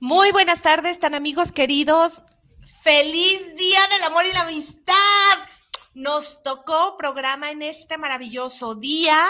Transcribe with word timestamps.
Muy 0.00 0.30
buenas 0.30 0.62
tardes, 0.62 1.00
tan 1.00 1.16
amigos 1.16 1.50
queridos. 1.50 2.22
Feliz 2.84 3.56
Día 3.56 3.80
del 3.90 4.04
Amor 4.04 4.26
y 4.26 4.32
la 4.32 4.42
Amistad. 4.42 4.94
Nos 5.92 6.40
tocó 6.44 6.96
programa 6.96 7.50
en 7.50 7.62
este 7.62 7.98
maravilloso 7.98 8.76
día 8.76 9.26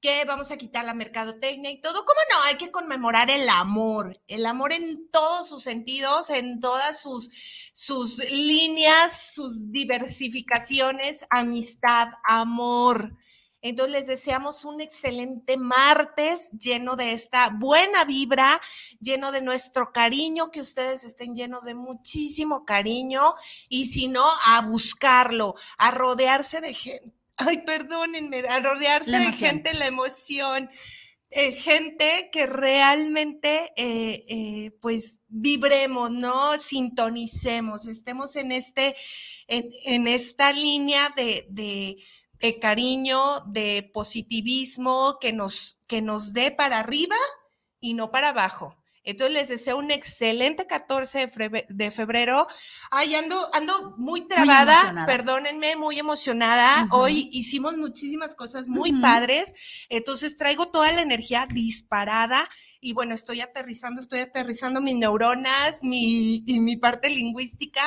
que 0.00 0.24
vamos 0.24 0.50
a 0.50 0.56
quitar 0.56 0.84
la 0.84 0.94
mercadotecnia 0.94 1.70
y 1.70 1.80
todo. 1.80 2.04
¿Cómo 2.04 2.18
no? 2.32 2.42
Hay 2.48 2.56
que 2.56 2.72
conmemorar 2.72 3.30
el 3.30 3.48
amor, 3.48 4.20
el 4.26 4.44
amor 4.44 4.72
en 4.72 5.08
todos 5.12 5.48
sus 5.48 5.62
sentidos, 5.62 6.30
en 6.30 6.58
todas 6.58 7.00
sus, 7.00 7.30
sus 7.72 8.18
líneas, 8.32 9.34
sus 9.34 9.70
diversificaciones, 9.70 11.26
amistad, 11.30 12.08
amor. 12.24 13.16
Entonces 13.60 13.92
les 13.92 14.06
deseamos 14.06 14.64
un 14.64 14.80
excelente 14.80 15.56
martes 15.56 16.50
lleno 16.52 16.94
de 16.94 17.12
esta 17.12 17.50
buena 17.50 18.04
vibra, 18.04 18.60
lleno 19.00 19.32
de 19.32 19.42
nuestro 19.42 19.92
cariño, 19.92 20.50
que 20.50 20.60
ustedes 20.60 21.04
estén 21.04 21.34
llenos 21.34 21.64
de 21.64 21.74
muchísimo 21.74 22.64
cariño 22.64 23.34
y 23.68 23.86
si 23.86 24.08
no, 24.08 24.26
a 24.46 24.62
buscarlo, 24.62 25.54
a 25.76 25.90
rodearse 25.90 26.60
de 26.60 26.74
gente. 26.74 27.12
Ay, 27.36 27.58
perdónenme, 27.64 28.40
a 28.48 28.60
rodearse 28.60 29.12
de 29.12 29.32
gente, 29.32 29.72
la 29.74 29.86
emoción. 29.86 30.68
Eh, 31.30 31.52
gente 31.52 32.30
que 32.32 32.46
realmente, 32.46 33.72
eh, 33.76 34.24
eh, 34.28 34.70
pues, 34.80 35.20
vibremos, 35.28 36.10
¿no? 36.10 36.58
Sintonicemos, 36.58 37.86
estemos 37.86 38.34
en 38.34 38.50
este, 38.50 38.96
en, 39.46 40.08
esta 40.08 40.52
línea 40.52 41.12
de 41.16 41.46
de 41.50 41.98
cariño, 42.60 43.40
de 43.46 43.90
positivismo 43.92 45.18
que 45.20 45.32
nos, 45.32 45.78
que 45.86 46.02
nos 46.02 46.32
dé 46.32 46.50
para 46.50 46.78
arriba 46.78 47.16
y 47.80 47.94
no 47.94 48.10
para 48.10 48.30
abajo. 48.30 48.78
Entonces 49.08 49.32
les 49.32 49.48
deseo 49.48 49.78
un 49.78 49.90
excelente 49.90 50.66
14 50.66 51.30
de 51.70 51.90
febrero. 51.90 52.46
Ay, 52.90 53.14
ando, 53.14 53.38
ando 53.54 53.94
muy 53.96 54.28
trabada, 54.28 55.06
perdónenme, 55.06 55.76
muy 55.76 55.98
emocionada. 55.98 56.86
Hoy 56.90 57.30
hicimos 57.32 57.74
muchísimas 57.78 58.34
cosas 58.34 58.68
muy 58.68 58.92
padres. 59.00 59.86
Entonces 59.88 60.36
traigo 60.36 60.68
toda 60.68 60.92
la 60.92 61.00
energía 61.00 61.46
disparada 61.46 62.46
y 62.82 62.92
bueno, 62.92 63.14
estoy 63.14 63.40
aterrizando, 63.40 64.02
estoy 64.02 64.20
aterrizando 64.20 64.82
mis 64.82 64.96
neuronas, 64.96 65.82
mi, 65.82 66.42
y 66.46 66.60
mi 66.60 66.76
parte 66.76 67.08
lingüística 67.08 67.82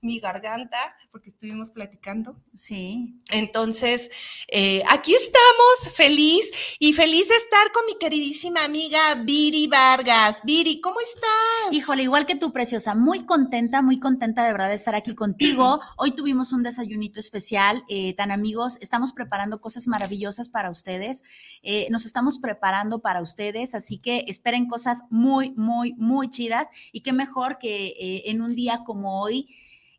mi 0.00 0.20
garganta, 0.20 0.76
porque 1.10 1.30
estuvimos 1.30 1.70
platicando. 1.70 2.36
Sí. 2.54 3.20
Entonces, 3.30 4.10
eh, 4.48 4.82
aquí 4.88 5.14
estamos, 5.14 5.94
feliz 5.94 6.50
y 6.78 6.92
feliz 6.92 7.28
de 7.28 7.34
estar 7.34 7.72
con 7.72 7.84
mi 7.86 7.96
queridísima 7.98 8.64
amiga 8.64 9.14
Viri 9.16 9.66
Vargas. 9.66 10.40
Viri, 10.44 10.80
¿cómo 10.80 11.00
estás? 11.00 11.72
Híjole, 11.72 12.02
igual 12.04 12.26
que 12.26 12.36
tú, 12.36 12.52
preciosa, 12.52 12.94
muy 12.94 13.24
contenta, 13.24 13.82
muy 13.82 13.98
contenta 13.98 14.44
de 14.44 14.52
verdad 14.52 14.68
de 14.68 14.74
estar 14.74 14.94
aquí 14.94 15.14
contigo. 15.14 15.80
Hoy 15.96 16.12
tuvimos 16.12 16.52
un 16.52 16.62
desayunito 16.62 17.18
especial, 17.18 17.82
eh, 17.88 18.14
tan 18.14 18.30
amigos, 18.30 18.78
estamos 18.80 19.12
preparando 19.12 19.60
cosas 19.60 19.88
maravillosas 19.88 20.48
para 20.48 20.70
ustedes, 20.70 21.24
eh, 21.62 21.88
nos 21.90 22.04
estamos 22.06 22.38
preparando 22.38 23.00
para 23.00 23.22
ustedes, 23.22 23.74
así 23.74 23.98
que 23.98 24.24
esperen 24.28 24.68
cosas 24.68 25.02
muy, 25.10 25.52
muy, 25.52 25.94
muy 25.94 26.30
chidas 26.30 26.68
y 26.92 27.00
qué 27.00 27.12
mejor 27.12 27.58
que 27.58 28.22
en 28.26 28.42
un 28.42 28.54
día 28.54 28.82
como 28.84 29.20
hoy 29.20 29.48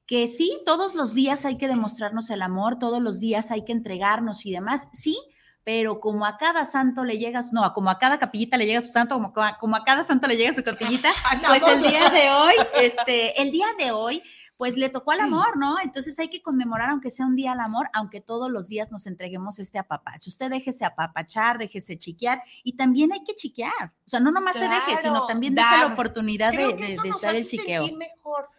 que 0.08 0.28
sí, 0.28 0.60
todos 0.66 0.96
los 0.96 1.14
días 1.14 1.46
hay 1.46 1.58
que 1.58 1.68
demostrarnos 1.68 2.30
el 2.30 2.42
amor, 2.42 2.80
todos 2.80 3.02
los 3.02 3.20
días 3.20 3.52
hay 3.52 3.66
que 3.66 3.74
entregarnos 3.74 4.46
y 4.46 4.52
demás, 4.52 4.88
sí, 4.94 5.20
pero 5.66 6.00
como 6.00 6.26
a 6.26 6.38
cada 6.38 6.64
santo 6.64 7.04
le 7.04 7.18
llega, 7.18 7.42
no, 7.52 7.74
como 7.74 7.90
a 7.90 8.00
cada 8.00 8.18
capillita 8.18 8.58
le 8.58 8.66
llega 8.66 8.80
su 8.80 8.88
santo, 8.94 9.16
como, 9.16 9.34
como 9.60 9.76
a 9.76 9.84
cada 9.84 10.06
santo 10.06 10.26
le 10.28 10.38
llega 10.38 10.54
su 10.54 10.64
capillita, 10.64 11.10
pues 11.48 11.62
el 11.62 11.82
día 11.92 12.10
de 12.10 12.32
hoy, 12.32 12.54
este, 12.82 13.42
el 13.42 13.52
día 13.52 13.68
de 13.78 13.92
hoy, 13.92 14.24
pues 14.56 14.78
le 14.78 14.88
tocó 14.88 15.12
al 15.12 15.20
amor, 15.20 15.58
¿no? 15.58 15.78
Entonces 15.80 16.18
hay 16.20 16.30
que 16.30 16.42
conmemorar, 16.42 16.90
aunque 16.90 17.12
sea 17.12 17.26
un 17.26 17.36
día 17.36 17.52
al 17.52 17.60
amor, 17.60 17.90
aunque 17.94 18.22
todos 18.22 18.50
los 18.50 18.70
días 18.70 18.92
nos 18.92 19.08
entreguemos 19.08 19.60
este 19.60 19.78
apapacho. 19.78 20.30
Usted 20.30 20.50
déjese 20.50 20.86
apapachar, 20.86 21.60
déjese 21.60 22.00
chiquear 22.00 22.42
y 22.64 22.76
también 22.76 23.12
hay 23.12 23.24
que 23.24 23.36
chiquear. 23.36 23.94
O 24.06 24.10
sea, 24.10 24.20
no 24.20 24.32
nomás 24.32 24.56
se 24.56 24.68
deje, 24.68 24.98
sino 25.02 25.28
también 25.28 25.54
dése 25.54 25.78
la 25.80 25.88
oportunidad 25.88 26.54
de, 26.54 26.74
de, 26.74 26.98
de 26.98 27.10
estar 27.10 27.36
el 27.36 27.46
chiqueo. 27.46 27.84
mejor 27.98 28.50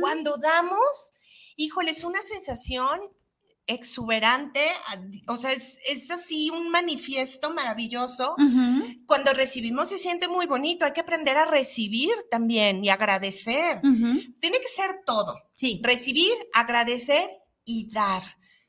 cuando 0.00 0.36
damos, 0.36 1.12
híjole, 1.56 1.90
es 1.90 2.04
una 2.04 2.22
sensación 2.22 3.00
exuberante, 3.68 4.60
o 5.26 5.36
sea, 5.36 5.52
es, 5.52 6.10
así 6.10 6.50
un 6.50 6.70
manifiesto 6.70 7.50
maravilloso. 7.50 8.36
Cuando 9.06 9.32
recibimos 9.32 9.88
se 9.88 9.98
siente 9.98 10.28
muy 10.28 10.46
bonito, 10.46 10.84
hay 10.84 10.92
que 10.92 11.00
aprender 11.00 11.36
a 11.36 11.46
recibir 11.46 12.14
también 12.30 12.84
y 12.84 12.90
agradecer. 12.90 13.80
Tiene 14.40 14.60
que 14.60 14.68
ser 14.68 15.00
todo. 15.04 15.34
Sí. 15.54 15.80
Recibir, 15.82 16.32
agradecer 16.52 17.28
y 17.64 17.90
dar 17.90 18.22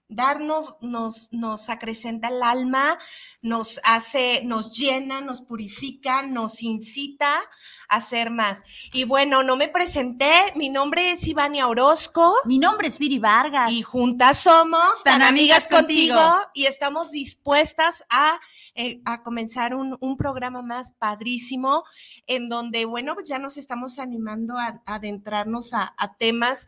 darnos 0.10 0.78
nos, 0.82 1.32
nos 1.34 1.70
acrecenta 1.70 2.30
el 2.30 2.42
alma, 2.42 2.98
nos 3.42 3.80
hace, 3.84 4.42
nos 4.46 4.72
llena, 4.72 5.22
nos 5.22 5.42
purifica, 5.42 6.22
nos 6.22 6.64
incita 6.64 7.42
a 7.90 7.96
hacer 7.98 8.30
más. 8.30 8.64
Y 8.94 9.04
bueno, 9.04 9.44
no 9.44 9.56
me 9.56 9.68
presenté, 9.68 10.32
mi 10.56 10.70
nombre 10.70 11.12
es 11.12 11.28
Ivania 11.28 11.68
Orozco. 11.68 12.36
Mi 12.46 12.60
nombre 12.60 12.88
es 12.88 13.00
Viri 13.00 13.20
Vargas. 13.20 13.72
Y 13.72 13.82
juntas 13.82 14.40
somos 14.40 15.04
tan, 15.04 15.22
amigas, 15.22 15.68
contigo. 15.68 16.20
Y 16.54 16.66
estamos 16.66 17.12
dispuestas 17.12 18.06
a, 18.10 18.40
eh, 18.76 19.02
a 19.06 19.24
comenzar 19.24 19.76
un, 19.76 19.98
un, 20.00 20.18
programa 20.18 20.62
más 20.62 20.94
padrísimo, 20.94 21.84
en 22.26 22.50
donde, 22.50 22.86
bueno, 22.86 23.16
ya 23.24 23.40
nos 23.40 23.58
estamos 23.58 24.00
animando 24.00 24.58
a, 24.58 24.82
adentrarnos 24.86 25.74
a, 25.74 25.94
a 25.98 26.16
temas 26.16 26.68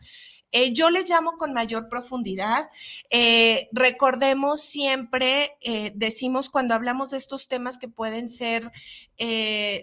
eh, 0.51 0.73
yo 0.73 0.89
le 0.89 1.03
llamo 1.03 1.33
con 1.33 1.53
mayor 1.53 1.89
profundidad. 1.89 2.69
Eh, 3.09 3.69
recordemos 3.71 4.61
siempre, 4.61 5.57
eh, 5.61 5.91
decimos 5.95 6.49
cuando 6.49 6.73
hablamos 6.73 7.11
de 7.11 7.17
estos 7.17 7.47
temas 7.47 7.77
que 7.77 7.87
pueden 7.87 8.29
ser 8.29 8.71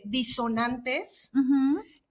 disonantes, 0.04 1.30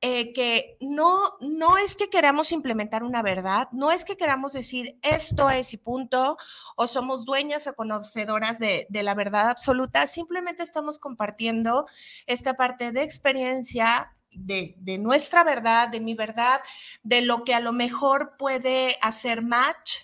que 0.01 0.77
no, 0.81 1.19
no 1.41 1.77
es 1.77 1.95
que 1.95 2.09
queramos 2.11 2.51
implementar 2.51 3.03
una 3.03 3.23
verdad, 3.23 3.67
no 3.71 3.91
es 3.91 4.05
que 4.05 4.15
queramos 4.15 4.53
decir 4.53 4.99
esto 5.01 5.49
es 5.49 5.73
y 5.73 5.77
punto, 5.77 6.37
o 6.75 6.85
somos 6.85 7.25
dueñas 7.25 7.65
o 7.65 7.73
conocedoras 7.73 8.59
de, 8.59 8.85
de 8.89 9.03
la 9.03 9.15
verdad 9.15 9.49
absoluta, 9.49 10.05
simplemente 10.05 10.61
estamos 10.61 10.99
compartiendo 10.99 11.87
esta 12.27 12.53
parte 12.53 12.91
de 12.91 13.01
experiencia, 13.01 14.14
de, 14.37 14.97
nuestra 14.99 15.43
verdad, 15.43 15.89
de 15.89 15.99
mi 15.99 16.13
verdad, 16.13 16.61
de 17.03 17.21
lo 17.21 17.43
que 17.43 17.53
a 17.53 17.59
lo 17.59 17.73
mejor 17.73 18.35
puede 18.37 18.97
hacer 19.01 19.41
match 19.41 19.97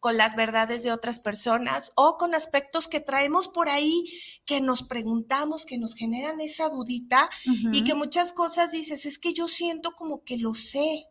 con 0.00 0.16
las 0.16 0.36
verdades 0.36 0.82
de 0.82 0.92
otras 0.92 1.18
personas 1.18 1.92
o 1.96 2.16
con 2.16 2.34
aspectos 2.34 2.86
que 2.86 3.00
traemos 3.00 3.48
por 3.48 3.68
ahí 3.68 4.04
que 4.44 4.60
nos 4.60 4.82
preguntamos, 4.82 5.66
que 5.66 5.78
nos 5.78 5.94
generan 5.94 6.40
esa 6.40 6.68
dudita 6.68 7.28
y 7.72 7.82
que 7.82 7.94
muchas 7.94 8.32
cosas 8.32 8.70
dices, 8.70 9.06
es 9.06 9.18
que 9.18 9.32
yo 9.32 9.48
siento 9.48 9.92
como 9.92 10.22
que 10.22 10.38
lo 10.38 10.54
sé. 10.54 11.06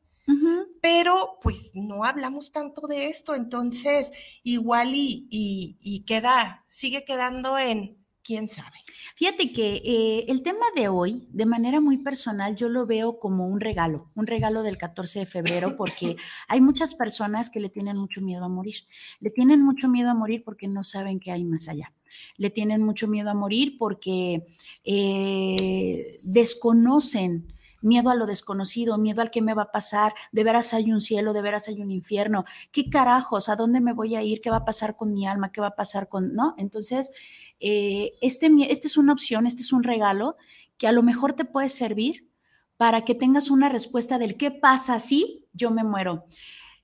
Pero 0.81 1.38
pues 1.42 1.72
no 1.75 2.04
hablamos 2.04 2.51
tanto 2.51 2.88
de 2.88 3.06
esto, 3.06 3.36
entonces 3.36 4.12
igual 4.44 4.95
y, 4.95 5.27
y, 5.30 5.77
y 5.80 6.04
queda, 6.06 6.63
sigue 6.68 7.06
quedando 7.06 7.60
en, 7.60 8.05
quién 8.25 8.48
sabe. 8.48 8.77
Fíjate 9.16 9.54
que 9.54 9.81
eh, 9.86 10.25
el 10.27 10.42
tema 10.42 10.66
de 10.75 10.89
hoy, 10.89 11.27
de 11.31 11.45
manera 11.45 11.80
muy 11.80 11.98
personal, 11.98 12.56
yo 12.56 12.69
lo 12.69 12.86
veo 12.86 13.19
como 13.19 13.48
un 13.48 13.62
regalo, 13.62 14.10
un 14.16 14.25
regalo 14.25 14.63
del 14.63 14.77
14 14.77 15.19
de 15.19 15.25
febrero, 15.25 15.75
porque 15.77 16.18
hay 16.48 16.60
muchas 16.60 16.95
personas 16.95 17.50
que 17.50 17.60
le 17.60 17.69
tienen 17.69 17.98
mucho 17.98 18.22
miedo 18.22 18.44
a 18.44 18.50
morir. 18.50 18.77
Le 19.19 19.30
tienen 19.30 19.62
mucho 19.62 19.88
miedo 19.88 20.10
a 20.10 20.16
morir 20.16 20.44
porque 20.44 20.68
no 20.68 20.83
saben 20.83 21.19
qué 21.19 21.31
hay 21.31 21.44
más 21.44 21.68
allá. 21.68 21.94
Le 22.38 22.50
tienen 22.50 22.81
mucho 22.81 23.07
miedo 23.07 23.30
a 23.30 23.33
morir 23.33 23.77
porque 23.77 24.48
eh, 24.83 26.19
desconocen 26.24 27.54
miedo 27.86 28.10
a 28.10 28.16
lo 28.16 28.26
desconocido, 28.26 28.98
miedo 28.98 29.22
al 29.22 29.32
que 29.32 29.42
me 29.42 29.54
va 29.54 29.64
a 29.64 29.72
pasar, 29.72 30.14
de 30.32 30.44
veras 30.44 30.74
hay 30.74 30.92
un 30.92 31.02
cielo, 31.02 31.34
de 31.34 31.42
veras 31.42 31.68
hay 31.68 31.82
un 31.82 31.92
infierno, 31.92 32.46
¿qué 32.72 32.90
carajos? 32.90 33.48
¿A 33.48 33.56
dónde 33.56 33.80
me 33.80 33.94
voy 33.94 34.16
a 34.16 34.24
ir? 34.24 34.42
¿Qué 34.42 34.50
va 34.50 34.58
a 34.58 34.66
pasar 34.66 34.96
con 34.98 35.14
mi 35.14 35.26
alma? 35.26 35.52
¿Qué 35.52 35.62
va 35.62 35.68
a 35.68 35.76
pasar 35.76 36.10
con, 36.10 36.34
no? 36.34 36.56
Entonces, 36.58 37.14
eh, 37.60 38.14
este, 38.22 38.52
este 38.70 38.88
es 38.88 38.98
una 38.98 39.14
opción, 39.14 39.48
este 39.48 39.62
es 39.62 39.72
un 39.72 39.84
regalo 39.84 40.36
que 40.78 40.88
a 40.88 40.92
lo 40.92 41.04
mejor 41.04 41.34
te 41.34 41.46
puede 41.46 41.70
servir 41.70 42.30
para 42.78 43.06
que 43.06 43.16
tengas 43.16 43.50
una 43.50 43.70
respuesta 43.70 44.18
del 44.18 44.36
qué 44.36 44.52
pasa 44.52 45.00
si 45.00 45.46
yo 45.54 45.72
me 45.72 45.84
muero. 45.84 46.26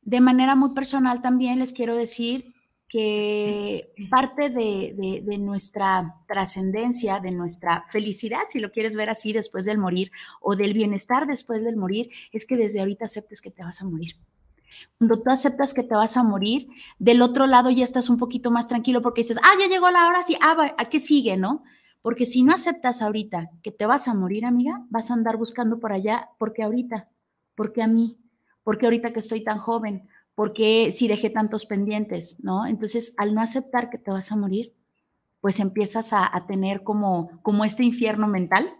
De 0.02 0.22
manera 0.22 0.56
muy 0.56 0.74
personal 0.74 1.22
también 1.22 1.60
les 1.60 1.74
quiero 1.74 1.96
decir 1.96 2.54
que 2.92 3.94
parte 4.10 4.50
de, 4.50 5.24
de 5.24 5.38
nuestra 5.38 6.18
trascendencia, 6.28 7.22
de 7.22 7.32
nuestra 7.32 7.86
felicidad, 7.90 8.42
si 8.50 8.60
lo 8.60 8.74
quieres 8.74 8.98
ver 8.98 9.10
así 9.10 9.32
después 9.32 9.64
del 9.64 9.78
morir, 9.78 10.12
o 10.42 10.58
del 10.58 10.74
bienestar 10.74 11.26
después 11.26 11.64
del 11.64 11.78
morir, 11.78 12.10
es 12.34 12.46
que 12.46 12.58
desde 12.58 12.82
ahorita 12.82 13.06
aceptes 13.06 13.40
que 13.40 13.50
te 13.50 13.64
vas 13.64 13.82
a 13.82 13.86
morir. 13.86 14.18
Cuando 14.98 15.22
tú 15.22 15.32
aceptas 15.32 15.74
que 15.74 15.84
te 15.84 15.96
vas 15.96 16.18
a 16.18 16.24
morir, 16.24 16.68
del 17.00 17.22
otro 17.22 17.48
lado 17.48 17.70
ya 17.70 17.86
estás 17.86 18.10
un 18.10 18.18
poquito 18.18 18.52
más 18.52 18.68
tranquilo 18.68 19.02
porque 19.02 19.22
dices, 19.22 19.40
ah, 19.42 19.54
ya 19.58 19.70
llegó 19.70 19.90
la 19.90 20.10
hora, 20.10 20.22
sí, 20.24 20.36
ah, 20.42 20.74
¿a 20.78 20.86
qué 20.90 21.00
sigue, 21.00 21.38
no? 21.38 21.64
Porque 22.02 22.26
si 22.26 22.44
no 22.44 22.52
aceptas 22.54 23.02
ahorita 23.02 23.52
que 23.64 23.72
te 23.72 23.86
vas 23.86 24.10
a 24.10 24.14
morir, 24.14 24.44
amiga, 24.44 24.86
vas 24.90 25.12
a 25.12 25.14
andar 25.14 25.38
buscando 25.38 25.80
por 25.80 25.94
allá, 25.94 26.32
porque 26.38 26.64
ahorita, 26.64 27.08
porque 27.56 27.82
a 27.82 27.88
mí, 27.88 28.18
porque 28.66 28.86
ahorita 28.86 29.14
que 29.14 29.20
estoy 29.20 29.46
tan 29.46 29.60
joven, 29.60 30.10
porque 30.36 30.92
si 30.92 31.08
dejé 31.08 31.30
tantos 31.30 31.66
pendientes, 31.66 32.44
¿no? 32.44 32.66
Entonces, 32.66 33.14
al 33.18 33.34
no 33.34 33.42
aceptar 33.42 33.90
que 33.90 33.98
te 33.98 34.12
vas 34.12 34.32
a 34.32 34.36
morir, 34.36 34.74
pues 35.40 35.60
empiezas 35.60 36.14
a, 36.14 36.30
a 36.36 36.46
tener 36.46 36.84
como, 36.84 37.42
como 37.42 37.66
este 37.66 37.84
infierno 37.84 38.28
mental, 38.28 38.72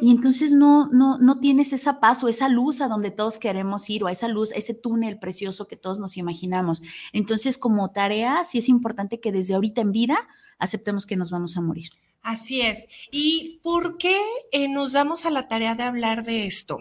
y 0.00 0.10
entonces 0.10 0.52
no, 0.52 0.88
no, 0.88 1.16
no 1.18 1.40
tienes 1.40 1.72
esa 1.72 1.98
paz 1.98 2.22
o 2.22 2.28
esa 2.28 2.48
luz 2.48 2.80
a 2.80 2.88
donde 2.88 3.10
todos 3.10 3.38
queremos 3.38 3.88
ir 3.88 4.04
o 4.04 4.08
a 4.08 4.12
esa 4.12 4.28
luz, 4.28 4.52
ese 4.52 4.74
túnel 4.74 5.18
precioso 5.18 5.66
que 5.66 5.76
todos 5.76 5.98
nos 5.98 6.16
imaginamos. 6.16 6.82
Entonces, 7.12 7.56
como 7.56 7.90
tarea, 7.90 8.44
sí 8.44 8.58
es 8.58 8.68
importante 8.68 9.20
que 9.20 9.32
desde 9.32 9.54
ahorita 9.54 9.80
en 9.80 9.92
vida 9.92 10.18
aceptemos 10.58 11.06
que 11.06 11.16
nos 11.16 11.30
vamos 11.30 11.56
a 11.56 11.62
morir. 11.62 11.88
Así 12.22 12.60
es. 12.60 12.86
¿Y 13.10 13.60
por 13.62 13.96
qué 13.96 14.16
eh, 14.52 14.68
nos 14.68 14.92
damos 14.92 15.24
a 15.24 15.30
la 15.30 15.48
tarea 15.48 15.74
de 15.74 15.84
hablar 15.84 16.24
de 16.24 16.46
esto? 16.46 16.78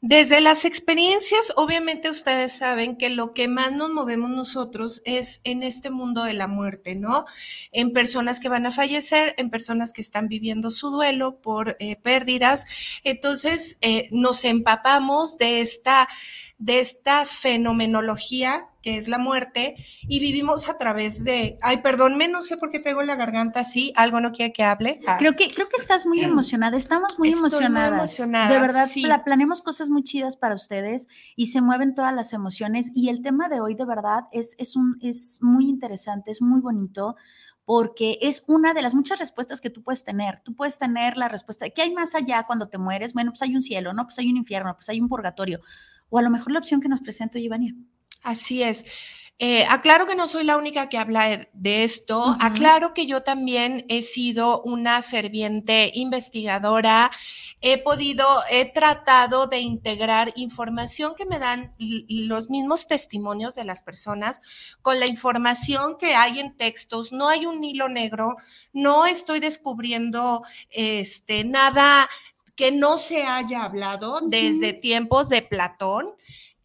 Desde 0.00 0.40
las 0.40 0.64
experiencias, 0.64 1.52
obviamente 1.56 2.10
ustedes 2.10 2.52
saben 2.52 2.96
que 2.96 3.10
lo 3.10 3.34
que 3.34 3.48
más 3.48 3.72
nos 3.72 3.90
movemos 3.90 4.30
nosotros 4.30 5.02
es 5.04 5.40
en 5.44 5.62
este 5.62 5.90
mundo 5.90 6.24
de 6.24 6.32
la 6.32 6.48
muerte, 6.48 6.94
¿no? 6.94 7.24
En 7.70 7.92
personas 7.92 8.40
que 8.40 8.48
van 8.48 8.66
a 8.66 8.72
fallecer, 8.72 9.34
en 9.38 9.50
personas 9.50 9.92
que 9.92 10.00
están 10.00 10.28
viviendo 10.28 10.70
su 10.70 10.90
duelo 10.90 11.40
por 11.40 11.76
eh, 11.78 11.96
pérdidas. 11.96 12.64
Entonces, 13.04 13.78
eh, 13.80 14.08
nos 14.10 14.44
empapamos 14.44 15.38
de 15.38 15.60
esta, 15.60 16.08
de 16.58 16.80
esta 16.80 17.24
fenomenología 17.24 18.68
que 18.82 18.98
es 18.98 19.08
la 19.08 19.18
muerte, 19.18 19.74
y 20.02 20.20
vivimos 20.20 20.68
a 20.68 20.76
través 20.78 21.24
de, 21.24 21.58
ay, 21.62 21.78
perdónme, 21.78 22.28
no 22.28 22.42
sé 22.42 22.56
por 22.56 22.70
qué 22.70 22.80
tengo 22.80 23.02
la 23.02 23.16
garganta 23.16 23.60
así, 23.60 23.92
algo 23.96 24.20
no 24.20 24.32
quiere 24.32 24.52
que 24.52 24.64
hable. 24.64 25.00
Ah. 25.06 25.16
Creo 25.18 25.34
que 25.36 25.48
creo 25.50 25.68
que 25.68 25.76
estás 25.76 26.06
muy 26.06 26.20
emocionada, 26.22 26.76
estamos 26.76 27.18
muy 27.18 27.30
emocionadas. 27.30 28.16
de 28.18 28.58
verdad, 28.58 28.88
planeamos 29.24 29.62
cosas 29.62 29.90
muy 29.90 30.02
chidas 30.02 30.36
para 30.36 30.54
ustedes 30.54 31.08
y 31.36 31.48
se 31.48 31.60
mueven 31.60 31.94
todas 31.94 32.14
las 32.14 32.32
emociones 32.32 32.90
y 32.94 33.08
el 33.08 33.22
tema 33.22 33.48
de 33.48 33.60
hoy 33.60 33.74
de 33.74 33.84
verdad 33.84 34.24
es 34.32 34.56
es 34.58 34.76
un 34.76 34.98
es 35.00 35.38
muy 35.42 35.66
interesante, 35.66 36.30
es 36.30 36.42
muy 36.42 36.60
bonito 36.60 37.16
porque 37.64 38.18
es 38.22 38.44
una 38.48 38.74
de 38.74 38.82
las 38.82 38.94
muchas 38.94 39.18
respuestas 39.18 39.60
que 39.60 39.70
tú 39.70 39.82
puedes 39.82 40.04
tener. 40.04 40.40
Tú 40.40 40.54
puedes 40.54 40.78
tener 40.78 41.16
la 41.16 41.28
respuesta 41.28 41.64
de 41.64 41.72
qué 41.72 41.82
hay 41.82 41.94
más 41.94 42.14
allá 42.14 42.44
cuando 42.44 42.68
te 42.68 42.78
mueres. 42.78 43.14
Bueno, 43.14 43.30
pues 43.30 43.42
hay 43.42 43.54
un 43.54 43.62
cielo, 43.62 43.92
¿no? 43.92 44.04
Pues 44.04 44.18
hay 44.18 44.30
un 44.30 44.36
infierno, 44.36 44.74
pues 44.74 44.88
hay 44.88 45.00
un 45.00 45.08
purgatorio. 45.08 45.60
O 46.10 46.18
a 46.18 46.22
lo 46.22 46.30
mejor 46.30 46.52
la 46.52 46.58
opción 46.58 46.80
que 46.80 46.88
nos 46.88 47.00
presenta 47.00 47.38
Ivania. 47.38 47.74
Así 48.22 48.62
es. 48.62 48.84
Eh, 49.44 49.66
aclaro 49.68 50.06
que 50.06 50.14
no 50.14 50.28
soy 50.28 50.44
la 50.44 50.56
única 50.56 50.88
que 50.88 50.98
habla 50.98 51.48
de 51.52 51.82
esto. 51.82 52.36
Aclaro 52.38 52.94
que 52.94 53.06
yo 53.06 53.24
también 53.24 53.84
he 53.88 54.02
sido 54.02 54.62
una 54.62 55.02
ferviente 55.02 55.90
investigadora. 55.94 57.10
He 57.60 57.78
podido, 57.78 58.24
he 58.50 58.66
tratado 58.66 59.48
de 59.48 59.58
integrar 59.58 60.32
información 60.36 61.14
que 61.16 61.26
me 61.26 61.40
dan 61.40 61.74
los 61.78 62.50
mismos 62.50 62.86
testimonios 62.86 63.56
de 63.56 63.64
las 63.64 63.82
personas 63.82 64.42
con 64.80 65.00
la 65.00 65.06
información 65.06 65.96
que 65.98 66.14
hay 66.14 66.38
en 66.38 66.56
textos. 66.56 67.10
No 67.10 67.28
hay 67.28 67.44
un 67.44 67.64
hilo 67.64 67.88
negro. 67.88 68.36
No 68.72 69.06
estoy 69.06 69.40
descubriendo 69.40 70.44
este, 70.70 71.42
nada 71.42 72.08
que 72.54 72.70
no 72.70 72.96
se 72.96 73.24
haya 73.24 73.64
hablado 73.64 74.20
desde 74.20 74.72
tiempos 74.72 75.30
de 75.30 75.42
Platón. 75.42 76.14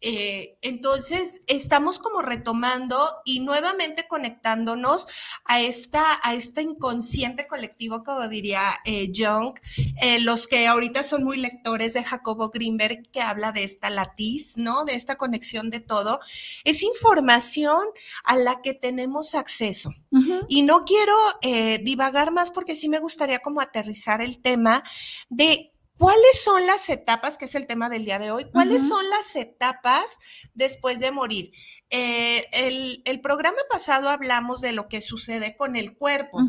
Eh, 0.00 0.58
entonces, 0.62 1.42
estamos 1.46 1.98
como 1.98 2.22
retomando 2.22 2.96
y 3.24 3.40
nuevamente 3.40 4.06
conectándonos 4.06 5.06
a 5.44 5.60
esta, 5.60 6.02
a 6.22 6.34
este 6.34 6.62
inconsciente 6.62 7.46
colectivo, 7.46 8.02
como 8.04 8.28
diría 8.28 8.62
eh, 8.84 9.10
Jung, 9.14 9.58
eh, 10.00 10.20
los 10.20 10.46
que 10.46 10.66
ahorita 10.66 11.02
son 11.02 11.24
muy 11.24 11.38
lectores 11.38 11.94
de 11.94 12.04
Jacobo 12.04 12.50
Greenberg, 12.50 13.10
que 13.10 13.20
habla 13.20 13.52
de 13.52 13.64
esta 13.64 13.90
latiz, 13.90 14.56
¿no? 14.56 14.84
De 14.84 14.94
esta 14.94 15.16
conexión 15.16 15.70
de 15.70 15.80
todo. 15.80 16.20
Es 16.64 16.82
información 16.82 17.82
a 18.24 18.36
la 18.36 18.60
que 18.62 18.74
tenemos 18.74 19.34
acceso. 19.34 19.92
Y 20.48 20.62
no 20.62 20.84
quiero 20.84 21.14
divagar 21.82 22.32
más 22.32 22.50
porque 22.50 22.74
sí 22.74 22.88
me 22.88 22.98
gustaría 22.98 23.40
como 23.40 23.60
aterrizar 23.60 24.22
el 24.22 24.40
tema 24.40 24.82
de 25.28 25.72
¿Cuáles 25.98 26.42
son 26.44 26.64
las 26.64 26.88
etapas, 26.88 27.36
que 27.36 27.46
es 27.46 27.54
el 27.56 27.66
tema 27.66 27.88
del 27.88 28.04
día 28.04 28.20
de 28.20 28.30
hoy? 28.30 28.44
¿Cuáles 28.50 28.86
son 28.86 29.08
las 29.10 29.34
etapas 29.34 30.18
después 30.54 31.00
de 31.00 31.10
morir? 31.10 31.50
Eh, 31.90 32.46
el, 33.04 33.20
programa 33.20 33.58
pasado 33.68 34.08
hablamos 34.08 34.60
de 34.60 34.72
lo 34.72 34.86
que 34.88 35.00
sucede 35.00 35.56
con 35.56 35.74
el 35.74 35.96
cuerpo, 35.96 36.40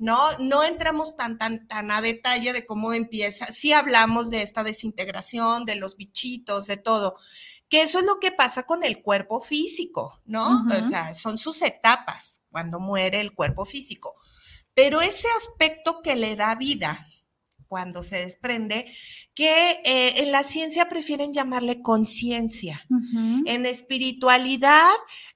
¿no? 0.00 0.18
No 0.40 0.64
entramos 0.64 1.14
tan, 1.14 1.38
tan, 1.38 1.68
tan 1.68 1.92
a 1.92 2.00
detalle 2.00 2.52
de 2.52 2.66
cómo 2.66 2.92
empieza. 2.92 3.46
Sí 3.46 3.72
hablamos 3.72 4.28
de 4.30 4.42
esta 4.42 4.64
desintegración, 4.64 5.64
de 5.64 5.76
los 5.76 5.96
bichitos, 5.96 6.66
de 6.66 6.76
todo. 6.76 7.16
Que 7.68 7.82
eso 7.82 8.00
es 8.00 8.06
lo 8.06 8.18
que 8.18 8.32
pasa 8.32 8.64
con 8.64 8.82
el 8.82 9.02
cuerpo 9.02 9.40
físico, 9.40 10.20
¿no? 10.24 10.64
O 10.68 10.88
sea, 10.88 11.14
son 11.14 11.38
sus 11.38 11.62
etapas 11.62 12.42
cuando 12.50 12.80
muere 12.80 13.20
el 13.20 13.34
cuerpo 13.34 13.64
físico. 13.64 14.14
Pero 14.74 15.00
ese 15.00 15.28
aspecto 15.36 16.02
que 16.02 16.16
le 16.16 16.36
da 16.36 16.54
vida, 16.54 17.06
cuando 17.68 18.02
se 18.02 18.24
desprende, 18.24 18.86
que 19.34 19.80
eh, 19.84 20.22
en 20.22 20.32
la 20.32 20.42
ciencia 20.42 20.88
prefieren 20.88 21.32
llamarle 21.32 21.82
conciencia. 21.82 22.86
En 23.46 23.66
espiritualidad 23.66 24.92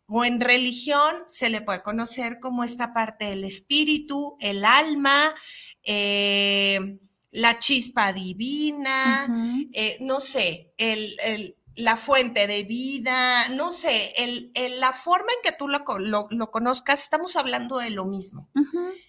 o 0.07 0.25
en 0.25 0.41
religión 0.41 1.15
se 1.27 1.51
le 1.51 1.61
puede 1.61 1.83
conocer 1.83 2.39
como 2.41 2.65
esta 2.65 2.93
parte 2.93 3.27
del 3.27 3.45
espíritu, 3.45 4.37
el 4.41 4.65
alma, 4.65 5.35
eh, 5.83 6.99
la 7.33 7.59
chispa 7.59 8.13
divina, 8.13 9.27
eh, 9.73 9.99
no 10.01 10.21
sé, 10.21 10.73
el, 10.77 11.57
la 11.77 11.97
fuente 11.97 12.47
de 12.47 12.62
vida, 12.65 13.49
no 13.50 13.71
sé, 13.73 14.12
el, 14.17 14.53
la 14.81 14.93
forma 14.93 15.33
en 15.33 15.50
que 15.50 15.57
tú 15.57 15.69
lo, 15.69 16.29
lo, 16.31 16.50
conozcas, 16.50 17.03
estamos 17.03 17.37
hablando 17.37 17.79
de 17.79 17.91
lo 17.91 18.05
mismo. 18.05 18.50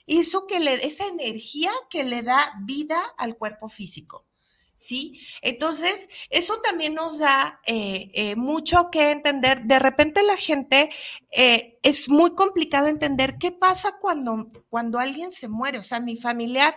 Eso 0.05 0.45
que 0.47 0.59
le, 0.59 0.85
esa 0.85 1.05
energía 1.05 1.71
que 1.89 2.03
le 2.03 2.21
da 2.21 2.53
vida 2.63 3.01
al 3.17 3.37
cuerpo 3.37 3.69
físico. 3.69 4.25
¿Sí? 4.75 5.19
Entonces, 5.43 6.09
eso 6.31 6.59
también 6.61 6.95
nos 6.95 7.19
da 7.19 7.61
eh, 7.67 8.09
eh, 8.15 8.35
mucho 8.35 8.89
que 8.91 9.11
entender. 9.11 9.61
De 9.65 9.77
repente 9.77 10.23
la 10.23 10.37
gente 10.37 10.89
eh, 11.29 11.77
es 11.83 12.09
muy 12.09 12.33
complicado 12.33 12.87
entender 12.87 13.37
qué 13.37 13.51
pasa 13.51 13.99
cuando, 13.99 14.51
cuando 14.71 14.97
alguien 14.97 15.31
se 15.31 15.49
muere. 15.49 15.77
O 15.77 15.83
sea, 15.83 15.99
mi 15.99 16.17
familiar 16.17 16.75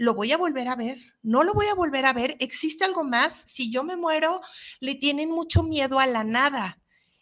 lo 0.00 0.14
voy 0.14 0.32
a 0.32 0.38
volver 0.38 0.66
a 0.66 0.76
ver, 0.76 0.98
no 1.22 1.44
lo 1.44 1.52
voy 1.52 1.66
a 1.66 1.74
volver 1.74 2.06
a 2.06 2.14
ver, 2.14 2.34
existe 2.40 2.86
algo 2.86 3.04
más, 3.04 3.34
si 3.34 3.70
yo 3.70 3.84
me 3.84 3.96
muero, 3.96 4.40
le 4.80 4.94
tienen 4.94 5.30
mucho 5.30 5.62
miedo 5.62 5.98
a 5.98 6.06
la 6.06 6.24
nada. 6.24 6.80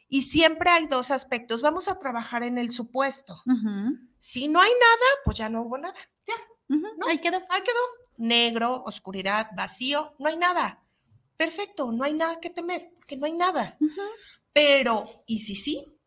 Y 0.09 0.23
siempre 0.23 0.71
hay 0.71 0.87
dos 0.87 1.11
aspectos, 1.11 1.61
vamos 1.61 1.89
a 1.89 1.99
trabajar 1.99 2.45
en 2.45 2.57
el 2.57 2.71
supuesto. 2.71 3.43
Si 4.17 4.47
no 4.47 4.61
hay 4.61 4.71
nada, 4.71 5.11
pues 5.25 5.39
ya 5.39 5.49
no 5.49 5.63
hubo 5.63 5.77
nada, 5.77 5.93
ya. 6.25 6.35
Ahí 7.09 7.19
quedó. 7.21 7.39
Ahí 7.51 7.63
quedó. 7.63 7.81
Negro, 8.17 8.85
oscuridad, 8.87 9.51
vacío, 9.57 10.15
no 10.21 10.29
hay 10.29 10.37
nada. 10.37 10.81
Perfecto, 11.37 11.91
no 11.91 12.05
hay 12.05 12.15
nada 12.15 12.39
que 12.39 12.51
temer, 12.51 12.93
porque 12.95 13.17
no 13.17 13.27
hay 13.27 13.33
nada. 13.33 13.77
Pero, 14.53 15.25
¿y 15.27 15.41
si 15.41 15.57
sí? 15.57 15.98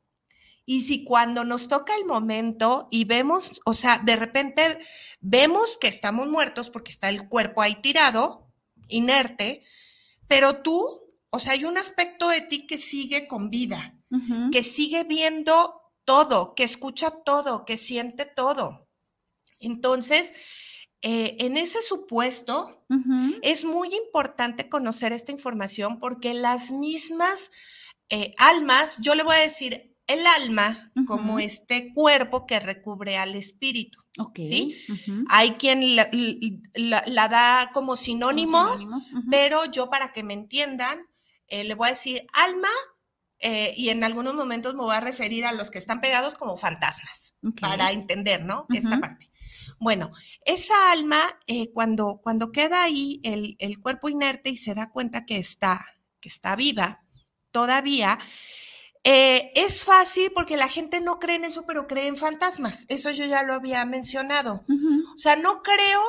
Y 0.71 0.83
si 0.83 1.03
cuando 1.03 1.43
nos 1.43 1.67
toca 1.67 1.93
el 1.97 2.05
momento 2.05 2.87
y 2.91 3.03
vemos, 3.03 3.59
o 3.65 3.73
sea, 3.73 3.97
de 3.97 4.15
repente 4.15 4.77
vemos 5.19 5.77
que 5.77 5.89
estamos 5.89 6.29
muertos 6.29 6.69
porque 6.69 6.91
está 6.91 7.09
el 7.09 7.27
cuerpo 7.27 7.61
ahí 7.61 7.75
tirado, 7.81 8.49
inerte, 8.87 9.63
pero 10.29 10.61
tú, 10.61 11.11
o 11.29 11.39
sea, 11.41 11.51
hay 11.51 11.65
un 11.65 11.77
aspecto 11.77 12.29
de 12.29 12.39
ti 12.39 12.67
que 12.67 12.77
sigue 12.77 13.27
con 13.27 13.49
vida, 13.49 13.99
que 14.53 14.63
sigue 14.63 15.03
viendo 15.03 15.91
todo, 16.05 16.55
que 16.55 16.63
escucha 16.63 17.11
todo, 17.25 17.65
que 17.65 17.75
siente 17.75 18.23
todo. 18.23 18.87
Entonces, 19.59 20.31
eh, 21.01 21.35
en 21.39 21.57
ese 21.57 21.81
supuesto, 21.81 22.85
es 23.41 23.65
muy 23.65 23.93
importante 23.93 24.69
conocer 24.69 25.11
esta 25.11 25.33
información 25.33 25.99
porque 25.99 26.33
las 26.33 26.71
mismas 26.71 27.51
eh, 28.09 28.33
almas, 28.37 28.99
yo 29.01 29.15
le 29.15 29.23
voy 29.23 29.35
a 29.35 29.39
decir 29.39 29.90
el 30.13 30.25
alma 30.25 30.91
como 31.05 31.39
este 31.39 31.93
cuerpo 31.93 32.45
que 32.45 32.59
recubre 32.59 33.17
al 33.17 33.35
espíritu. 33.35 33.99
¿sí? 34.35 34.77
Hay 35.29 35.51
quien 35.53 35.95
la, 35.95 37.27
da 37.27 37.71
como 37.73 37.95
sinónimo, 37.95 38.71
pero 39.29 39.65
yo 39.65 39.89
para 39.89 40.11
que 40.11 40.23
me 40.23 40.33
entiendan, 40.33 40.99
eh, 41.47 41.63
le 41.63 41.75
voy 41.75 41.87
a 41.87 41.91
decir 41.91 42.25
alma 42.33 42.69
y 43.75 43.89
en 43.89 44.03
algunos 44.03 44.35
momentos 44.35 44.75
me 44.75 44.81
voy 44.81 44.95
a 44.95 44.99
referir 44.99 45.45
a 45.45 45.51
los 45.51 45.71
que 45.71 45.79
están 45.79 45.99
pegados 45.99 46.35
como 46.35 46.57
fantasmas, 46.57 47.33
para 47.59 47.91
entender, 47.91 48.45
¿no? 48.45 48.67
Esta 48.69 48.99
parte. 48.99 49.31
Bueno, 49.81 50.11
esa 50.45 50.91
alma, 50.91 51.19
eh, 51.47 51.71
cuando, 51.73 52.21
cuando 52.21 52.51
queda 52.51 52.83
ahí 52.83 53.19
el, 53.23 53.79
cuerpo 53.81 54.09
inerte 54.09 54.51
y 54.51 54.55
se 54.55 54.75
da 54.75 54.91
cuenta 54.91 55.25
que 55.25 55.37
está, 55.37 55.83
que 56.19 56.29
está 56.29 56.55
viva 56.55 57.03
todavía, 57.49 58.19
eh, 59.03 59.51
es 59.55 59.83
fácil 59.83 60.31
porque 60.33 60.57
la 60.57 60.67
gente 60.67 61.01
no 61.01 61.19
cree 61.19 61.37
en 61.37 61.45
eso, 61.45 61.65
pero 61.65 61.87
cree 61.87 62.07
en 62.07 62.17
fantasmas. 62.17 62.85
Eso 62.87 63.09
yo 63.11 63.25
ya 63.25 63.43
lo 63.43 63.53
había 63.53 63.83
mencionado. 63.85 64.63
O 65.15 65.17
sea, 65.17 65.35
no 65.35 65.63
creo, 65.63 66.01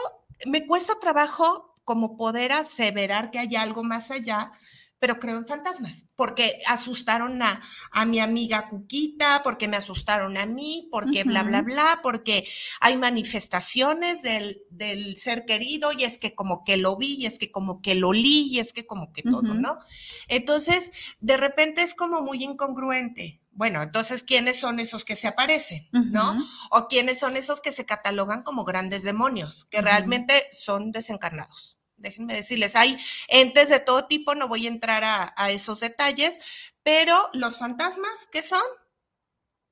me 0.46 0.66
cuesta 0.66 0.98
trabajo 1.00 1.74
como 1.84 2.16
poder 2.16 2.52
aseverar 2.52 3.30
que 3.30 3.38
hay 3.38 3.56
algo 3.56 3.82
más 3.82 4.10
allá, 4.10 4.52
pero 5.02 5.18
creo 5.18 5.36
en 5.36 5.48
fantasmas, 5.48 6.04
porque 6.14 6.60
asustaron 6.68 7.42
a, 7.42 7.60
mi 8.06 8.20
amiga 8.20 8.68
Cuquita, 8.68 9.40
porque 9.42 9.66
me 9.66 9.76
asustaron 9.76 10.36
a 10.36 10.46
mí, 10.46 10.86
porque 10.92 11.24
bla, 11.24 11.42
bla, 11.42 11.60
bla, 11.62 11.98
porque 12.04 12.46
hay 12.78 12.96
manifestaciones 12.96 14.22
del, 14.22 15.16
ser 15.16 15.44
querido 15.44 15.90
y 15.90 16.04
es 16.04 16.18
que 16.18 16.36
como 16.36 16.62
que 16.62 16.76
lo 16.76 16.96
vi, 16.96 17.16
y 17.18 17.26
es 17.26 17.40
que 17.40 17.50
como 17.50 17.82
que 17.82 17.96
lo 17.96 18.12
li, 18.12 18.46
y 18.52 18.60
es 18.60 18.72
que 18.72 18.86
como 18.86 19.12
que 19.12 19.24
todo, 19.24 19.54
¿no? 19.54 19.80
Entonces, 20.28 20.92
de 21.18 21.36
repente 21.36 21.82
es 21.82 21.96
como 21.96 22.22
muy 22.22 22.44
incongruente. 22.44 23.42
Bueno, 23.50 23.82
entonces, 23.82 24.22
¿quiénes 24.22 24.60
son 24.60 24.78
esos 24.78 25.04
que 25.04 25.16
se 25.16 25.26
aparecen? 25.26 25.88
¿No? 25.90 26.36
O 26.70 26.86
quiénes 26.86 27.18
son 27.18 27.36
esos 27.36 27.60
que 27.60 27.72
se 27.72 27.84
catalogan 27.84 28.44
como 28.44 28.64
grandes 28.64 29.02
demonios, 29.02 29.64
que 29.64 29.82
realmente 29.82 30.32
son 30.52 30.92
desencarnados 30.92 31.81
déjenme 32.02 32.34
decirles, 32.34 32.76
hay 32.76 32.96
entes 33.28 33.68
de 33.68 33.80
todo 33.80 34.06
tipo, 34.06 34.34
no 34.34 34.48
voy 34.48 34.66
a 34.66 34.70
entrar 34.70 35.02
a, 35.04 35.50
esos 35.50 35.80
detalles, 35.80 36.72
pero 36.82 37.30
los 37.32 37.58
fantasmas, 37.58 38.28
¿qué 38.30 38.42
son? 38.42 38.62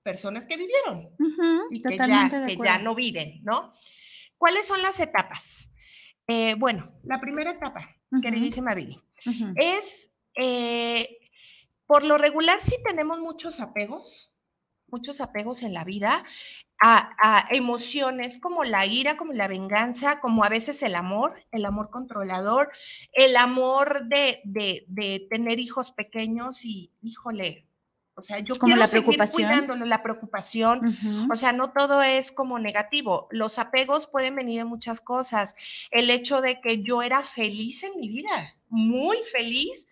Personas 0.03 0.47
que 0.47 0.57
vivieron 0.57 1.11
y 1.71 1.83
que 1.83 1.97
ya, 1.97 2.79
no 2.79 2.95
viven, 2.95 3.41
¿no? 3.43 3.73
¿Cuáles 4.39 4.67
son 4.67 4.81
las 4.81 4.99
etapas? 5.01 5.71
Eh, 6.27 6.55
bueno, 6.55 6.99
la 7.03 7.21
primera 7.21 7.51
etapa, 7.51 7.87
queridísima 8.23 8.75
Billy, 8.75 8.99
es, 9.57 10.11
eh, 10.37 11.19
por 11.87 12.05
lo 12.05 12.17
regular, 12.17 12.61
si 12.61 12.83
tenemos 12.83 13.19
muchos 13.19 13.61
apegos, 13.61 14.33
muchos 14.87 15.21
apegos 15.21 15.63
en 15.63 15.75
la 15.75 15.85
vida, 15.85 16.25
a, 16.81 17.47
emociones 17.51 18.39
como 18.39 18.65
la 18.65 18.87
ira, 18.87 19.17
como 19.17 19.33
la 19.33 19.49
venganza, 19.49 20.21
como 20.21 20.45
a 20.45 20.49
veces 20.49 20.83
el 20.83 20.95
amor, 20.95 21.35
el 21.53 21.67
amor 21.67 21.91
controlador, 21.91 22.71
el 23.13 23.37
amor 23.37 24.07
de, 24.07 24.41
de, 24.45 25.27
tener 25.31 25.61
hijos 25.61 25.93
pequeños 25.93 26.65
y, 26.65 26.91
híjole, 27.03 27.67
o 28.15 28.23
sea, 28.23 28.39
yo 28.41 28.59
como 28.59 28.67
quiero 28.67 28.81
la 28.81 28.87
seguir 28.87 29.19
cuidándolo, 29.31 29.85
la 29.87 30.03
preocupación. 30.03 30.83
O 31.31 31.35
sea, 31.37 31.53
no 31.53 31.73
todo 31.73 32.03
es 32.03 32.33
como 32.33 32.59
negativo. 32.59 33.29
Los 33.31 33.59
apegos 33.59 34.07
pueden 34.07 34.35
venir 34.35 34.59
de 34.59 34.65
muchas 34.67 35.01
cosas. 35.01 35.55
El 35.91 36.11
hecho 36.11 36.43
de 36.43 36.61
que 36.61 36.83
yo 36.83 37.03
era 37.03 37.23
feliz 37.23 37.83
en 37.83 37.99
mi 37.99 38.09
vida, 38.09 38.55
muy 38.69 39.17
feliz, 39.33 39.87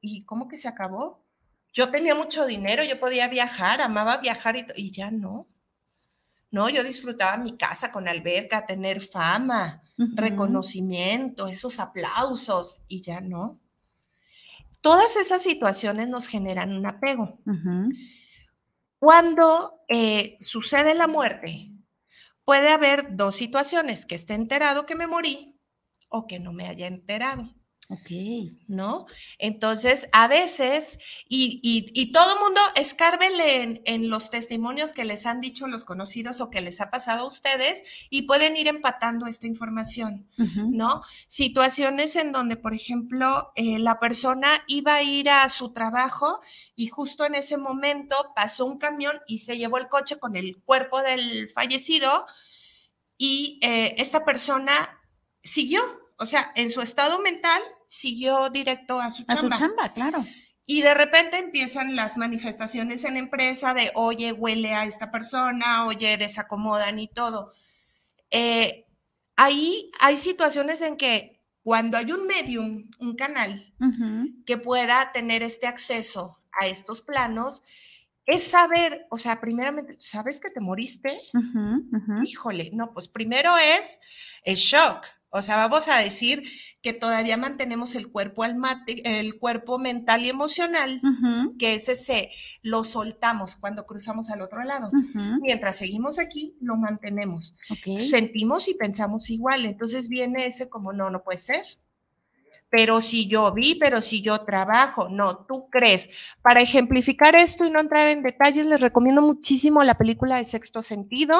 y 0.00 0.24
¿cómo 0.24 0.46
que 0.46 0.58
se 0.58 0.68
acabó? 0.68 1.24
Yo 1.72 1.90
tenía 1.90 2.14
mucho 2.14 2.46
dinero, 2.46 2.84
yo 2.84 3.00
podía 3.00 3.26
viajar, 3.28 3.80
amaba 3.80 4.18
viajar 4.18 4.56
y, 4.56 4.64
y 4.76 4.92
ya 4.92 5.10
no. 5.10 5.46
¿No? 6.50 6.68
Yo 6.68 6.84
disfrutaba 6.84 7.36
mi 7.38 7.56
casa 7.56 7.92
con 7.92 8.08
alberca, 8.08 8.66
tener 8.66 9.00
fama, 9.00 9.82
reconocimiento, 10.14 11.46
esos 11.48 11.78
aplausos, 11.80 12.82
y 12.88 13.02
ya 13.02 13.20
no. 13.20 13.60
Todas 14.80 15.16
esas 15.16 15.42
situaciones 15.42 16.08
nos 16.08 16.28
generan 16.28 16.72
un 16.72 16.86
apego. 16.86 17.40
Cuando 18.98 19.80
eh, 19.88 20.36
sucede 20.40 20.94
la 20.94 21.06
muerte, 21.06 21.72
puede 22.44 22.68
haber 22.68 23.16
dos 23.16 23.34
situaciones, 23.34 24.06
que 24.06 24.14
esté 24.14 24.34
enterado 24.34 24.86
que 24.86 24.94
me 24.94 25.06
morí 25.06 25.58
o 26.08 26.26
que 26.26 26.38
no 26.38 26.52
me 26.52 26.68
haya 26.68 26.86
enterado. 26.86 27.54
Ok. 27.88 28.10
¿No? 28.66 29.06
Entonces, 29.38 30.08
a 30.10 30.26
veces, 30.26 30.98
y, 31.28 31.60
y, 31.62 32.10
todo 32.10 32.40
mundo 32.40 32.60
escárbenle 32.74 33.62
en, 33.62 33.82
en, 33.84 34.10
los 34.10 34.28
testimonios 34.28 34.92
que 34.92 35.04
les 35.04 35.24
han 35.24 35.40
dicho 35.40 35.68
los 35.68 35.84
conocidos 35.84 36.40
o 36.40 36.50
que 36.50 36.60
les 36.60 36.80
ha 36.80 36.90
pasado 36.90 37.22
a 37.22 37.28
ustedes 37.28 38.08
y 38.10 38.22
pueden 38.22 38.56
ir 38.56 38.66
empatando 38.66 39.28
esta 39.28 39.46
información, 39.46 40.28
¿no? 40.36 41.02
Situaciones 41.28 42.16
en 42.16 42.32
donde, 42.32 42.56
por 42.56 42.74
ejemplo, 42.74 43.52
eh, 43.54 43.78
la 43.78 44.00
persona 44.00 44.50
iba 44.66 44.96
a 44.96 45.02
ir 45.04 45.30
a 45.30 45.48
su 45.48 45.72
trabajo 45.72 46.40
y 46.74 46.88
justo 46.88 47.24
en 47.24 47.36
ese 47.36 47.56
momento 47.56 48.16
pasó 48.34 48.66
un 48.66 48.78
camión 48.78 49.16
y 49.28 49.38
se 49.38 49.58
llevó 49.58 49.78
el 49.78 49.88
coche 49.88 50.18
con 50.18 50.34
el 50.34 50.60
cuerpo 50.64 51.02
del 51.02 51.50
fallecido 51.50 52.26
y 53.16 53.60
eh, 53.62 53.94
esta 53.98 54.24
persona 54.24 54.72
siguió, 55.40 55.80
o 56.18 56.26
sea, 56.26 56.52
en 56.56 56.70
su 56.70 56.80
estado 56.80 57.20
mental 57.20 57.62
siguió 57.88 58.50
directo 58.50 59.00
a 59.00 59.10
su 59.10 59.24
chamba. 59.24 59.34
A 59.34 59.36
su 59.36 59.48
chamba, 59.48 59.88
claro. 59.92 60.24
Y 60.64 60.82
de 60.82 60.94
repente 60.94 61.38
empiezan 61.38 61.94
las 61.94 62.16
manifestaciones 62.16 63.04
en 63.04 63.16
empresa 63.16 63.72
de, 63.72 63.92
oye, 63.94 64.32
huele 64.32 64.74
a 64.74 64.84
esta 64.84 65.12
persona, 65.12 65.86
oye, 65.86 66.16
desacomodan 66.16 66.98
y 66.98 67.06
todo. 67.06 67.52
Eh, 68.30 68.86
ahí 69.36 69.90
hay 70.00 70.18
situaciones 70.18 70.82
en 70.82 70.96
que 70.96 71.40
cuando 71.62 71.96
hay 71.96 72.12
un 72.12 72.26
medium, 72.26 72.88
un 72.98 73.14
canal, 73.16 73.74
que 74.44 74.56
pueda 74.56 75.10
tener 75.12 75.42
este 75.42 75.66
acceso 75.66 76.38
a 76.60 76.66
estos 76.66 77.00
planos, 77.00 77.62
es 78.24 78.44
saber, 78.44 79.06
o 79.10 79.18
sea, 79.18 79.40
primeramente, 79.40 79.96
¿sabes 79.98 80.40
que 80.40 80.50
te 80.50 80.60
moriste? 80.60 81.20
Híjole, 82.24 82.70
no, 82.72 82.92
pues 82.92 83.08
primero 83.08 83.56
es 83.56 84.00
el 84.44 84.56
shock, 84.56 85.06
o 85.36 85.42
sea, 85.42 85.56
vamos 85.56 85.88
a 85.88 85.98
decir 85.98 86.42
que 86.82 86.92
todavía 86.92 87.36
mantenemos 87.36 87.94
el 87.94 88.10
cuerpo, 88.10 88.44
el 88.44 89.38
cuerpo 89.38 89.78
mental 89.78 90.24
y 90.24 90.28
emocional, 90.28 91.00
que 91.58 91.74
ese 91.74 91.94
se 91.94 92.30
lo 92.62 92.84
soltamos 92.84 93.56
cuando 93.56 93.86
cruzamos 93.86 94.30
al 94.30 94.40
otro 94.40 94.62
lado. 94.62 94.90
Mientras 95.42 95.76
seguimos 95.76 96.18
aquí, 96.18 96.56
lo 96.60 96.76
mantenemos. 96.76 97.54
Sentimos 97.98 98.68
y 98.68 98.74
pensamos 98.74 99.30
igual. 99.30 99.64
Entonces 99.66 100.08
viene 100.08 100.46
ese 100.46 100.68
como, 100.68 100.92
no, 100.92 101.10
no 101.10 101.22
puede 101.22 101.38
ser 101.38 101.64
pero 102.70 103.00
si 103.00 103.28
yo 103.28 103.52
vi, 103.52 103.76
pero 103.76 104.00
si 104.00 104.22
yo 104.22 104.40
trabajo, 104.40 105.08
no, 105.08 105.44
tú 105.46 105.68
crees. 105.70 106.36
Para 106.42 106.60
ejemplificar 106.60 107.36
esto 107.36 107.64
y 107.64 107.70
no 107.70 107.80
entrar 107.80 108.08
en 108.08 108.22
detalles, 108.22 108.66
les 108.66 108.80
recomiendo 108.80 109.22
muchísimo 109.22 109.82
la 109.84 109.96
película 109.96 110.36
de 110.36 110.44
Sexto 110.44 110.82
Sentido. 110.82 111.36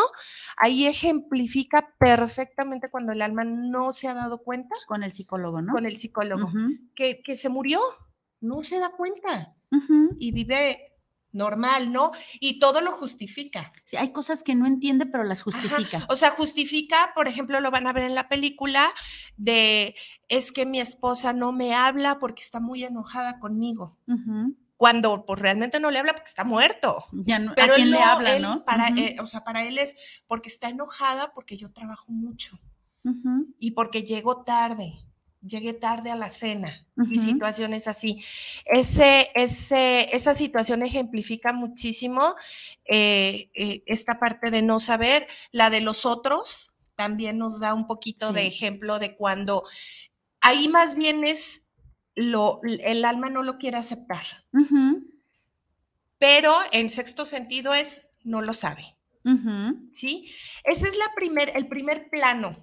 Ahí 0.56 0.86
ejemplifica 0.86 1.94
perfectamente 1.98 2.90
cuando 2.90 3.12
el 3.12 3.22
alma 3.22 3.44
no 3.44 3.92
se 3.92 4.08
ha 4.08 4.14
dado 4.14 4.38
cuenta. 4.38 4.74
Con 4.86 5.02
el 5.02 5.12
psicólogo, 5.12 5.62
¿no? 5.62 5.72
Con 5.72 5.86
el 5.86 5.98
psicólogo, 5.98 6.50
que, 6.94 7.22
que, 7.22 7.36
se 7.36 7.48
murió, 7.48 7.80
no 8.40 8.62
se 8.62 8.78
da 8.78 8.90
cuenta 8.90 9.54
y 10.18 10.32
vive 10.32 10.95
normal, 11.36 11.92
¿no? 11.92 12.10
Y 12.40 12.58
todo 12.58 12.80
lo 12.80 12.92
justifica. 12.92 13.72
Sí, 13.84 13.96
hay 13.96 14.12
cosas 14.12 14.42
que 14.42 14.54
no 14.54 14.66
entiende, 14.66 15.06
pero 15.06 15.24
las 15.24 15.42
justifica. 15.42 16.04
O 16.08 16.16
sea, 16.16 16.30
justifica, 16.30 17.12
por 17.14 17.28
ejemplo, 17.28 17.60
lo 17.60 17.70
van 17.70 17.86
a 17.86 17.92
ver 17.92 18.04
en 18.04 18.14
la 18.14 18.28
película 18.28 18.88
de, 19.36 19.94
es 20.28 20.50
que 20.50 20.66
mi 20.66 20.80
esposa 20.80 21.32
no 21.32 21.52
me 21.52 21.74
habla 21.74 22.18
porque 22.18 22.42
está 22.42 22.60
muy 22.60 22.82
enojada 22.84 23.38
conmigo. 23.38 23.98
Cuando 24.76 25.24
pues 25.24 25.40
realmente 25.40 25.80
no 25.80 25.90
le 25.90 25.98
habla 25.98 26.12
porque 26.12 26.28
está 26.28 26.44
muerto. 26.44 27.06
Ya 27.12 27.38
no, 27.38 27.54
pero 27.54 27.74
¿a 27.74 27.76
quién 27.76 27.90
le 27.90 28.02
habla, 28.02 28.38
no? 28.38 28.64
Para, 28.64 28.88
eh, 28.88 29.16
o 29.20 29.26
sea, 29.26 29.44
para 29.44 29.64
él 29.64 29.78
es 29.78 30.22
porque 30.26 30.48
está 30.48 30.68
enojada 30.68 31.32
porque 31.34 31.56
yo 31.56 31.72
trabajo 31.72 32.12
mucho 32.12 32.58
y 33.58 33.70
porque 33.70 34.02
llego 34.02 34.42
tarde 34.42 35.05
llegué 35.46 35.72
tarde 35.72 36.10
a 36.10 36.16
la 36.16 36.30
cena 36.30 36.86
y 37.10 37.18
situaciones 37.18 37.88
así. 37.88 38.24
Ese, 38.64 39.30
ese, 39.34 40.14
esa 40.14 40.34
situación 40.34 40.82
ejemplifica 40.82 41.52
muchísimo 41.52 42.22
eh, 42.84 43.50
eh, 43.54 43.82
esta 43.86 44.18
parte 44.18 44.50
de 44.50 44.62
no 44.62 44.80
saber, 44.80 45.26
la 45.52 45.70
de 45.70 45.80
los 45.80 46.06
otros 46.06 46.74
también 46.94 47.38
nos 47.38 47.60
da 47.60 47.74
un 47.74 47.86
poquito 47.86 48.32
de 48.32 48.46
ejemplo 48.46 48.98
de 48.98 49.16
cuando 49.16 49.64
ahí 50.40 50.68
más 50.68 50.94
bien 50.94 51.24
es 51.24 51.62
lo, 52.14 52.60
el 52.64 53.04
alma 53.04 53.28
no 53.28 53.42
lo 53.42 53.58
quiere 53.58 53.76
aceptar. 53.76 54.24
Pero 56.18 56.54
en 56.72 56.88
sexto 56.88 57.26
sentido 57.26 57.74
es 57.74 58.08
no 58.24 58.40
lo 58.40 58.54
sabe. 58.54 58.96
¿Sí? 59.90 60.32
Ese 60.64 60.88
es 60.88 60.96
la 60.96 61.12
primer, 61.16 61.52
el 61.56 61.66
primer 61.66 62.08
plano 62.08 62.56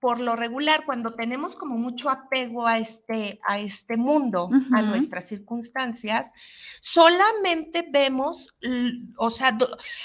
por 0.00 0.18
lo 0.18 0.34
regular, 0.34 0.86
cuando 0.86 1.10
tenemos 1.10 1.56
como 1.56 1.76
mucho 1.76 2.08
apego 2.08 2.66
a 2.66 2.78
este, 2.78 3.38
a 3.44 3.58
este 3.58 3.98
mundo, 3.98 4.50
a 4.72 4.80
nuestras 4.80 5.28
circunstancias, 5.28 6.32
solamente 6.80 7.86
vemos, 7.88 8.48
o 9.18 9.30
sea, 9.30 9.56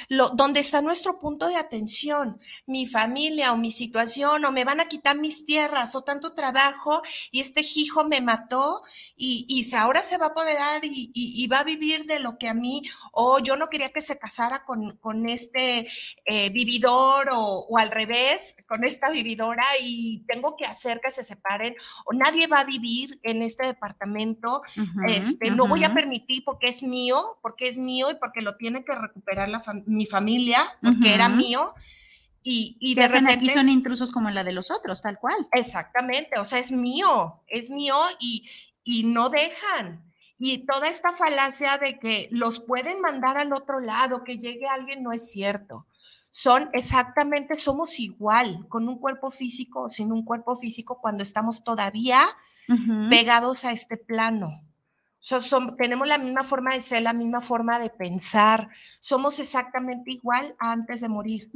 lo, 0.10 0.30
donde 0.32 0.60
está 0.60 0.82
nuestro 0.82 1.18
punto 1.18 1.48
de 1.48 1.56
atención, 1.56 2.38
mi 2.66 2.86
familia 2.86 3.54
o 3.54 3.58
mi 3.58 3.72
situación, 3.72 4.44
o 4.44 4.52
me 4.52 4.66
van 4.66 4.82
a 4.82 4.86
quitar 4.86 5.18
mis 5.18 5.46
tierras 5.46 5.96
o 5.96 6.04
tanto 6.04 6.34
trabajo 6.34 7.02
y 7.32 7.40
este 7.40 7.62
hijo 7.76 8.06
me 8.06 8.20
mató 8.20 8.82
y, 9.16 9.46
y 9.48 9.76
ahora 9.76 10.04
se 10.04 10.18
va 10.18 10.28
a 10.28 10.30
apoderar 10.30 10.82
y, 10.84 11.48
va 11.48 11.60
a 11.60 11.64
vivir 11.64 12.06
de 12.06 12.20
lo 12.20 12.38
que 12.38 12.50
a 12.50 12.54
mí, 12.54 12.82
o 13.12 13.40
yo 13.40 13.56
no 13.56 13.68
quería 13.68 13.92
que 13.92 14.02
se 14.02 14.18
casara 14.18 14.66
con, 14.66 14.98
con 14.98 15.30
este 15.30 15.88
eh, 16.26 16.50
vividor 16.50 17.30
o, 17.32 17.68
o 17.70 17.78
al 17.78 17.92
revés, 17.92 18.56
con 18.68 18.84
esta 18.84 19.12
vividora 19.12 19.64
y 19.80 19.85
tengo 20.28 20.56
que 20.56 20.66
hacer 20.66 21.02
que 21.02 21.12
se 21.12 21.24
separen 21.24 21.76
o 22.06 22.14
nadie 22.14 22.48
va 22.48 22.60
a 22.60 22.64
vivir 22.66 23.20
en 23.24 23.42
este 23.42 23.66
departamento, 23.66 24.62
este, 25.08 25.52
no 25.52 25.68
voy 25.68 25.84
a 25.84 25.94
permitir 25.94 26.44
porque 26.44 26.68
es 26.70 26.84
mío, 26.84 27.38
porque 27.42 27.68
es 27.68 27.78
mío 27.78 28.12
y 28.12 28.16
porque 28.16 28.42
lo 28.42 28.56
tiene 28.56 28.84
que 28.84 28.96
recuperar 28.96 29.50
la 29.50 29.64
mi 29.86 30.06
familia, 30.06 30.60
porque 30.82 31.14
era 31.14 31.30
mío. 31.30 31.74
Y, 32.44 32.78
y 32.80 32.94
de 32.94 33.08
repente 33.08 33.34
aquí 33.34 33.50
son 33.50 33.70
intrusos 33.70 34.12
como 34.12 34.30
la 34.30 34.44
de 34.44 34.52
los 34.52 34.70
otros, 34.70 35.02
tal 35.02 35.18
cual. 35.18 35.48
Exactamente, 35.52 36.40
o 36.40 36.46
sea, 36.46 36.60
es 36.60 36.72
mío, 36.72 37.42
es 37.48 37.72
mío 37.72 37.98
y, 38.20 38.48
y 38.84 39.06
no 39.06 39.30
dejan. 39.30 40.04
Y 40.38 40.66
toda 40.66 40.90
esta 40.90 41.14
falacia 41.14 41.78
de 41.78 41.98
que 41.98 42.28
los 42.32 42.60
pueden 42.60 43.02
mandar 43.02 43.38
al 43.38 43.54
otro 43.54 43.80
lado, 43.80 44.24
que 44.24 44.38
llegue 44.38 44.68
alguien, 44.68 45.02
no 45.02 45.12
es 45.12 45.32
cierto 45.32 45.88
son 46.38 46.70
exactamente, 46.74 47.56
somos 47.56 47.98
igual, 47.98 48.68
con 48.68 48.90
un 48.90 49.00
cuerpo 49.00 49.32
físico 49.32 49.84
o 49.84 49.90
sin 49.90 50.12
un 50.12 50.26
cuerpo 50.26 50.58
físico 50.58 51.00
cuando 51.00 51.24
estamos 51.24 51.64
todavía 51.64 52.28
pegados 53.10 53.64
a 53.64 53.72
este 53.72 53.96
plano. 53.96 54.65
Tenemos 55.78 56.08
la 56.08 56.18
misma 56.18 56.44
forma 56.44 56.74
de 56.74 56.82
ser, 56.82 57.02
la 57.02 57.14
misma 57.14 57.42
forma 57.42 57.80
de 57.80 57.90
pensar, 57.90 58.70
somos 59.00 59.40
exactamente 59.40 60.12
igual 60.12 60.56
antes 60.60 61.02
de 61.02 61.10
morir. 61.10 61.52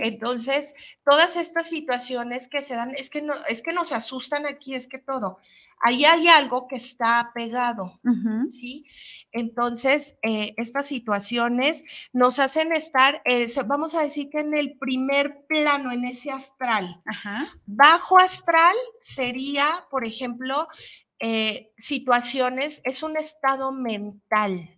Entonces, 0.00 0.74
todas 1.04 1.36
estas 1.36 1.68
situaciones 1.68 2.48
que 2.48 2.62
se 2.62 2.74
dan, 2.74 2.90
es 2.96 3.10
que, 3.10 3.22
no, 3.22 3.34
es 3.48 3.62
que 3.62 3.72
nos 3.72 3.92
asustan 3.92 4.46
aquí, 4.46 4.74
es 4.74 4.86
que 4.86 4.98
todo 4.98 5.38
ahí 5.82 6.04
hay 6.04 6.28
algo 6.28 6.68
que 6.68 6.76
está 6.76 7.32
pegado, 7.34 8.00
¿sí? 8.48 8.86
Entonces, 9.32 10.16
eh, 10.22 10.54
estas 10.56 10.86
situaciones 10.86 11.82
nos 12.12 12.38
hacen 12.38 12.72
estar, 12.72 13.20
eh, 13.24 13.48
vamos 13.66 13.94
a 13.94 14.02
decir 14.02 14.30
que 14.30 14.40
en 14.40 14.56
el 14.56 14.78
primer 14.78 15.44
plano, 15.48 15.90
en 15.90 16.04
ese 16.04 16.30
astral. 16.30 17.02
Bajo 17.66 18.18
astral 18.18 18.76
sería, 19.00 19.66
por 19.90 20.06
ejemplo, 20.06 20.68
eh, 21.24 21.72
situaciones, 21.76 22.80
es 22.82 23.04
un 23.04 23.16
estado 23.16 23.70
mental. 23.70 24.76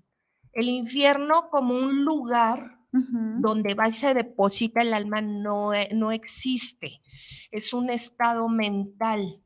El 0.53 0.69
infierno 0.69 1.49
como 1.51 1.75
un 1.75 2.05
lugar 2.05 2.81
donde 2.93 3.75
va 3.75 3.89
y 3.89 3.93
se 3.93 4.13
deposita 4.13 4.83
el 4.83 4.93
alma 4.93 5.23
no, 5.23 5.71
no 5.95 6.13
existe. 6.13 7.01
Es 7.51 7.73
un 7.73 7.89
estado 7.89 8.49
mental. 8.51 9.43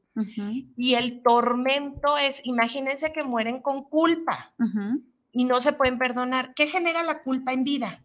Y 0.77 0.95
el 0.95 1.23
tormento 1.23 2.19
es, 2.19 2.41
imagínense 2.45 3.13
que 3.13 3.23
mueren 3.23 3.63
con 3.63 3.85
culpa 3.85 4.53
y 5.31 5.45
no 5.45 5.61
se 5.61 5.73
pueden 5.73 5.99
perdonar. 5.99 6.53
¿Qué 6.55 6.67
genera 6.67 7.05
la 7.05 7.23
culpa 7.23 7.53
en 7.53 7.63
vida? 7.63 8.05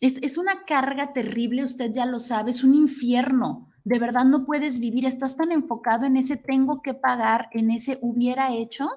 Es, 0.00 0.18
es, 0.20 0.36
una 0.36 0.64
carga 0.66 1.14
terrible, 1.14 1.64
usted 1.64 1.90
ya 1.90 2.04
lo 2.04 2.18
sabe, 2.18 2.50
es 2.50 2.62
un 2.62 2.74
infierno. 2.74 3.71
De 3.84 3.98
verdad 3.98 4.24
no 4.24 4.44
puedes 4.44 4.78
vivir, 4.78 5.06
estás 5.06 5.36
tan 5.36 5.52
enfocado 5.52 6.06
en 6.06 6.16
ese 6.16 6.36
tengo 6.36 6.82
que 6.82 6.94
pagar, 6.94 7.48
en 7.52 7.70
ese 7.70 7.98
hubiera 8.00 8.52
hecho, 8.52 8.88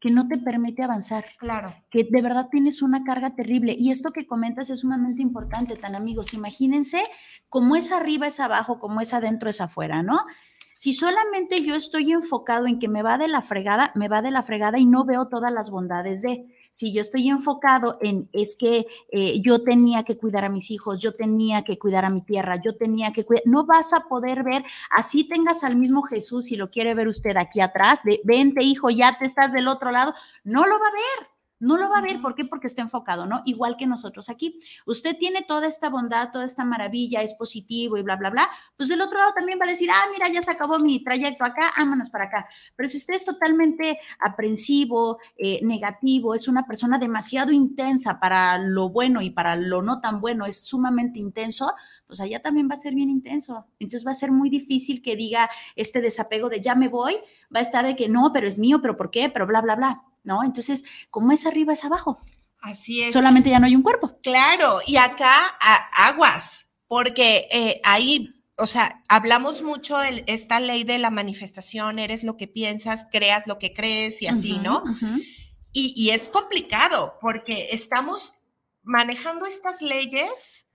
que 0.00 0.10
no 0.10 0.28
te 0.28 0.38
permite 0.38 0.82
avanzar. 0.82 1.24
Claro. 1.38 1.72
Que 1.90 2.04
de 2.04 2.22
verdad 2.22 2.48
tienes 2.50 2.82
una 2.82 3.04
carga 3.04 3.34
terrible. 3.34 3.74
Y 3.78 3.90
esto 3.90 4.12
que 4.12 4.26
comentas 4.26 4.70
es 4.70 4.80
sumamente 4.80 5.22
importante, 5.22 5.76
tan 5.76 5.94
amigos. 5.94 6.34
Imagínense 6.34 7.02
cómo 7.48 7.76
es 7.76 7.90
arriba 7.92 8.26
es 8.26 8.38
abajo, 8.38 8.78
cómo 8.78 9.00
es 9.00 9.12
adentro 9.12 9.50
es 9.50 9.60
afuera, 9.60 10.02
¿no? 10.02 10.24
Si 10.74 10.92
solamente 10.92 11.64
yo 11.64 11.74
estoy 11.74 12.12
enfocado 12.12 12.68
en 12.68 12.78
que 12.78 12.86
me 12.86 13.02
va 13.02 13.18
de 13.18 13.26
la 13.26 13.42
fregada, 13.42 13.90
me 13.96 14.06
va 14.06 14.22
de 14.22 14.30
la 14.30 14.44
fregada 14.44 14.78
y 14.78 14.86
no 14.86 15.04
veo 15.04 15.26
todas 15.26 15.52
las 15.52 15.70
bondades 15.70 16.22
de. 16.22 16.46
Si 16.78 16.92
yo 16.92 17.02
estoy 17.02 17.28
enfocado 17.28 17.98
en 18.00 18.28
es 18.32 18.54
que 18.56 18.86
eh, 19.10 19.40
yo 19.40 19.64
tenía 19.64 20.04
que 20.04 20.16
cuidar 20.16 20.44
a 20.44 20.48
mis 20.48 20.70
hijos, 20.70 21.02
yo 21.02 21.12
tenía 21.12 21.64
que 21.64 21.76
cuidar 21.76 22.04
a 22.04 22.08
mi 22.08 22.22
tierra, 22.22 22.54
yo 22.54 22.76
tenía 22.76 23.12
que 23.12 23.24
cuidar, 23.24 23.42
no 23.46 23.66
vas 23.66 23.92
a 23.92 24.06
poder 24.08 24.44
ver, 24.44 24.64
así 24.96 25.26
tengas 25.26 25.64
al 25.64 25.74
mismo 25.74 26.02
Jesús, 26.02 26.46
si 26.46 26.54
lo 26.54 26.70
quiere 26.70 26.94
ver 26.94 27.08
usted 27.08 27.36
aquí 27.36 27.60
atrás, 27.60 28.04
de 28.04 28.20
vente 28.22 28.62
hijo, 28.62 28.90
ya 28.90 29.18
te 29.18 29.24
estás 29.24 29.52
del 29.52 29.66
otro 29.66 29.90
lado, 29.90 30.14
no 30.44 30.68
lo 30.68 30.78
va 30.78 30.86
a 30.86 30.92
ver 30.92 31.37
no 31.60 31.76
lo 31.76 31.88
va 31.88 31.98
a 31.98 32.02
ver, 32.02 32.20
¿por 32.20 32.34
qué? 32.34 32.44
Porque 32.44 32.66
está 32.66 32.82
enfocado, 32.82 33.26
¿no? 33.26 33.42
Igual 33.44 33.76
que 33.76 33.86
nosotros 33.86 34.28
aquí. 34.28 34.60
Usted 34.86 35.16
tiene 35.18 35.42
toda 35.42 35.66
esta 35.66 35.88
bondad, 35.88 36.30
toda 36.30 36.44
esta 36.44 36.64
maravilla, 36.64 37.22
es 37.22 37.34
positivo 37.34 37.96
y 37.96 38.02
bla, 38.02 38.16
bla, 38.16 38.30
bla. 38.30 38.48
Pues 38.76 38.90
el 38.90 39.00
otro 39.00 39.18
lado 39.18 39.32
también 39.32 39.58
va 39.60 39.64
a 39.64 39.70
decir, 39.70 39.90
ah, 39.90 40.04
mira, 40.12 40.28
ya 40.28 40.42
se 40.42 40.50
acabó 40.50 40.78
mi 40.78 41.02
trayecto 41.02 41.44
acá, 41.44 41.72
vámonos 41.76 42.10
para 42.10 42.24
acá. 42.24 42.48
Pero 42.76 42.88
si 42.88 42.98
usted 42.98 43.14
es 43.14 43.24
totalmente 43.24 43.98
aprensivo, 44.20 45.18
eh, 45.36 45.60
negativo, 45.62 46.34
es 46.34 46.48
una 46.48 46.66
persona 46.66 46.98
demasiado 46.98 47.52
intensa 47.52 48.20
para 48.20 48.58
lo 48.58 48.88
bueno 48.88 49.20
y 49.20 49.30
para 49.30 49.56
lo 49.56 49.82
no 49.82 50.00
tan 50.00 50.20
bueno, 50.20 50.46
es 50.46 50.60
sumamente 50.60 51.18
intenso, 51.18 51.72
pues 52.06 52.20
allá 52.20 52.40
también 52.40 52.68
va 52.70 52.74
a 52.74 52.78
ser 52.78 52.94
bien 52.94 53.10
intenso. 53.10 53.66
Entonces 53.78 54.06
va 54.06 54.12
a 54.12 54.14
ser 54.14 54.32
muy 54.32 54.48
difícil 54.48 55.02
que 55.02 55.16
diga 55.16 55.50
este 55.76 56.00
desapego 56.00 56.48
de 56.48 56.60
ya 56.60 56.74
me 56.74 56.88
voy, 56.88 57.16
va 57.54 57.60
a 57.60 57.62
estar 57.62 57.84
de 57.84 57.96
que 57.96 58.08
no, 58.08 58.30
pero 58.32 58.46
es 58.46 58.58
mío, 58.58 58.80
pero 58.80 58.96
¿por 58.96 59.10
qué? 59.10 59.28
Pero 59.28 59.46
bla, 59.46 59.60
bla, 59.60 59.76
bla. 59.76 60.07
¿No? 60.24 60.44
Entonces, 60.44 60.84
como 61.10 61.32
es 61.32 61.46
arriba, 61.46 61.72
es 61.72 61.84
abajo. 61.84 62.18
Así 62.60 63.02
es. 63.02 63.12
Solamente 63.12 63.50
ya 63.50 63.58
no 63.58 63.66
hay 63.66 63.76
un 63.76 63.82
cuerpo. 63.82 64.18
Claro, 64.22 64.80
y 64.86 64.96
acá 64.96 65.32
aguas, 65.92 66.72
porque 66.86 67.48
eh, 67.50 67.80
ahí, 67.84 68.42
o 68.56 68.66
sea, 68.66 69.02
hablamos 69.08 69.62
mucho 69.62 69.98
de 69.98 70.24
esta 70.26 70.60
ley 70.60 70.84
de 70.84 70.98
la 70.98 71.10
manifestación, 71.10 71.98
eres 71.98 72.24
lo 72.24 72.36
que 72.36 72.48
piensas, 72.48 73.06
creas 73.10 73.46
lo 73.46 73.58
que 73.58 73.74
crees 73.74 74.22
y 74.22 74.26
así, 74.26 74.58
¿no? 74.58 74.82
y, 75.72 75.94
y 75.96 76.10
es 76.10 76.28
complicado 76.28 77.18
porque 77.20 77.68
estamos 77.72 78.34
manejando 78.82 79.46
estas 79.46 79.82
leyes 79.82 80.67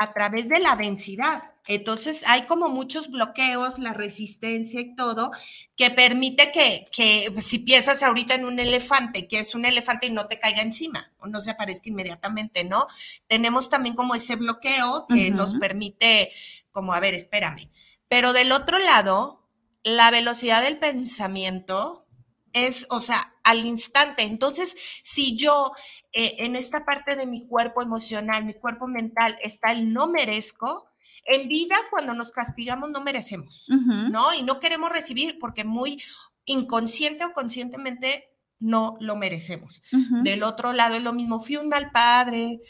a 0.00 0.14
través 0.14 0.48
de 0.48 0.58
la 0.60 0.76
densidad. 0.76 1.42
Entonces 1.66 2.24
hay 2.26 2.46
como 2.46 2.70
muchos 2.70 3.10
bloqueos, 3.10 3.78
la 3.78 3.92
resistencia 3.92 4.80
y 4.80 4.96
todo, 4.96 5.30
que 5.76 5.90
permite 5.90 6.50
que, 6.52 6.86
que, 6.90 7.30
si 7.42 7.58
piensas 7.58 8.02
ahorita 8.02 8.34
en 8.34 8.46
un 8.46 8.58
elefante, 8.58 9.28
que 9.28 9.40
es 9.40 9.54
un 9.54 9.66
elefante 9.66 10.06
y 10.06 10.10
no 10.10 10.26
te 10.26 10.40
caiga 10.40 10.62
encima 10.62 11.12
o 11.18 11.26
no 11.26 11.42
se 11.42 11.50
aparezca 11.50 11.90
inmediatamente, 11.90 12.64
¿no? 12.64 12.86
Tenemos 13.26 13.68
también 13.68 13.94
como 13.94 14.14
ese 14.14 14.36
bloqueo 14.36 15.06
que 15.06 15.30
nos 15.30 15.54
permite 15.56 16.32
como, 16.72 16.94
a 16.94 17.00
ver, 17.00 17.12
espérame. 17.12 17.68
Pero 18.08 18.32
del 18.32 18.52
otro 18.52 18.78
lado, 18.78 19.46
la 19.82 20.10
velocidad 20.10 20.62
del 20.62 20.78
pensamiento 20.78 22.06
es, 22.54 22.86
o 22.88 23.02
sea, 23.02 23.29
al 23.50 23.64
instante. 23.66 24.22
Entonces, 24.22 24.76
si 25.02 25.36
yo 25.36 25.72
eh, 26.12 26.36
en 26.38 26.56
esta 26.56 26.84
parte 26.84 27.16
de 27.16 27.26
mi 27.26 27.46
cuerpo 27.46 27.82
emocional, 27.82 28.44
mi 28.44 28.54
cuerpo 28.54 28.86
mental, 28.86 29.38
está 29.42 29.72
el 29.72 29.92
no 29.92 30.06
merezco, 30.06 30.88
en 31.24 31.48
vida 31.48 31.76
cuando 31.90 32.14
nos 32.14 32.32
castigamos 32.32 32.90
no 32.90 33.02
merecemos, 33.02 33.66
¿no? 33.68 34.32
Y 34.34 34.42
no 34.42 34.58
queremos 34.58 34.90
recibir 34.90 35.38
porque 35.38 35.64
muy 35.64 36.02
inconsciente 36.46 37.24
o 37.24 37.32
conscientemente 37.32 38.30
no 38.58 38.96
lo 39.00 39.16
merecemos. 39.16 39.82
Del 40.22 40.42
otro 40.42 40.72
lado 40.72 40.96
es 40.96 41.02
lo 41.02 41.12
mismo, 41.12 41.38
fui 41.38 41.56
un 41.56 41.68
mal 41.68 41.90
padre, 41.90 42.60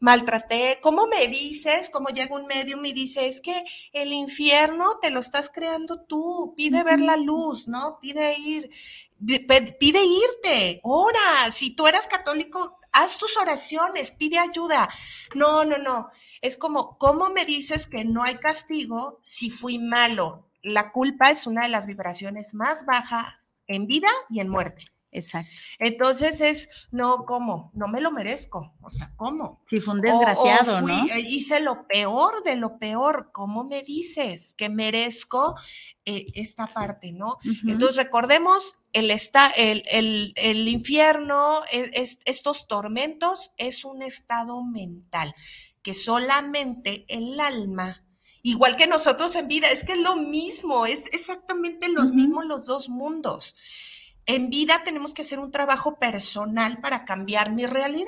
maltraté, 0.00 0.78
¿cómo 0.82 1.06
me 1.06 1.28
dices? 1.28 1.90
Como 1.90 2.08
llega 2.08 2.34
un 2.34 2.46
medio 2.46 2.76
y 2.76 2.80
me 2.80 2.92
dice, 2.92 3.26
es 3.26 3.40
que 3.40 3.64
el 3.92 4.12
infierno 4.12 4.98
te 5.00 5.10
lo 5.10 5.20
estás 5.20 5.50
creando 5.50 6.02
tú, 6.02 6.54
pide 6.56 6.82
ver 6.82 7.00
la 7.00 7.16
luz, 7.16 7.68
¿no? 7.68 7.98
Pide 8.00 8.36
ir, 8.38 8.70
pide 9.78 10.04
irte, 10.04 10.80
ora, 10.82 11.50
si 11.52 11.76
tú 11.76 11.86
eras 11.86 12.06
católico, 12.06 12.78
haz 12.92 13.18
tus 13.18 13.36
oraciones, 13.36 14.10
pide 14.10 14.38
ayuda. 14.38 14.88
No, 15.34 15.64
no, 15.64 15.78
no. 15.78 16.08
Es 16.40 16.56
como, 16.56 16.98
¿cómo 16.98 17.30
me 17.30 17.44
dices 17.44 17.86
que 17.86 18.04
no 18.04 18.22
hay 18.24 18.36
castigo 18.36 19.20
si 19.22 19.50
fui 19.50 19.78
malo? 19.78 20.50
la 20.62 20.92
culpa 20.92 21.30
es 21.30 21.46
una 21.46 21.62
de 21.62 21.68
las 21.68 21.86
vibraciones 21.86 22.54
más 22.54 22.84
bajas 22.84 23.60
en 23.66 23.86
vida 23.86 24.08
y 24.28 24.40
en 24.40 24.48
muerte. 24.48 24.86
Exacto. 25.12 25.50
Entonces 25.78 26.40
es, 26.40 26.68
no, 26.92 27.24
¿cómo? 27.26 27.70
No 27.74 27.88
me 27.88 28.00
lo 28.00 28.12
merezco. 28.12 28.74
O 28.80 28.90
sea, 28.90 29.12
¿cómo? 29.16 29.60
Si 29.66 29.80
fue 29.80 29.94
un 29.94 30.00
desgraciado, 30.00 30.82
¿no? 30.82 30.88
Eh, 30.88 31.20
hice 31.20 31.60
lo 31.60 31.86
peor 31.86 32.44
de 32.44 32.56
lo 32.56 32.78
peor. 32.78 33.30
¿Cómo 33.32 33.64
me 33.64 33.82
dices 33.82 34.54
que 34.54 34.68
merezco 34.68 35.56
eh, 36.04 36.26
esta 36.34 36.68
parte, 36.68 37.12
no? 37.12 37.38
Entonces 37.66 37.96
recordemos, 37.96 38.78
el, 38.92 39.10
el, 39.10 40.32
el, 40.36 40.68
infierno, 40.68 41.58
e, 41.72 41.90
estos 42.24 42.68
tormentos, 42.68 43.52
es 43.56 43.84
un 43.84 44.02
estado 44.02 44.62
mental 44.62 45.34
que 45.82 45.94
solamente 45.94 47.04
el 47.08 47.38
alma 47.40 48.04
igual 48.42 48.76
que 48.76 48.86
nosotros 48.86 49.34
en 49.34 49.48
vida, 49.48 49.68
es 49.68 49.84
que 49.84 49.92
es 49.92 49.98
lo 49.98 50.16
mismo, 50.16 50.86
es 50.86 51.04
exactamente 51.12 51.90
lo 51.90 52.04
mismo 52.04 52.42
los 52.42 52.64
dos 52.64 52.88
mundos 52.88 53.54
en 54.26 54.50
vida 54.50 54.82
tenemos 54.84 55.14
que 55.14 55.22
hacer 55.22 55.38
un 55.38 55.50
trabajo 55.50 55.98
personal 55.98 56.80
para 56.80 57.04
cambiar 57.04 57.52
mi 57.52 57.66
realidad 57.66 58.06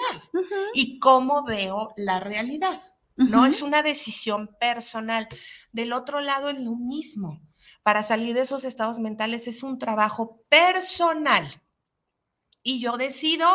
y 0.75 0.99
cómo 0.99 1.45
veo 1.45 1.93
la 1.97 2.21
realidad. 2.21 2.79
No 3.17 3.47
es 3.47 3.63
una 3.63 3.83
decisión 3.83 4.57
personal. 4.59 5.29
Del 5.73 5.93
otro 5.93 6.21
lado 6.21 6.49
es 6.49 6.59
lo 6.59 6.75
mismo. 6.77 7.41
Para 7.83 8.03
salir 8.03 8.35
de 8.35 8.43
esos 8.43 8.65
estados 8.65 8.99
mentales 9.01 9.49
es 9.49 9.63
un 9.63 9.79
trabajo 9.79 10.45
personal 10.49 11.63
y 12.63 12.81
yo 12.81 12.97
decido 12.97 13.47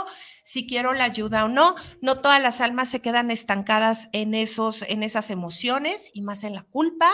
si 0.43 0.67
quiero 0.67 0.93
la 0.93 1.05
ayuda 1.05 1.45
o 1.45 1.47
no. 1.47 1.75
No 2.01 2.21
todas 2.21 2.41
las 2.41 2.61
almas 2.61 2.89
se 2.89 3.01
quedan 3.01 3.31
estancadas 3.31 4.09
en, 4.13 4.33
esos, 4.33 4.81
en 4.83 5.03
esas 5.03 5.29
emociones 5.29 6.11
y 6.13 6.21
más 6.21 6.43
en 6.43 6.53
la 6.53 6.63
culpa. 6.63 7.09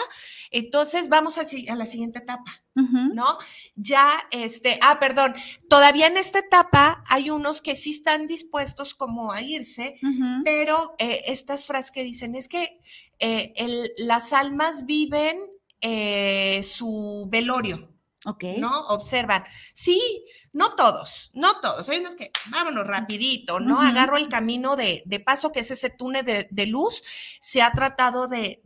Entonces 0.52 1.10
vamos 1.10 1.38
a, 1.38 1.42
a 1.42 1.76
la 1.76 1.86
siguiente 1.86 2.20
etapa, 2.20 2.64
¿no? 2.74 3.38
Ya, 3.76 4.10
este, 4.32 4.80
ah, 4.82 5.00
perdón, 5.00 5.34
todavía 5.70 6.08
en 6.08 6.18
esta 6.18 6.40
etapa 6.40 7.04
hay 7.08 7.30
unos 7.30 7.62
que 7.62 7.76
sí 7.76 7.92
están 7.92 8.28
dispuestos 8.28 8.94
como 8.94 9.32
a 9.32 9.42
irse, 9.42 9.96
pero 10.44 10.96
eh, 10.98 11.22
estas 11.28 11.68
frases 11.68 11.92
que 11.92 12.04
dicen 12.04 12.36
es 12.36 12.48
que 12.48 12.80
eh, 13.20 13.54
las 13.98 14.34
almas 14.34 14.86
viven 14.86 15.38
eh, 15.82 16.62
su 16.64 17.28
velorio. 17.30 17.93
Ok. 18.26 18.44
¿No? 18.58 18.88
Observan. 18.88 19.44
Sí, 19.74 20.26
no 20.54 20.76
todos, 20.76 21.32
no 21.34 21.60
todos. 21.62 21.90
Hay 21.90 22.00
unos 22.00 22.16
que, 22.16 22.32
vámonos 22.48 22.88
rapidito, 22.88 23.60
¿no? 23.60 23.82
Agarro 23.82 24.18
el 24.18 24.30
camino 24.30 24.76
de, 24.76 25.04
paso, 25.26 25.52
que 25.52 25.62
es 25.62 25.72
ese 25.72 25.90
túnel 25.90 26.48
de, 26.50 26.66
luz. 26.68 27.02
Se 27.42 27.62
ha 27.62 27.72
tratado 27.72 28.28
de, 28.28 28.62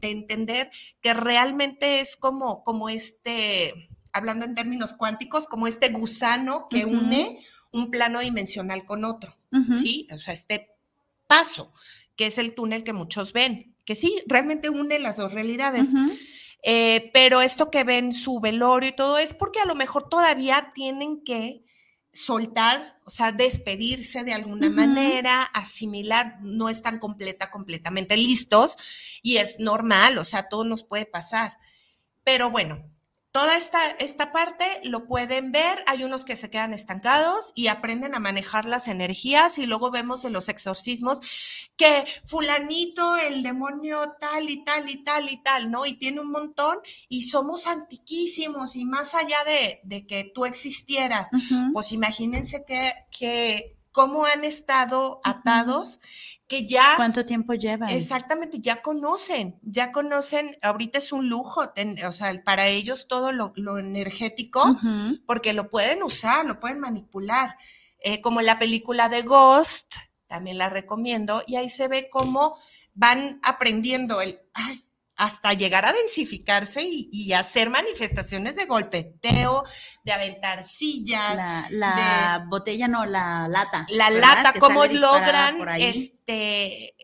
entender 0.00 0.70
que 1.00 1.14
realmente 1.14 2.00
es 2.00 2.16
como, 2.16 2.62
como 2.62 2.88
este, 2.88 3.90
hablando 4.12 4.46
en 4.46 4.54
términos 4.54 4.94
cuánticos, 4.94 5.46
como 5.46 5.66
este 5.66 5.90
gusano 5.90 6.68
que 6.70 6.84
une 6.84 7.38
un 7.72 7.90
plano 7.90 8.20
dimensional 8.20 8.84
con 8.84 9.04
otro, 9.04 9.34
¿sí? 9.72 10.06
O 10.12 10.18
sea, 10.18 10.34
este 10.34 10.70
paso, 11.26 11.72
que 12.16 12.26
es 12.26 12.38
el 12.38 12.54
túnel 12.54 12.84
que 12.84 12.92
muchos 12.92 13.32
ven, 13.32 13.74
que 13.84 13.94
sí, 13.94 14.22
realmente 14.26 14.70
une 14.70 14.98
las 14.98 15.16
dos 15.16 15.32
realidades. 15.32 15.88
Eh, 16.62 17.10
pero 17.12 17.40
esto 17.40 17.70
que 17.70 17.84
ven 17.84 18.12
su 18.12 18.40
velorio 18.40 18.90
y 18.90 18.96
todo 18.96 19.18
es 19.18 19.34
porque 19.34 19.60
a 19.60 19.64
lo 19.64 19.74
mejor 19.74 20.08
todavía 20.08 20.70
tienen 20.72 21.24
que 21.24 21.64
soltar, 22.12 23.00
o 23.04 23.10
sea, 23.10 23.32
despedirse 23.32 24.22
de 24.22 24.34
alguna 24.34 24.68
manera, 24.70 25.42
asimilar, 25.42 26.38
no 26.42 26.68
están 26.68 26.98
completa, 26.98 27.50
completamente 27.50 28.16
listos 28.16 28.76
y 29.22 29.38
es 29.38 29.58
normal, 29.58 30.18
o 30.18 30.24
sea, 30.24 30.48
todo 30.48 30.64
nos 30.64 30.84
puede 30.84 31.06
pasar. 31.06 31.56
Pero 32.22 32.50
bueno, 32.50 32.91
Toda 33.32 33.56
esta, 33.56 33.80
esta 33.98 34.30
parte 34.30 34.66
lo 34.84 35.06
pueden 35.06 35.52
ver, 35.52 35.82
hay 35.86 36.04
unos 36.04 36.26
que 36.26 36.36
se 36.36 36.50
quedan 36.50 36.74
estancados 36.74 37.52
y 37.54 37.68
aprenden 37.68 38.14
a 38.14 38.20
manejar 38.20 38.66
las 38.66 38.88
energías 38.88 39.56
y 39.56 39.64
luego 39.64 39.90
vemos 39.90 40.26
en 40.26 40.34
los 40.34 40.50
exorcismos 40.50 41.20
que 41.78 42.04
fulanito, 42.24 43.16
el 43.16 43.42
demonio 43.42 44.16
tal 44.20 44.50
y 44.50 44.62
tal 44.64 44.90
y 44.90 45.02
tal 45.02 45.30
y 45.30 45.42
tal, 45.42 45.70
¿no? 45.70 45.86
Y 45.86 45.94
tiene 45.94 46.20
un 46.20 46.30
montón 46.30 46.78
y 47.08 47.22
somos 47.22 47.66
antiquísimos 47.66 48.76
y 48.76 48.84
más 48.84 49.14
allá 49.14 49.38
de, 49.46 50.06
que 50.06 50.30
tú 50.34 50.44
existieras, 50.44 51.28
pues 51.72 51.92
imagínense 51.92 52.64
que, 52.66 52.92
que 53.10 53.78
cómo 53.92 54.24
han 54.24 54.44
estado 54.44 55.20
atados 55.22 56.00
que 56.48 56.66
ya... 56.66 56.96
¿Cuánto 56.96 57.24
tiempo 57.24 57.54
llevan? 57.54 57.88
Exactamente, 57.90 58.58
ya 58.60 58.82
conocen, 58.82 59.58
ya 59.62 59.92
conocen, 59.92 60.58
ahorita 60.62 60.98
es 60.98 61.12
un 61.12 61.28
lujo, 61.28 61.62
o 62.06 62.12
sea, 62.12 62.42
para 62.44 62.66
ellos 62.66 63.06
todo 63.06 63.32
lo, 63.32 63.52
energético, 63.78 64.62
porque 65.26 65.52
lo 65.52 65.70
pueden 65.70 66.02
usar, 66.02 66.44
lo 66.44 66.60
pueden 66.60 66.80
manipular, 66.80 67.56
eh, 68.00 68.20
como 68.20 68.42
la 68.42 68.58
película 68.58 69.08
de 69.08 69.22
Ghost, 69.22 69.94
también 70.26 70.58
la 70.58 70.68
recomiendo, 70.68 71.42
y 71.46 71.56
ahí 71.56 71.68
se 71.68 71.88
ve 71.88 72.08
cómo 72.10 72.56
van 72.94 73.40
aprendiendo 73.42 74.20
el, 74.20 74.40
hasta 75.16 75.52
llegar 75.52 75.84
a 75.84 75.92
densificarse 75.92 76.80
y, 76.82 77.32
hacer 77.32 77.70
manifestaciones 77.70 78.56
de 78.56 78.66
golpeteo, 78.66 79.62
de 80.04 80.12
aventar 80.12 80.66
sillas. 80.66 81.70
La, 81.70 82.44
botella, 82.48 82.88
no, 82.88 83.04
la 83.06 83.48
lata. 83.48 83.86
La 83.90 84.10
lata, 84.10 84.54
cómo 84.58 84.84
logran 84.86 85.56
este 85.78 86.94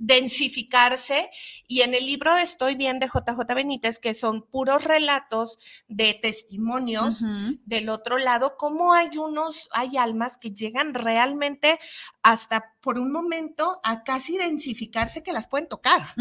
densificarse 0.00 1.30
y 1.68 1.82
en 1.82 1.94
el 1.94 2.06
libro 2.06 2.34
Estoy 2.34 2.74
bien 2.74 2.98
de 2.98 3.06
JJ 3.06 3.54
Benítez, 3.54 3.98
que 3.98 4.14
son 4.14 4.42
puros 4.42 4.84
relatos 4.84 5.58
de 5.88 6.14
testimonios 6.14 7.22
del 7.66 7.90
otro 7.90 8.16
lado, 8.16 8.56
cómo 8.56 8.94
hay 8.94 9.10
unos, 9.18 9.68
hay 9.72 9.98
almas 9.98 10.38
que 10.38 10.52
llegan 10.52 10.94
realmente 10.94 11.78
hasta 12.22 12.72
por 12.80 12.98
un 12.98 13.12
momento 13.12 13.80
a 13.84 14.02
casi 14.02 14.38
densificarse 14.38 15.22
que 15.22 15.34
las 15.34 15.48
pueden 15.48 15.68
tocar. 15.68 16.14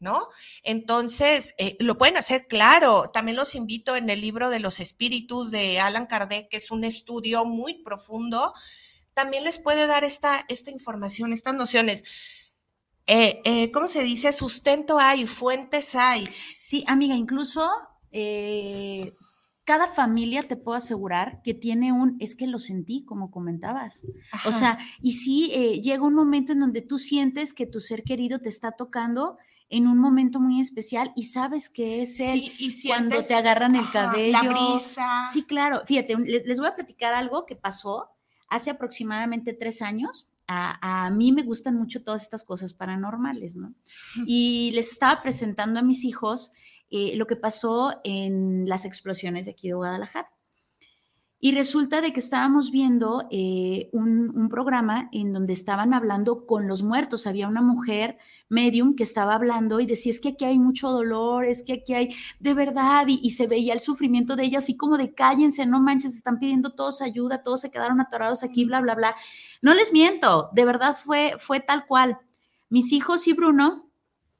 ¿No? 0.00 0.28
Entonces, 0.62 1.54
eh, 1.58 1.76
lo 1.80 1.98
pueden 1.98 2.16
hacer 2.16 2.46
claro. 2.46 3.10
También 3.12 3.36
los 3.36 3.54
invito 3.54 3.96
en 3.96 4.10
el 4.10 4.20
libro 4.20 4.50
de 4.50 4.60
los 4.60 4.80
espíritus 4.80 5.50
de 5.50 5.80
Alan 5.80 6.06
Kardec, 6.06 6.48
que 6.48 6.58
es 6.58 6.70
un 6.70 6.84
estudio 6.84 7.44
muy 7.44 7.82
profundo. 7.82 8.52
También 9.12 9.44
les 9.44 9.58
puede 9.58 9.86
dar 9.86 10.04
esta, 10.04 10.44
esta 10.48 10.70
información, 10.70 11.32
estas 11.32 11.54
nociones. 11.54 12.04
Eh, 13.06 13.40
eh, 13.44 13.72
¿Cómo 13.72 13.88
se 13.88 14.04
dice? 14.04 14.32
Sustento 14.32 14.98
hay, 14.98 15.26
fuentes 15.26 15.94
hay. 15.94 16.28
Sí, 16.62 16.84
amiga, 16.86 17.14
incluso 17.14 17.68
cada 19.64 19.92
familia 19.94 20.48
te 20.48 20.56
puedo 20.56 20.78
asegurar 20.78 21.42
que 21.42 21.52
tiene 21.52 21.92
un, 21.92 22.16
es 22.20 22.36
que 22.36 22.46
lo 22.46 22.58
sentí, 22.58 23.04
como 23.04 23.30
comentabas. 23.30 24.06
O 24.46 24.52
sea, 24.52 24.78
y 25.02 25.12
sí, 25.12 25.80
llega 25.82 26.04
un 26.04 26.14
momento 26.14 26.52
en 26.52 26.60
donde 26.60 26.80
tú 26.80 26.96
sientes 26.98 27.52
que 27.52 27.66
tu 27.66 27.80
ser 27.80 28.02
querido 28.02 28.40
te 28.40 28.48
está 28.48 28.72
tocando 28.72 29.36
en 29.70 29.86
un 29.86 29.98
momento 29.98 30.40
muy 30.40 30.60
especial 30.60 31.12
y 31.14 31.24
sabes 31.24 31.68
que 31.68 32.02
es 32.02 32.20
él 32.20 32.52
cuando 32.86 33.22
te 33.22 33.34
agarran 33.34 33.76
el 33.76 33.90
cabello. 33.90 34.32
La 34.32 34.48
brisa. 34.48 35.22
Sí, 35.32 35.44
claro. 35.44 35.82
Fíjate, 35.84 36.16
les, 36.16 36.58
voy 36.58 36.68
a 36.68 36.74
platicar 36.74 37.14
algo 37.14 37.44
que 37.44 37.56
pasó 37.56 38.10
hace 38.48 38.70
aproximadamente 38.70 39.52
tres 39.52 39.82
años. 39.82 40.32
A, 40.50 41.10
mí 41.10 41.30
me 41.32 41.42
gustan 41.42 41.74
mucho 41.74 42.02
todas 42.02 42.22
estas 42.22 42.42
cosas 42.42 42.72
paranormales, 42.72 43.56
¿no? 43.56 43.74
Y 44.26 44.70
les 44.72 44.90
estaba 44.90 45.20
presentando 45.20 45.80
a 45.80 45.82
mis 45.82 46.04
hijos 46.04 46.52
eh, 46.90 47.14
lo 47.16 47.26
que 47.26 47.36
pasó 47.36 48.00
en 48.02 48.66
las 48.66 48.86
explosiones 48.86 49.44
de 49.44 49.50
aquí 49.50 49.68
de 49.68 49.74
Guadalajara. 49.74 50.30
Y 51.40 51.52
resulta 51.52 52.00
de 52.00 52.12
que 52.12 52.18
estábamos 52.18 52.72
viendo 52.72 53.28
eh, 53.30 53.90
un, 53.92 54.48
programa 54.50 55.08
en 55.12 55.32
donde 55.32 55.52
estaban 55.52 55.94
hablando 55.94 56.46
con 56.46 56.66
los 56.66 56.82
muertos. 56.82 57.28
Había 57.28 57.46
una 57.46 57.62
mujer 57.62 58.18
medium 58.48 58.96
que 58.96 59.04
estaba 59.04 59.34
hablando 59.34 59.78
y 59.78 59.86
decía, 59.86 60.10
es 60.10 60.18
que 60.18 60.30
aquí 60.30 60.44
hay 60.44 60.58
mucho 60.58 60.90
dolor, 60.90 61.44
es 61.44 61.62
que 61.62 61.74
aquí 61.74 61.94
hay 61.94 62.16
de 62.40 62.54
verdad, 62.54 63.06
y, 63.06 63.30
se 63.30 63.46
veía 63.46 63.72
el 63.72 63.78
sufrimiento 63.78 64.34
de 64.34 64.44
ella 64.44 64.58
así 64.58 64.76
como 64.76 64.98
de 64.98 65.14
cállense, 65.14 65.64
no 65.64 65.80
manches, 65.80 66.16
están 66.16 66.40
pidiendo 66.40 66.74
todos 66.74 67.02
ayuda, 67.02 67.42
todos 67.42 67.60
se 67.60 67.70
quedaron 67.70 68.00
atorados 68.00 68.42
aquí, 68.42 68.64
bla, 68.64 68.80
bla, 68.80 68.96
bla. 68.96 69.14
No 69.62 69.74
les 69.74 69.92
miento, 69.92 70.50
de 70.54 70.64
verdad 70.64 70.96
fue, 70.96 71.36
fue 71.38 71.60
tal 71.60 71.86
cual. 71.86 72.18
Mis 72.68 72.92
hijos 72.92 73.28
y 73.28 73.32
Bruno 73.32 73.88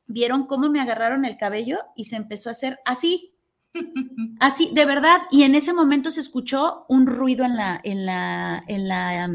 vieron 0.09 0.47
cómo 0.47 0.69
me 0.69 0.81
agarraron 0.81 1.25
el 1.25 1.37
cabello 1.37 1.79
y 1.95 2.07
se 2.07 2.17
empezó 2.17 2.49
a 2.49 2.53
hacer 2.53 2.81
así, 2.85 3.35
Así, 4.41 4.71
de 4.73 4.85
verdad, 4.85 5.23
y 5.31 5.43
en 5.43 5.55
ese 5.55 5.73
momento 5.73 6.11
se 6.11 6.21
escuchó 6.21 6.85
un 6.89 7.07
ruido 7.07 7.45
en 7.45 7.57
la, 7.57 7.81
en 7.83 8.07
la, 8.07 8.63
en 8.67 8.89
la 8.89 9.31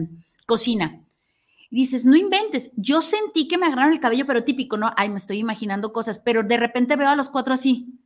cocina. 0.45 1.01
dices, 1.71 2.05
no 2.05 2.15
inventes, 2.15 2.71
yo 2.77 3.01
sentí 3.01 3.47
que 3.47 3.57
me 3.57 3.67
agarraron 3.67 3.93
el 3.93 3.99
cabello, 3.99 4.25
pero 4.27 4.43
típico, 4.43 4.77
¿no? 4.77 4.91
Ay, 4.97 5.09
me 5.09 5.17
estoy 5.17 5.39
imaginando 5.39 5.93
cosas, 5.93 6.19
pero 6.19 6.43
de 6.43 6.57
repente 6.57 6.95
veo 6.95 7.09
a 7.09 7.15
los 7.15 7.29
cuatro 7.29 7.53
así. 7.53 7.99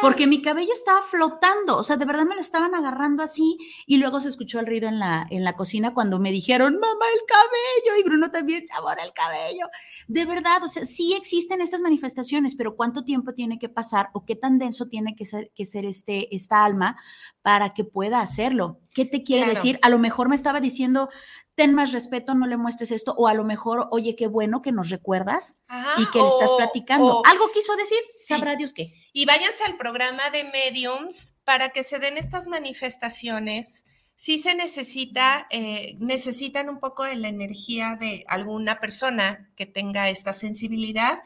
Porque 0.00 0.26
mi 0.26 0.40
cabello 0.40 0.72
estaba 0.72 1.02
flotando, 1.02 1.76
o 1.76 1.82
sea, 1.82 1.96
de 1.96 2.04
verdad 2.04 2.24
me 2.24 2.36
lo 2.36 2.40
estaban 2.40 2.74
agarrando 2.74 3.22
así 3.22 3.58
y 3.86 3.96
luego 3.96 4.20
se 4.20 4.28
escuchó 4.28 4.60
el 4.60 4.66
ruido 4.66 4.88
en 4.88 5.00
la, 5.00 5.26
en 5.30 5.42
la 5.42 5.56
cocina 5.56 5.94
cuando 5.94 6.18
me 6.20 6.30
dijeron, 6.30 6.74
mamá, 6.74 7.06
el 7.12 7.20
cabello, 7.26 8.00
y 8.00 8.04
Bruno 8.04 8.30
también, 8.30 8.66
amor, 8.76 8.98
el 9.02 9.12
cabello. 9.12 9.66
De 10.06 10.24
verdad, 10.26 10.62
o 10.62 10.68
sea, 10.68 10.86
sí 10.86 11.14
existen 11.14 11.60
estas 11.60 11.80
manifestaciones, 11.80 12.54
pero 12.54 12.76
¿cuánto 12.76 13.04
tiempo 13.04 13.34
tiene 13.34 13.58
que 13.58 13.68
pasar 13.68 14.10
o 14.12 14.24
qué 14.24 14.36
tan 14.36 14.58
denso 14.58 14.86
tiene 14.86 15.16
que 15.16 15.24
ser, 15.24 15.50
que 15.54 15.66
ser 15.66 15.84
este, 15.86 16.34
esta 16.34 16.64
alma 16.64 16.96
para 17.42 17.74
que 17.74 17.84
pueda 17.84 18.20
hacerlo? 18.20 18.78
¿Qué 18.94 19.04
te 19.04 19.24
quiere 19.24 19.48
decir? 19.48 19.80
A 19.82 19.88
lo 19.88 19.98
mejor 19.98 20.28
me 20.28 20.36
estaba 20.36 20.60
diciendo, 20.60 21.08
ten 21.54 21.74
más 21.74 21.92
respeto, 21.92 22.34
no 22.34 22.46
le 22.46 22.56
muestres 22.56 22.90
esto, 22.90 23.14
o 23.16 23.28
a 23.28 23.34
lo 23.34 23.44
mejor, 23.44 23.88
oye, 23.90 24.16
qué 24.16 24.26
bueno 24.26 24.62
que 24.62 24.72
nos 24.72 24.88
recuerdas 24.88 25.62
y 25.98 26.10
que 26.10 26.18
le 26.18 26.28
estás 26.28 26.50
platicando. 26.56 27.22
Algo 27.24 27.50
quiso 27.52 27.76
decir, 27.76 27.98
sabrá 28.26 28.56
Dios 28.56 28.72
qué. 28.72 28.92
Y 29.12 29.24
váyanse 29.24 29.64
al 29.64 29.76
programa 29.76 30.30
de 30.30 30.44
Mediums 30.44 31.34
para 31.44 31.70
que 31.70 31.82
se 31.82 31.98
den 31.98 32.18
estas 32.18 32.48
manifestaciones. 32.48 33.84
Si 34.16 34.38
se 34.38 34.54
necesita, 34.54 35.46
eh, 35.50 35.96
necesitan 35.98 36.68
un 36.68 36.80
poco 36.80 37.04
de 37.04 37.16
la 37.16 37.28
energía 37.28 37.96
de 37.98 38.24
alguna 38.28 38.80
persona 38.80 39.50
que 39.56 39.66
tenga 39.66 40.08
esta 40.08 40.32
sensibilidad 40.32 41.20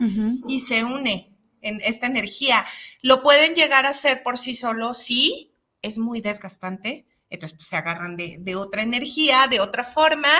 y 0.46 0.60
se 0.60 0.84
une 0.84 1.34
en 1.60 1.80
esta 1.82 2.06
energía. 2.06 2.64
Lo 3.02 3.22
pueden 3.22 3.54
llegar 3.54 3.86
a 3.86 3.90
hacer 3.90 4.22
por 4.22 4.38
sí 4.38 4.54
solo, 4.54 4.94
sí, 4.94 5.52
es 5.82 5.98
muy 5.98 6.20
desgastante, 6.20 7.06
entonces, 7.30 7.56
pues, 7.56 7.68
se 7.68 7.76
agarran 7.76 8.16
de, 8.16 8.56
otra 8.56 8.82
energía, 8.82 9.46
de 9.48 9.60
otra 9.60 9.84
forma, 9.84 10.30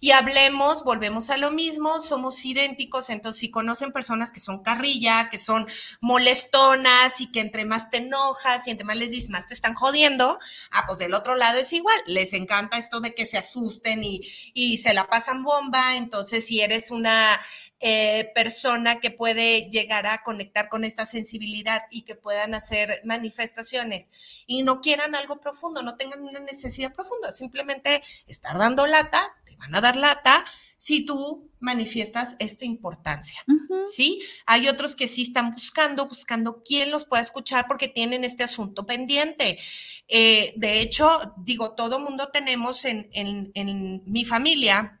y 0.00 0.10
hablemos, 0.10 0.82
volvemos 0.82 1.30
a 1.30 1.36
lo 1.36 1.52
mismo, 1.52 2.00
somos 2.00 2.44
idénticos, 2.44 3.10
entonces 3.10 3.40
si 3.40 3.50
conocen 3.50 3.92
personas 3.92 4.32
que 4.32 4.40
son 4.40 4.62
carrilla, 4.62 5.30
que 5.30 5.38
son 5.38 5.66
molestonas 6.00 7.20
y 7.20 7.30
que 7.30 7.40
entre 7.40 7.64
más 7.64 7.90
te 7.90 7.98
enojas 7.98 8.66
y 8.66 8.70
entre 8.70 8.84
más 8.84 8.96
les 8.96 9.10
dices, 9.10 9.30
más 9.30 9.46
te 9.46 9.54
están 9.54 9.74
jodiendo, 9.74 10.38
ah, 10.72 10.84
pues 10.86 10.98
del 10.98 11.14
otro 11.14 11.36
lado 11.36 11.58
es 11.60 11.72
igual, 11.72 11.96
les 12.06 12.32
encanta 12.32 12.76
esto 12.76 13.00
de 13.00 13.14
que 13.14 13.26
se 13.26 13.38
asusten 13.38 14.02
y, 14.02 14.20
y 14.52 14.78
se 14.78 14.94
la 14.94 15.08
pasan 15.08 15.44
bomba, 15.44 15.96
entonces 15.96 16.46
si 16.46 16.60
eres 16.60 16.90
una 16.90 17.40
eh, 17.84 18.30
persona 18.32 19.00
que 19.00 19.10
puede 19.10 19.68
llegar 19.68 20.06
a 20.06 20.22
conectar 20.22 20.68
con 20.68 20.84
esta 20.84 21.04
sensibilidad 21.04 21.82
y 21.90 22.02
que 22.02 22.14
puedan 22.14 22.54
hacer 22.54 23.00
manifestaciones 23.04 24.44
y 24.46 24.62
no 24.62 24.80
quieran 24.80 25.16
algo 25.16 25.40
profundo, 25.40 25.82
no 25.82 25.96
tengan 25.96 26.22
una 26.22 26.38
necesidad 26.38 26.94
profunda, 26.94 27.32
simplemente 27.32 28.00
estar 28.28 28.56
dando 28.56 28.86
lata, 28.86 29.34
te 29.44 29.56
van 29.56 29.74
a 29.74 29.80
dar 29.80 29.96
lata 29.96 30.44
si 30.76 31.04
tú 31.04 31.50
manifiestas 31.58 32.36
esta 32.38 32.64
importancia, 32.64 33.44
¿sí? 33.86 34.20
Hay 34.46 34.68
otros 34.68 34.94
que 34.94 35.08
sí 35.08 35.22
están 35.22 35.50
buscando, 35.52 36.06
buscando 36.06 36.62
quién 36.62 36.92
los 36.92 37.04
pueda 37.04 37.22
escuchar 37.22 37.66
porque 37.66 37.88
tienen 37.88 38.22
este 38.22 38.44
asunto 38.44 38.86
pendiente. 38.86 39.58
Eh, 40.06 40.54
de 40.56 40.80
hecho, 40.80 41.10
digo, 41.36 41.72
todo 41.72 41.98
mundo 41.98 42.30
tenemos 42.32 42.84
en, 42.84 43.10
en 43.12 44.02
mi 44.06 44.24
familia, 44.24 45.00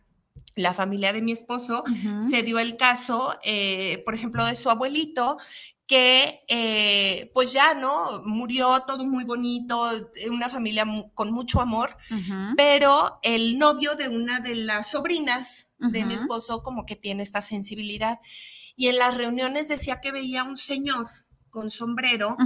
la 0.54 0.74
familia 0.74 1.12
de 1.12 1.22
mi 1.22 1.32
esposo, 1.32 1.84
se 2.20 2.42
dio 2.42 2.58
el 2.58 2.76
caso, 2.76 3.34
eh, 3.42 4.02
por 4.04 4.14
ejemplo, 4.14 4.44
de 4.44 4.54
su 4.54 4.70
abuelito, 4.70 5.38
que 5.86 6.44
eh, 6.48 7.30
pues 7.34 7.52
ya, 7.52 7.74
¿no? 7.74 8.22
Murió 8.24 8.82
todo 8.86 9.04
muy 9.04 9.24
bonito, 9.24 9.90
una 10.30 10.48
familia 10.48 10.86
con 11.14 11.32
mucho 11.32 11.60
amor, 11.60 11.96
pero 12.56 13.18
el 13.22 13.58
novio 13.58 13.94
de 13.94 14.08
una 14.08 14.40
de 14.40 14.56
las 14.56 14.90
sobrinas 14.90 15.74
de 15.78 16.04
mi 16.04 16.14
esposo 16.14 16.62
como 16.62 16.86
que 16.86 16.96
tiene 16.96 17.22
esta 17.22 17.42
sensibilidad. 17.42 18.18
Y 18.76 18.88
en 18.88 18.98
las 18.98 19.16
reuniones 19.16 19.68
decía 19.68 20.00
que 20.00 20.12
veía 20.12 20.44
un 20.44 20.56
señor 20.56 21.08
con 21.50 21.70
sombrero 21.70 22.36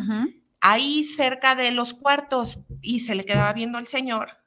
ahí 0.61 1.05
cerca 1.05 1.55
de 1.55 1.71
los 1.71 1.95
cuartos 1.95 2.59
y 2.83 3.01
se 3.01 3.15
le 3.15 3.25
quedaba 3.25 3.53
viendo 3.53 3.79
al 3.79 3.87
señor 3.87 4.39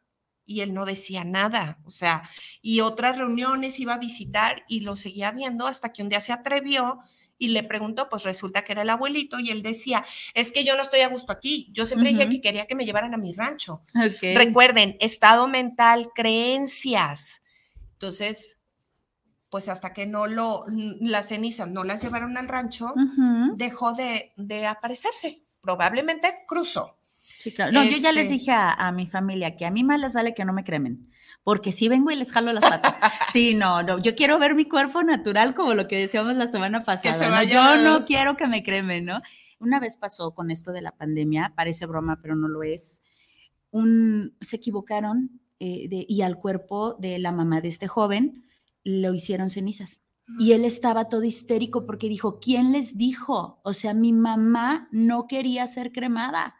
y 0.49 0.62
él 0.62 0.73
no 0.73 0.83
decía 0.83 1.23
nada, 1.23 1.77
o 1.85 1.91
sea, 1.91 2.23
y 2.63 2.79
otras 2.79 3.19
reuniones 3.19 3.79
iba 3.79 3.93
a 3.93 3.99
visitar 3.99 4.65
y 4.67 4.81
lo 4.81 4.95
seguía 4.95 5.29
viendo 5.29 5.67
hasta 5.67 5.93
que 5.93 6.01
un 6.01 6.09
día 6.09 6.19
se 6.21 6.33
atrevió 6.33 6.97
y 7.38 7.49
le 7.49 7.62
preguntó, 7.62 8.09
pues 8.09 8.23
resulta 8.23 8.63
que 8.63 8.71
era 8.71 8.81
el 8.81 8.89
abuelito 8.89 9.38
y 9.39 9.51
él 9.51 9.62
decía, 9.62 10.03
es 10.33 10.51
que 10.51 10.63
yo 10.63 10.75
no 10.75 10.81
estoy 10.81 11.01
a 11.01 11.07
gusto 11.07 11.31
aquí, 11.31 11.69
yo 11.71 11.85
siempre 11.85 12.09
dije 12.09 12.29
que 12.29 12.41
quería 12.41 12.65
que 12.65 12.73
me 12.73 12.83
llevaran 12.83 13.13
a 13.13 13.17
mi 13.17 13.31
rancho. 13.31 13.83
Recuerden, 14.35 14.97
estado 14.99 15.47
mental, 15.47 16.09
creencias. 16.15 17.43
Entonces, 17.93 18.57
pues 19.51 19.69
hasta 19.69 19.93
que 19.93 20.07
no 20.07 20.25
lo, 20.25 20.65
las 20.67 21.27
cenizas 21.27 21.69
no 21.69 21.83
las 21.83 22.01
llevaron 22.01 22.38
al 22.38 22.47
rancho, 22.47 22.88
dejó 23.53 23.93
de, 23.93 24.31
de 24.35 24.65
aparecerse. 24.65 25.43
Probablemente 25.62 26.39
cruzó. 26.47 26.98
Sí, 27.39 27.54
claro. 27.54 27.71
No, 27.71 27.86
yo 27.86 27.97
ya 27.97 28.12
les 28.12 28.23
este 28.23 28.34
dije 28.34 28.52
a, 28.52 28.91
mi 28.91 29.08
familia 29.08 29.56
que 29.56 29.65
a 29.65 29.71
mí 29.71 29.86
más 29.86 29.97
les 29.97 30.13
vale 30.13 30.34
que 30.34 30.43
no 30.43 30.52
me 30.52 30.65
cremen, 30.65 31.10
porque 31.41 31.71
si 31.71 31.88
vengo 31.88 32.12
y 32.12 32.17
les 32.17 32.34
jalo 32.34 32.52
las 32.52 32.69
patas. 32.69 32.95
sí, 33.32 33.56
no, 33.56 33.82
no, 33.82 33.97
yo 33.97 34.13
quiero 34.13 34.38
ver 34.39 34.56
mi 34.56 34.65
cuerpo 34.65 35.04
natural 35.04 35.56
como 35.56 35.73
lo 35.73 35.88
que 35.88 35.97
decíamos 35.97 36.36
la 36.36 36.47
semana 36.47 36.84
pasada. 36.84 37.45
Yo 37.45 37.78
no 37.78 38.06
quiero 38.06 38.36
que 38.36 38.45
me 38.45 38.62
cremen, 38.62 39.06
¿no? 39.06 39.21
Una 39.58 39.80
vez 39.80 39.95
pasó 39.95 40.36
con 40.36 40.52
esto 40.52 40.73
de 40.73 40.82
la 40.82 40.91
pandemia, 40.91 41.54
parece 41.56 41.86
broma, 41.86 42.19
pero 42.21 42.36
no 42.36 42.49
lo 42.49 42.62
es. 42.62 43.04
Un, 43.71 44.36
se 44.41 44.58
equivocaron 44.58 45.39
eh, 45.62 45.88
y 46.10 46.21
al 46.23 46.36
cuerpo 46.36 46.95
de 46.95 47.19
la 47.19 47.32
mamá 47.32 47.62
de 47.62 47.69
este 47.69 47.88
joven 47.88 48.43
lo 48.84 49.13
hicieron 49.13 49.49
cenizas. 49.49 50.02
Y 50.39 50.52
él 50.52 50.65
estaba 50.65 51.08
todo 51.08 51.23
histérico 51.23 51.86
porque 51.86 52.10
dijo, 52.10 52.41
¿quién 52.41 52.73
les 52.73 52.97
dijo? 52.97 53.62
O 53.63 53.71
sea, 53.71 53.93
mi 53.93 54.12
mamá 54.12 54.89
no 54.91 55.25
quería 55.25 55.65
ser 55.67 55.93
cremada 55.93 56.59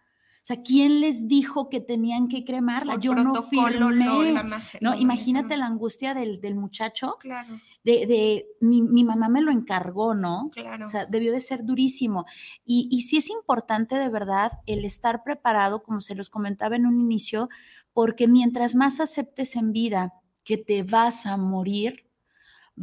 sea, 0.50 0.64
¿quién 0.64 1.00
les 1.02 1.28
dijo 1.28 1.70
que 1.70 1.80
tenían 1.80 2.28
que 2.28 2.44
cremarla? 2.44 2.98
Yo 2.98 3.14
no 3.14 3.34
firmé. 3.44 4.34
No, 4.82 4.96
imagínate 4.96 5.58
la 5.58 5.68
angustia 5.68 6.14
del, 6.16 6.56
muchacho. 6.56 7.18
Claro. 7.20 7.60
De, 7.84 8.08
de 8.08 8.48
mi, 8.60 9.04
mamá 9.04 9.30
me 9.30 9.42
lo 9.42 9.52
encargó, 9.52 10.16
¿no? 10.16 10.50
Claro. 10.52 10.86
O 10.86 10.88
sea, 10.88 11.06
debió 11.06 11.32
de 11.32 11.40
ser 11.40 11.64
durísimo. 11.64 12.26
Y, 12.66 12.88
y 12.92 13.04
sí 13.04 13.18
es 13.18 13.30
importante 13.30 13.96
de 13.96 14.10
verdad 14.10 14.54
el 14.66 14.86
estar 14.86 15.24
preparado, 15.24 15.84
como 15.84 16.02
se 16.02 16.16
los 16.16 16.30
comentaba 16.30 16.76
en 16.76 16.88
un 16.88 17.00
inicio, 17.00 17.50
porque 17.94 18.28
mientras 18.28 18.74
más 18.74 19.00
aceptes 19.00 19.56
en 19.56 19.72
vida 19.72 20.14
que 20.44 20.58
te 20.58 20.82
vas 20.82 21.28
a 21.28 21.38
morir, 21.38 22.09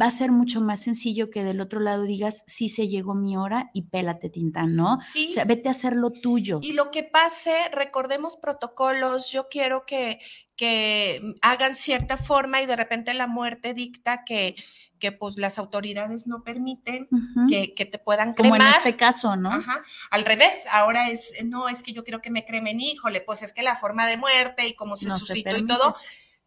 va 0.01 0.07
a 0.07 0.11
ser 0.11 0.31
mucho 0.31 0.61
más 0.61 0.81
sencillo 0.81 1.31
que 1.31 1.45
del 1.45 1.61
otro 1.61 1.81
lado 1.81 2.03
digas, 2.03 2.45
sí 2.47 2.69
se 2.69 2.89
llegó 2.89 3.15
mi 3.15 3.37
hora 3.37 3.71
y 3.73 3.83
pélate 3.83 4.29
Tintán, 4.29 4.75
¿no? 4.75 4.99
Sí. 5.01 5.29
O 5.31 5.33
sea, 5.33 5.45
vete 5.45 5.69
a 5.69 5.73
hacer 5.73 5.95
lo 5.97 6.11
tuyo. 6.11 6.61
Y 6.63 6.73
lo 6.73 6.91
que 6.91 7.03
pase, 7.03 7.55
recordemos 7.73 8.37
protocolos, 8.37 9.31
yo 9.31 9.49
quiero 9.49 9.87
que, 9.87 10.21
que 10.57 11.35
hagan 11.43 11.75
cierta 11.75 12.17
forma 12.17 12.61
y 12.61 12.67
de 12.67 12.77
repente 12.77 13.15
la 13.15 13.27
muerte 13.27 13.75
dicta 13.75 14.25
que 14.25 14.57
que 14.99 15.13
pues 15.13 15.37
las 15.37 15.59
autoridades 15.59 16.27
no 16.27 16.43
permiten 16.43 17.09
que, 17.49 17.69
te 17.69 17.99
puedan 17.99 18.33
cremar. 18.33 18.61
Como 18.61 18.71
en 18.71 18.77
este 18.77 18.97
caso, 18.97 19.37
¿no? 19.37 19.53
Ajá. 19.53 19.83
Al 20.11 20.25
revés, 20.25 20.65
ahora 20.71 21.11
es, 21.11 21.45
no, 21.45 21.69
es 21.69 21.83
que 21.83 21.93
yo 21.93 22.05
quiero 22.05 22.23
que 22.23 22.31
me 22.31 22.45
cremen, 22.45 22.81
híjole, 22.81 23.21
pues 23.21 23.43
es 23.43 23.53
que 23.53 23.63
la 23.63 23.77
forma 23.77 24.07
de 24.07 24.17
muerte 24.17 24.67
y 24.67 24.75
cómo 24.75 24.97
se 24.97 25.11
suscitó 25.11 25.57
y 25.57 25.67
todo, 25.67 25.97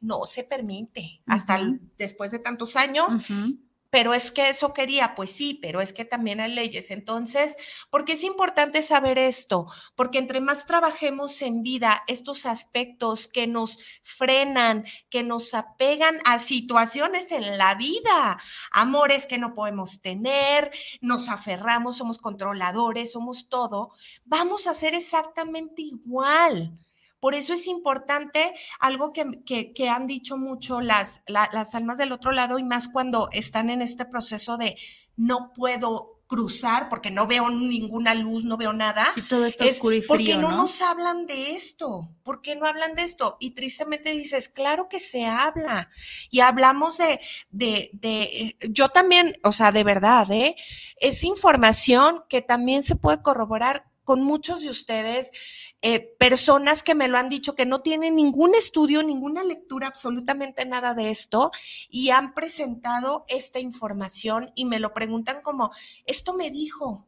no 0.02 0.26
se 0.26 0.44
permite 0.44 1.22
hasta 1.26 1.60
después 1.98 2.32
de 2.32 2.40
tantos 2.40 2.76
años. 2.76 3.14
Pero 3.92 4.14
es 4.14 4.32
que 4.32 4.50
eso 4.50 4.72
quería, 4.72 5.16
pues 5.16 5.32
sí, 5.32 5.58
pero 5.60 5.82
es 5.82 5.94
que 5.94 6.06
también 6.06 6.40
hay 6.40 6.54
leyes. 6.54 6.92
Entonces, 6.92 7.56
¿por 7.90 8.06
qué 8.06 8.14
es 8.14 8.24
importante 8.24 8.84
saber 8.84 9.18
esto? 9.18 9.66
Porque 9.96 10.20
entre 10.20 10.42
más 10.42 10.66
trabajemos 10.66 11.42
en 11.42 11.64
vida 11.64 12.04
estos 12.08 12.46
aspectos 12.46 13.28
que 13.28 13.48
nos 13.48 14.00
frenan, 14.04 14.86
que 15.10 15.24
nos 15.24 15.56
apegan 15.56 16.18
a 16.26 16.38
situaciones 16.38 17.32
en 17.32 17.58
la 17.58 17.74
vida, 17.74 18.40
amores 18.72 19.26
que 19.26 19.40
no 19.40 19.56
podemos 19.56 20.02
tener, 20.02 20.72
nos 21.02 21.28
aferramos, 21.28 21.98
somos 21.98 22.20
controladores, 22.20 23.14
somos 23.14 23.50
todo, 23.50 23.90
vamos 24.24 24.68
a 24.68 24.76
ser 24.76 24.94
exactamente 24.94 25.82
igual. 25.82 26.78
Por 27.20 27.36
eso 27.36 27.54
es 27.54 27.68
importante 27.68 28.54
algo 28.80 29.12
que, 29.12 29.90
han 29.90 30.08
dicho 30.08 30.38
mucho 30.38 30.82
las, 30.82 31.22
las 31.28 31.76
almas 31.76 31.98
del 31.98 32.12
otro 32.12 32.32
lado 32.32 32.60
y 32.60 32.64
más 32.64 32.88
cuando 32.88 33.30
están 33.32 33.70
en 33.70 33.82
este 33.82 34.06
proceso 34.06 34.58
de 34.58 34.78
no 35.16 35.52
puedo 35.54 36.20
cruzar 36.30 36.90
porque 36.90 37.10
no 37.10 37.26
veo 37.26 37.50
ninguna 37.50 38.14
luz, 38.14 38.46
no 38.46 38.56
veo 38.56 38.72
nada. 38.72 39.08
Sí, 39.16 39.24
todo 39.24 39.48
está 39.48 39.66
oscuro 39.66 39.96
y 39.96 40.02
frío, 40.04 40.40
no, 40.40 40.52
nos 40.52 40.80
hablan 40.80 41.26
de 41.26 41.56
esto? 41.56 42.16
¿Por 42.22 42.44
qué 42.44 42.56
no 42.56 42.68
hablan 42.68 42.94
de 42.94 43.02
esto? 43.02 43.36
Y 43.40 43.52
tristemente 43.52 44.12
dices, 44.12 44.48
claro 44.48 44.88
que 44.88 45.00
se 45.00 45.26
habla. 45.26 45.90
Y 46.30 46.42
hablamos 46.42 47.00
de, 47.00 47.20
de, 47.50 47.90
de, 47.94 48.56
yo 48.70 48.90
también, 48.90 49.34
o 49.44 49.52
sea, 49.52 49.72
de 49.72 49.84
verdad, 49.84 50.32
¿eh? 50.32 50.56
Es 50.98 51.24
información 51.24 52.24
que 52.30 52.44
también 52.44 52.84
se 52.84 52.96
puede 52.96 53.24
corroborar 53.24 53.88
con 54.10 54.24
muchos 54.24 54.62
de 54.62 54.72
ustedes, 54.72 55.30
eh, 55.84 56.00
personas 56.17 56.82
que 56.82 56.95
me 56.95 57.08
lo 57.08 57.19
han 57.19 57.30
dicho 57.30 57.54
que 57.54 57.67
no 57.67 57.82
tienen 57.82 58.15
ningún 58.15 58.56
estudio, 58.56 59.04
ninguna 59.04 59.43
lectura, 59.43 59.86
absolutamente 59.86 60.65
nada 60.65 60.95
de 60.95 61.12
esto, 61.12 61.52
y 61.91 62.10
han 62.10 62.34
presentado 62.34 63.24
esta 63.28 63.60
información 63.60 64.52
y 64.56 64.65
me 64.65 64.80
lo 64.80 64.95
preguntan 64.95 65.43
como, 65.43 65.69
esto 66.08 66.34
me 66.34 66.50
dijo, 66.50 67.08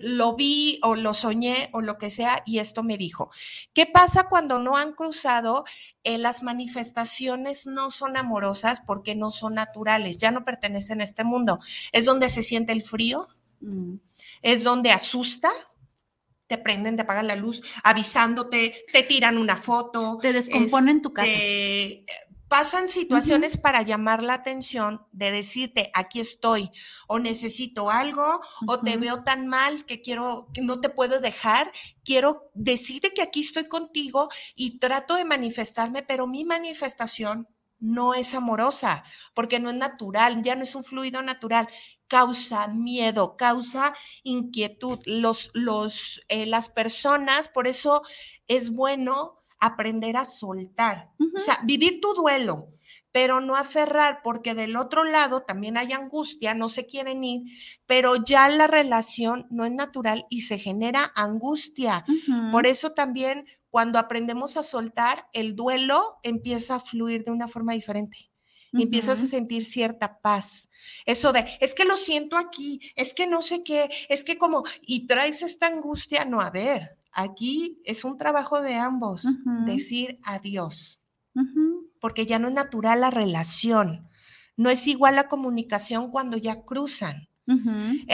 lo 0.00 0.34
vi 0.34 0.80
o 0.82 0.94
lo 0.94 1.12
soñé 1.12 1.68
o 1.74 1.82
lo 1.82 1.98
que 1.98 2.08
sea 2.08 2.42
y 2.46 2.60
esto 2.60 2.82
me 2.82 2.96
dijo. 2.96 3.30
¿Qué 3.74 3.84
pasa 3.84 4.30
cuando 4.30 4.58
no 4.58 4.78
han 4.78 4.94
cruzado? 4.94 5.66
Eh, 6.04 6.16
las 6.16 6.42
manifestaciones 6.42 7.66
no 7.66 7.90
son 7.90 8.16
amorosas 8.16 8.80
porque 8.80 9.14
no 9.14 9.30
son 9.30 9.52
naturales, 9.52 10.16
ya 10.16 10.30
no 10.30 10.46
pertenecen 10.46 11.02
a 11.02 11.04
este 11.04 11.24
mundo. 11.24 11.58
Es 11.92 12.06
donde 12.06 12.30
se 12.30 12.42
siente 12.42 12.72
el 12.72 12.82
frío, 12.82 13.28
mm. 13.60 13.96
es 14.40 14.64
donde 14.64 14.90
asusta, 14.90 15.52
te 16.48 16.58
prenden, 16.58 16.96
te 16.96 17.02
apagan 17.02 17.28
la 17.28 17.36
luz, 17.36 17.62
avisándote, 17.84 18.74
te 18.92 19.02
tiran 19.04 19.38
una 19.38 19.56
foto. 19.56 20.18
Te 20.20 20.32
descomponen 20.32 21.02
tu 21.02 21.12
casa. 21.12 21.30
pasan 22.48 22.88
situaciones 22.88 23.58
para 23.58 23.82
llamar 23.82 24.22
la 24.22 24.32
atención 24.34 25.02
de 25.12 25.30
decirte, 25.30 25.90
aquí 25.94 26.18
estoy, 26.18 26.70
o 27.06 27.18
necesito 27.18 27.90
algo, 27.90 28.40
o 28.66 28.80
te 28.80 28.96
veo 28.96 29.22
tan 29.22 29.46
mal 29.46 29.84
que 29.84 30.00
quiero, 30.00 30.48
que 30.54 30.62
no 30.62 30.80
te 30.80 30.88
puedo 30.88 31.20
dejar, 31.20 31.70
quiero 32.02 32.50
decirte 32.54 33.12
que 33.12 33.20
aquí 33.20 33.40
estoy 33.40 33.68
contigo 33.68 34.30
y 34.56 34.78
trato 34.78 35.16
de 35.16 35.26
manifestarme, 35.26 36.02
pero 36.02 36.26
mi 36.26 36.46
manifestación 36.46 37.46
no 37.80 38.14
es 38.14 38.34
amorosa, 38.34 39.04
porque 39.34 39.60
no 39.60 39.68
es 39.70 39.76
natural, 39.76 40.42
ya 40.42 40.56
no 40.56 40.62
es 40.62 40.74
un 40.74 40.82
fluido 40.82 41.22
natural, 41.22 41.68
causa 42.08 42.66
miedo, 42.68 43.36
causa 43.36 43.94
inquietud. 44.24 44.98
Los, 45.06 45.50
los, 45.54 46.22
eh, 46.28 46.46
las 46.46 46.68
personas, 46.68 47.48
por 47.48 47.66
eso 47.66 48.02
es 48.48 48.70
bueno 48.70 49.38
aprender 49.60 50.16
a 50.16 50.24
soltar, 50.24 51.10
o 51.36 51.40
sea, 51.40 51.58
vivir 51.64 52.00
tu 52.00 52.14
duelo, 52.14 52.68
pero 53.10 53.40
no 53.40 53.56
aferrar, 53.56 54.20
porque 54.22 54.54
del 54.54 54.76
otro 54.76 55.02
lado 55.02 55.42
también 55.42 55.76
hay 55.76 55.92
angustia, 55.92 56.54
no 56.54 56.68
se 56.68 56.86
quieren 56.86 57.24
ir, 57.24 57.42
pero 57.86 58.14
ya 58.24 58.48
la 58.48 58.68
relación 58.68 59.46
no 59.50 59.64
es 59.64 59.72
natural 59.72 60.26
y 60.30 60.42
se 60.42 60.58
genera 60.58 61.12
angustia. 61.16 62.04
Por 62.52 62.66
eso 62.66 62.92
también 62.92 63.46
cuando 63.70 63.98
aprendemos 63.98 64.56
a 64.56 64.62
soltar, 64.62 65.28
el 65.32 65.56
duelo 65.56 66.18
empieza 66.22 66.76
a 66.76 66.80
fluir 66.80 67.24
de 67.24 67.32
una 67.32 67.48
forma 67.48 67.72
diferente. 67.72 68.27
Empiezas 68.72 69.22
a 69.22 69.26
sentir 69.26 69.64
cierta 69.64 70.20
paz. 70.20 70.68
Eso 71.06 71.32
de, 71.32 71.46
es 71.60 71.74
que 71.74 71.84
lo 71.84 71.96
siento 71.96 72.36
aquí, 72.36 72.80
es 72.96 73.14
que 73.14 73.26
no 73.26 73.42
sé 73.42 73.62
qué, 73.62 73.90
es 74.08 74.24
que 74.24 74.38
como, 74.38 74.64
y 74.82 75.06
traes 75.06 75.42
esta 75.42 75.66
angustia, 75.66 76.24
no, 76.24 76.40
a 76.40 76.50
ver, 76.50 76.98
Aquí 77.12 77.80
es 77.84 78.04
un 78.04 78.16
trabajo 78.16 78.60
de 78.60 78.76
ambos, 78.76 79.26
decir 79.66 80.20
adiós, 80.22 81.00
porque 82.00 82.26
ya 82.26 82.38
no 82.38 82.46
es 82.46 82.54
natural 82.54 83.00
la 83.00 83.10
relación, 83.10 84.08
no 84.56 84.70
es 84.70 84.86
igual 84.86 85.16
la 85.16 85.26
comunicación 85.26 86.12
cuando 86.12 86.36
ya 86.36 86.62
cruzan. 86.62 87.28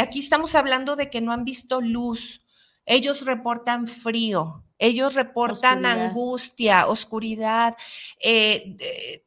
Aquí 0.00 0.20
estamos 0.20 0.54
hablando 0.54 0.96
de 0.96 1.10
que 1.10 1.20
no 1.20 1.32
han 1.32 1.44
visto 1.44 1.82
luz, 1.82 2.42
ellos 2.86 3.26
reportan 3.26 3.86
frío, 3.86 4.64
ellos 4.78 5.14
reportan 5.14 5.84
angustia, 5.84 6.86
oscuridad, 6.86 7.76
eh, 8.20 9.22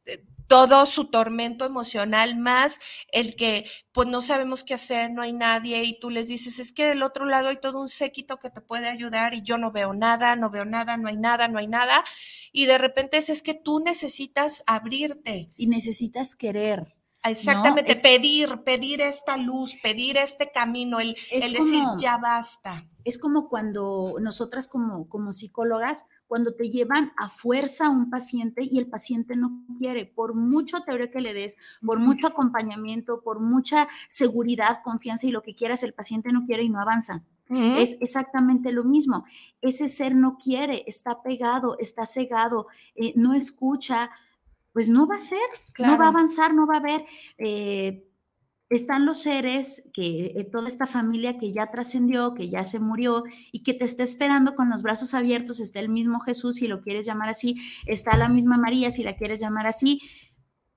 todo 0.48 0.86
su 0.86 1.04
tormento 1.04 1.64
emocional, 1.64 2.36
más 2.36 2.80
el 3.12 3.36
que 3.36 3.64
pues 3.92 4.08
no 4.08 4.20
sabemos 4.20 4.64
qué 4.64 4.74
hacer, 4.74 5.12
no 5.12 5.22
hay 5.22 5.32
nadie 5.32 5.84
y 5.84 6.00
tú 6.00 6.10
les 6.10 6.26
dices, 6.26 6.58
es 6.58 6.72
que 6.72 6.86
del 6.86 7.02
otro 7.02 7.26
lado 7.26 7.48
hay 7.48 7.60
todo 7.60 7.80
un 7.80 7.88
séquito 7.88 8.38
que 8.38 8.50
te 8.50 8.60
puede 8.60 8.88
ayudar 8.88 9.34
y 9.34 9.42
yo 9.42 9.58
no 9.58 9.70
veo 9.70 9.94
nada, 9.94 10.34
no 10.36 10.50
veo 10.50 10.64
nada, 10.64 10.96
no 10.96 11.08
hay 11.08 11.16
nada, 11.16 11.48
no 11.48 11.58
hay 11.58 11.68
nada. 11.68 12.02
Y 12.50 12.66
de 12.66 12.78
repente 12.78 13.18
es, 13.18 13.28
es 13.28 13.42
que 13.42 13.54
tú 13.54 13.80
necesitas 13.80 14.64
abrirte. 14.66 15.48
Y 15.56 15.66
necesitas 15.66 16.34
querer. 16.34 16.94
Exactamente, 17.24 17.96
pedir, 17.96 18.62
pedir 18.62 19.00
esta 19.00 19.36
luz, 19.36 19.76
pedir 19.82 20.16
este 20.16 20.50
camino, 20.50 21.00
el, 21.00 21.14
decir 21.30 21.82
ya 21.98 22.16
basta. 22.16 22.84
Es 23.04 23.18
como 23.18 23.48
cuando 23.48 24.14
nosotras 24.20 24.68
como, 24.68 25.08
como 25.08 25.32
psicólogas, 25.32 26.06
cuando 26.28 26.54
te 26.54 26.70
llevan 26.70 27.12
a 27.16 27.28
fuerza 27.28 27.86
a 27.86 27.90
un 27.90 28.10
paciente 28.10 28.62
y 28.62 28.78
el 28.78 28.86
paciente 28.86 29.34
no 29.34 29.64
quiere, 29.78 30.04
por 30.04 30.34
mucho 30.34 30.82
teoría 30.82 31.10
que 31.10 31.20
le 31.20 31.34
des, 31.34 31.56
por 31.84 31.98
mucho 31.98 32.28
acompañamiento, 32.28 33.22
por 33.22 33.40
mucha 33.40 33.88
seguridad, 34.08 34.82
confianza 34.84 35.26
y 35.26 35.30
lo 35.30 35.42
que 35.42 35.54
quieras, 35.54 35.82
el 35.82 35.94
paciente 35.94 36.30
no 36.30 36.44
quiere 36.46 36.62
y 36.62 36.68
no 36.68 36.80
avanza. 36.80 37.24
Es 37.50 37.96
exactamente 38.00 38.72
lo 38.72 38.84
mismo. 38.84 39.24
Ese 39.62 39.88
ser 39.88 40.14
no 40.14 40.36
quiere, 40.36 40.84
está 40.86 41.22
pegado, 41.22 41.78
está 41.78 42.06
cegado, 42.06 42.66
eh, 42.94 43.14
no 43.16 43.32
escucha, 43.32 44.10
pues 44.74 44.90
no 44.90 45.06
va 45.06 45.16
a 45.16 45.22
ser, 45.22 45.40
no 45.78 45.96
va 45.96 46.04
a 46.04 46.08
avanzar, 46.08 46.52
no 46.52 46.66
va 46.66 46.74
a 46.74 46.78
haber. 46.78 47.06
Eh, 47.38 48.04
están 48.70 49.06
los 49.06 49.22
seres, 49.22 49.88
que 49.94 50.34
eh, 50.36 50.44
toda 50.44 50.68
esta 50.68 50.86
familia 50.86 51.38
que 51.38 51.52
ya 51.52 51.70
trascendió, 51.70 52.34
que 52.34 52.50
ya 52.50 52.64
se 52.64 52.78
murió 52.78 53.24
y 53.50 53.62
que 53.62 53.74
te 53.74 53.84
está 53.84 54.02
esperando 54.02 54.54
con 54.54 54.68
los 54.68 54.82
brazos 54.82 55.14
abiertos, 55.14 55.60
está 55.60 55.80
el 55.80 55.88
mismo 55.88 56.20
Jesús, 56.20 56.56
si 56.56 56.68
lo 56.68 56.82
quieres 56.82 57.06
llamar 57.06 57.30
así, 57.30 57.56
está 57.86 58.16
la 58.16 58.28
misma 58.28 58.58
María, 58.58 58.90
si 58.90 59.02
la 59.02 59.16
quieres 59.16 59.40
llamar 59.40 59.66
así, 59.66 60.02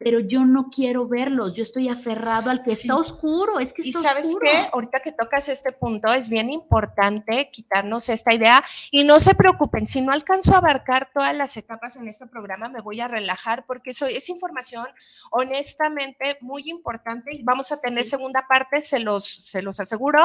pero 0.04 0.20
yo 0.20 0.46
no 0.46 0.70
quiero 0.70 1.08
verlos, 1.08 1.54
yo 1.54 1.64
estoy 1.64 1.88
aferrado 1.88 2.50
al 2.50 2.64
que 2.64 2.74
está 2.74 2.96
oscuro, 2.96 3.60
es 3.60 3.72
que 3.72 3.84
está 3.84 4.00
Y 4.00 4.02
sabes 4.02 4.28
qué, 4.42 4.68
ahorita 4.74 5.00
que 5.00 5.12
tocas 5.12 5.48
este 5.50 5.72
punto, 5.72 6.12
es 6.14 6.30
bien 6.30 6.50
importante 6.50 7.50
quitarnos 7.52 8.10
esta 8.10 8.34
idea 8.34 8.64
y 8.90 9.04
no 9.04 9.20
se 9.20 9.36
preocupen, 9.36 9.88
si 9.88 10.02
no 10.02 10.12
alcanzo 10.12 10.54
a 10.54 10.58
abarcar 10.58 11.10
todas 11.14 11.36
las 11.36 11.56
etapas 11.56 11.96
en 11.98 12.08
este 12.08 12.26
programa, 12.26 12.68
me 12.70 12.82
voy 12.82 13.00
a 13.00 13.08
relajar 13.08 13.66
porque 13.66 13.92
eso 13.92 14.08
es 14.08 14.28
información 14.30 14.88
honestamente 15.30 16.38
muy 16.42 16.64
importante 16.66 17.36
y 17.36 17.44
vamos 17.44 17.72
a 17.72 17.80
tener 17.80 18.06
segunda 18.06 18.48
parte, 18.48 18.82
se 18.82 19.00
los, 19.00 19.26
se 19.26 19.62
los 19.62 19.80
aseguro. 19.80 20.24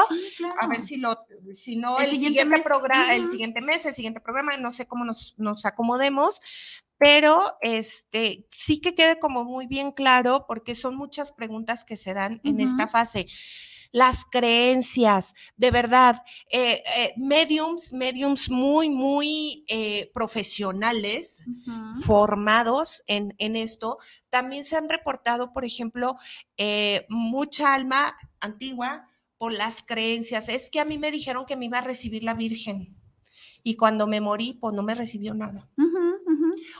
A 0.61 0.67
ver 0.69 0.81
si 0.81 0.97
lo, 0.97 1.27
si 1.53 1.77
no, 1.77 1.99
el, 2.01 2.09
siguiente, 2.09 2.61
programa, 2.61 3.15
el 3.15 3.29
siguiente 3.29 3.61
mes, 3.61 3.85
el 3.85 3.95
siguiente 3.95 4.21
programa, 4.21 4.53
no 4.59 4.73
sé 4.73 4.87
cómo 4.87 5.05
nos, 5.05 5.35
nos 5.37 5.67
acomodemos, 5.67 6.41
pero 6.98 7.42
este 7.61 8.46
sí 8.50 8.80
que 8.80 8.94
quede 8.94 9.18
como 9.18 9.44
muy 9.44 9.66
bien 9.66 9.92
claro 9.92 10.46
porque 10.48 10.74
son 10.74 10.96
muchas 10.96 11.32
preguntas 11.32 11.85
que 11.85 11.96
se 11.96 12.14
dan 12.14 12.40
en 12.44 12.61
esta 12.61 12.88
fase. 12.88 13.26
Las 13.92 14.24
creencias, 14.24 15.35
de 15.56 15.70
verdad, 15.70 16.22
eh, 16.50 16.82
eh, 16.96 17.14
mediums, 17.16 17.92
mediums 17.92 18.50
muy, 18.50 18.90
muy 18.90 19.64
eh, 19.68 20.11
profesionales, 20.12 21.44
formados 22.04 23.02
en, 23.06 23.35
en, 23.38 23.56
esto, 23.56 23.98
también 24.28 24.64
se 24.64 24.76
han 24.76 24.88
reportado, 24.88 25.52
por 25.52 25.64
ejemplo, 25.64 26.16
mucha 27.09 27.74
alma 27.74 28.14
antigua 28.40 29.09
por 29.38 29.52
las 29.52 29.82
creencias. 29.82 30.48
Es 30.48 30.68
que 30.68 30.80
a 30.80 30.85
mí 30.85 30.98
me 30.98 31.11
dijeron 31.11 31.46
que 31.46 31.56
me 31.56 31.66
iba 31.66 31.78
a 31.78 31.82
recibir 31.82 32.22
la 32.22 32.35
Virgen 32.35 32.96
y 33.66 33.74
cuando 33.74 34.06
me 34.06 34.20
morí, 34.20 34.59
pues 34.61 34.74
no 34.74 34.85
me 34.85 34.94
recibió 34.94 35.35
nada. 35.35 35.68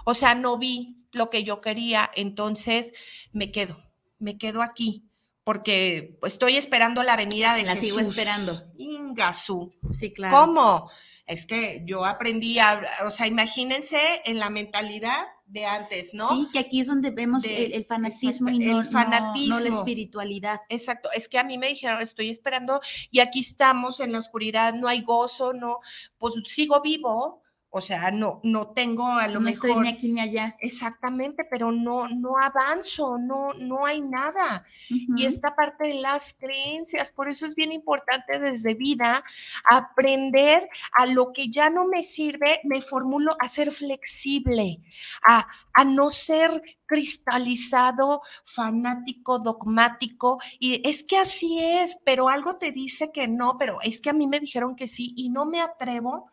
O 0.05 0.15
sea, 0.15 0.35
no 0.35 0.59
vi 0.59 1.05
lo 1.13 1.31
que 1.31 1.45
yo 1.45 1.61
quería, 1.61 2.11
entonces 2.15 2.93
me 3.33 3.51
quedo, 3.53 3.77
me 4.19 4.39
quedo 4.39 4.63
aquí 4.63 5.07
porque 5.47 6.19
estoy 6.25 6.57
esperando 6.57 7.05
la 7.05 7.17
venida 7.17 7.55
de 7.55 7.63
la 7.63 7.77
sigo 7.77 8.01
esperando. 8.01 8.65
Ingasú. 8.79 9.73
Sí, 9.89 10.13
claro. 10.13 10.37
¿Cómo? 10.37 10.91
Es 11.25 11.47
que 11.47 11.85
yo 11.87 12.05
aprendí 12.05 12.59
a, 12.59 12.83
o 13.05 13.11
sea, 13.11 13.29
imagínense 13.29 14.23
en 14.25 14.41
la 14.41 14.51
mentalidad 14.51 15.25
de 15.47 15.65
antes, 15.65 16.15
¿no? 16.15 16.29
Sí, 16.31 16.49
que 16.53 16.59
aquí 16.59 16.81
es 16.81 16.89
donde 16.89 17.13
vemos 17.13 17.45
el, 17.45 17.85
fanatismo 17.85 18.51
y 18.51 18.59
no, 18.59 18.81
el 18.81 18.85
fanatismo. 18.85 19.61
la 19.61 19.69
espiritualidad. 19.69 20.63
Exacto, 20.69 21.09
es 21.15 21.29
que 21.29 21.39
a 21.39 21.45
mí 21.45 21.59
me 21.59 21.69
dijeron, 21.69 22.03
estoy 22.03 22.29
esperando 22.29 22.81
y 23.13 23.21
aquí 23.21 23.39
estamos 23.39 24.01
en 24.01 24.11
la 24.11 24.19
oscuridad, 24.19 24.75
no 24.75 24.89
hay 24.89 25.03
gozo, 25.03 25.53
no, 25.53 25.79
pues 26.19 26.35
sigo 26.47 26.81
vivo, 26.81 27.45
o 27.77 27.81
sea, 27.83 28.11
no, 28.11 28.41
no 28.43 28.69
tengo 28.69 29.07
a 29.07 29.29
lo 29.29 29.39
mejor. 29.39 29.69
No 29.69 29.71
estoy 29.71 29.83
ni 29.85 29.89
aquí 29.91 30.09
ni 30.09 30.21
allá. 30.23 30.57
Exactamente, 30.61 31.45
pero 31.45 31.71
no, 31.71 32.09
no 32.09 32.39
avanzo, 32.39 33.19
no, 33.19 33.53
no 33.53 33.85
hay 33.85 34.01
nada. 34.01 34.65
Y 34.89 35.27
esta 35.27 35.55
parte 35.55 35.89
de 35.89 35.95
las 36.01 36.35
creencias, 36.39 37.13
por 37.13 37.29
eso 37.29 37.45
es 37.45 37.55
bien 37.55 37.73
importante 37.73 38.39
desde 38.39 38.73
vida 38.73 39.23
aprender 39.69 40.71
a 40.93 41.05
lo 41.05 41.35
que 41.35 41.51
ya 41.51 41.69
no 41.69 41.87
me 41.87 42.03
sirve, 42.03 42.61
me 42.65 42.81
formulo 42.81 43.37
a 43.39 43.49
ser 43.49 43.71
flexible, 43.71 44.81
a, 45.29 45.47
a 45.75 45.85
no 45.85 46.09
ser 46.09 46.63
cristalizado, 46.87 48.23
fanático, 48.45 49.39
dogmático. 49.39 50.39
Y 50.59 50.81
es 50.89 51.03
que 51.03 51.19
así 51.19 51.59
es, 51.59 51.99
pero 52.07 52.31
algo 52.31 52.57
te 52.57 52.73
dice 52.73 53.13
que 53.13 53.29
no, 53.29 53.59
pero 53.59 53.77
es 53.83 54.01
que 54.01 54.09
a 54.09 54.15
mí 54.15 54.27
me 54.27 54.41
dijeron 54.41 54.77
que 54.77 54.89
sí 54.89 55.13
y 55.15 55.29
no 55.29 55.45
me 55.45 55.61
atrevo 55.61 56.31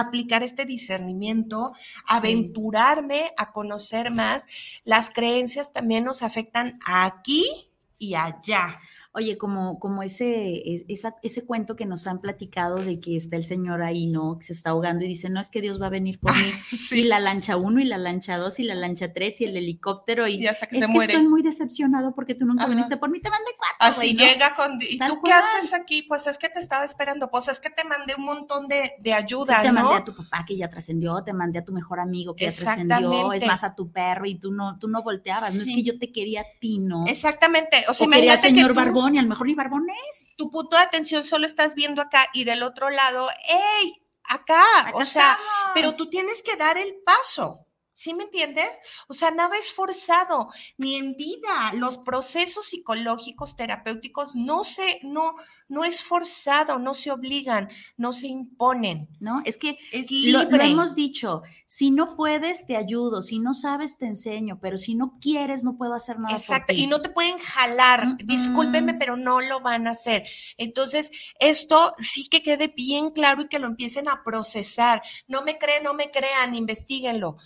aplicar 0.00 0.42
este 0.42 0.64
discernimiento, 0.64 1.72
aventurarme 2.06 3.32
a 3.36 3.52
conocer 3.52 4.10
más. 4.10 4.46
Las 4.84 5.10
creencias 5.10 5.72
también 5.72 6.04
nos 6.04 6.22
afectan 6.22 6.78
aquí 6.84 7.44
y 7.98 8.14
allá. 8.14 8.78
Oye, 9.16 9.38
como, 9.38 9.78
como 9.78 10.02
ese, 10.02 10.62
ese 11.22 11.46
cuento 11.46 11.74
que 11.74 11.86
nos 11.86 12.06
han 12.06 12.20
platicado 12.20 12.76
de 12.76 13.00
que 13.00 13.16
está 13.16 13.36
el 13.36 13.44
señor 13.44 13.80
ahí, 13.80 14.08
¿no? 14.08 14.38
Que 14.38 14.44
se 14.44 14.52
está 14.52 14.70
ahogando 14.70 15.06
y 15.06 15.08
dice, 15.08 15.30
no, 15.30 15.40
es 15.40 15.48
que 15.48 15.62
Dios 15.62 15.80
va 15.80 15.86
a 15.86 15.90
venir 15.90 16.20
por 16.20 16.32
mí. 16.36 16.52
Y 16.92 17.04
la 17.04 17.18
lancha 17.18 17.56
uno, 17.56 17.80
y 17.80 17.84
la 17.84 17.96
lancha 17.96 18.36
dos, 18.36 18.58
y 18.60 18.64
la 18.64 18.74
lancha 18.74 19.12
tres, 19.14 19.40
y 19.40 19.44
el 19.44 19.56
helicóptero. 19.56 20.28
Y, 20.28 20.46
hasta 20.46 20.66
que 20.66 20.76
es 20.76 20.82
se 20.82 20.86
que 20.86 20.92
muere. 20.92 21.12
estoy 21.14 21.26
muy 21.28 21.40
decepcionado 21.42 22.14
porque 22.14 22.34
tú 22.34 22.44
nunca 22.44 22.66
viniste 22.66 22.96
por 22.98 23.10
mí, 23.10 23.20
te 23.20 23.30
mandé 23.30 23.50
cuatro. 23.56 23.76
Así 23.80 24.12
¿no? 24.14 24.22
llega 24.24 24.54
con. 24.54 24.78
¿Y 24.82 24.98
Tal 24.98 25.10
tú 25.10 25.20
qué 25.24 25.32
haces 25.32 25.72
aquí? 25.72 26.02
Pues 26.02 26.26
es 26.26 26.36
que 26.36 26.48
te 26.50 26.60
estaba 26.60 26.84
esperando. 26.84 27.30
Pues 27.30 27.48
es 27.48 27.58
que 27.58 27.70
te 27.70 27.84
mandé 27.84 28.14
un 28.18 28.24
montón 28.24 28.68
de, 28.68 28.92
de 29.00 29.12
ayuda, 29.14 29.56
Sí, 29.56 29.62
te 29.62 29.72
¿no? 29.72 29.82
mandé 29.82 29.94
a 29.96 30.04
tu 30.04 30.14
papá 30.14 30.44
que 30.46 30.56
ya 30.56 30.68
trascendió, 30.68 31.22
te 31.24 31.32
mandé 31.32 31.58
a 31.60 31.64
tu 31.64 31.72
mejor 31.72 32.00
amigo 32.00 32.34
que 32.34 32.44
ya 32.50 32.52
trascendió, 32.54 33.32
es 33.32 33.46
más 33.46 33.64
a 33.64 33.74
tu 33.74 33.90
perro 33.90 34.26
y 34.26 34.38
tú 34.38 34.52
no, 34.52 34.78
tú 34.78 34.88
no 34.88 35.02
volteabas, 35.02 35.54
no 35.54 35.62
es 35.62 35.68
que 35.68 35.82
yo 35.82 35.98
te 35.98 36.12
quería 36.12 36.42
a 36.42 36.46
ti, 36.60 36.78
¿no? 36.78 37.04
Exactamente. 37.06 37.84
O 37.88 37.94
sea, 37.94 38.06
o 38.06 38.10
quería 38.10 38.34
al 38.34 38.40
que 38.40 38.48
señor 38.48 38.68
tú- 38.68 38.74
Barbón 38.74 39.05
y 39.14 39.18
a 39.18 39.22
lo 39.22 39.28
mejor 39.28 39.46
ni 39.46 39.54
Barbón 39.54 39.86
es. 40.10 40.34
tu 40.36 40.50
punto 40.50 40.76
de 40.76 40.82
atención 40.82 41.24
solo 41.24 41.46
estás 41.46 41.74
viendo 41.74 42.02
acá 42.02 42.26
y 42.32 42.44
del 42.44 42.62
otro 42.62 42.90
lado, 42.90 43.28
¡ey! 43.48 44.02
Acá. 44.24 44.64
Acá 44.80 44.96
o 44.96 45.04
sea, 45.04 45.32
estamos. 45.32 45.70
pero 45.74 45.94
tú 45.94 46.10
tienes 46.10 46.42
que 46.42 46.56
dar 46.56 46.78
el 46.78 46.96
paso. 47.04 47.65
¿Sí 47.98 48.12
me 48.12 48.24
entiendes? 48.24 48.78
O 49.08 49.14
sea, 49.14 49.30
nada 49.30 49.56
es 49.56 49.72
forzado, 49.72 50.50
ni 50.76 50.96
en 50.96 51.16
vida. 51.16 51.72
Los 51.72 51.96
procesos 51.96 52.66
psicológicos 52.66 53.56
terapéuticos 53.56 54.34
no 54.34 54.64
se, 54.64 55.00
no, 55.02 55.34
no 55.68 55.82
es 55.82 56.04
forzado, 56.04 56.78
no 56.78 56.92
se 56.92 57.10
obligan, 57.10 57.70
no 57.96 58.12
se 58.12 58.26
imponen. 58.26 59.08
¿no? 59.18 59.40
Es 59.46 59.56
que 59.56 59.78
Es 59.92 60.10
lo, 60.10 60.42
lo 60.42 60.62
hemos 60.62 60.94
dicho, 60.94 61.40
si 61.64 61.90
no 61.90 62.16
puedes, 62.16 62.66
te 62.66 62.76
ayudo, 62.76 63.22
si 63.22 63.38
no 63.38 63.54
sabes, 63.54 63.96
te 63.96 64.04
enseño, 64.04 64.58
pero 64.60 64.76
si 64.76 64.94
no 64.94 65.18
quieres, 65.18 65.64
no 65.64 65.78
puedo 65.78 65.94
hacer 65.94 66.16
nada. 66.18 66.28
por 66.28 66.38
Exacto, 66.38 66.74
ti. 66.74 66.82
y 66.84 66.86
no 66.88 67.00
te 67.00 67.08
pueden 67.08 67.38
jalar, 67.38 68.06
Mm, 68.08 68.16
discúlpenme, 68.24 68.92
pero 68.94 69.16
no 69.16 69.40
lo 69.40 69.60
van 69.60 69.86
a 69.86 69.90
hacer. 69.92 70.22
Entonces, 70.58 71.10
esto 71.40 71.94
sí 71.96 72.28
que 72.28 72.42
quede 72.42 72.68
bien 72.68 73.10
claro 73.10 73.42
y 73.42 73.48
que 73.48 73.58
lo 73.58 73.66
empiecen 73.66 74.06
a 74.08 74.22
procesar. 74.22 75.00
No 75.28 75.42
me 75.42 75.56
creen, 75.56 75.82
no 75.84 75.94
me 75.94 76.10
crean, 76.10 76.54
investiguenlo. 76.54 77.38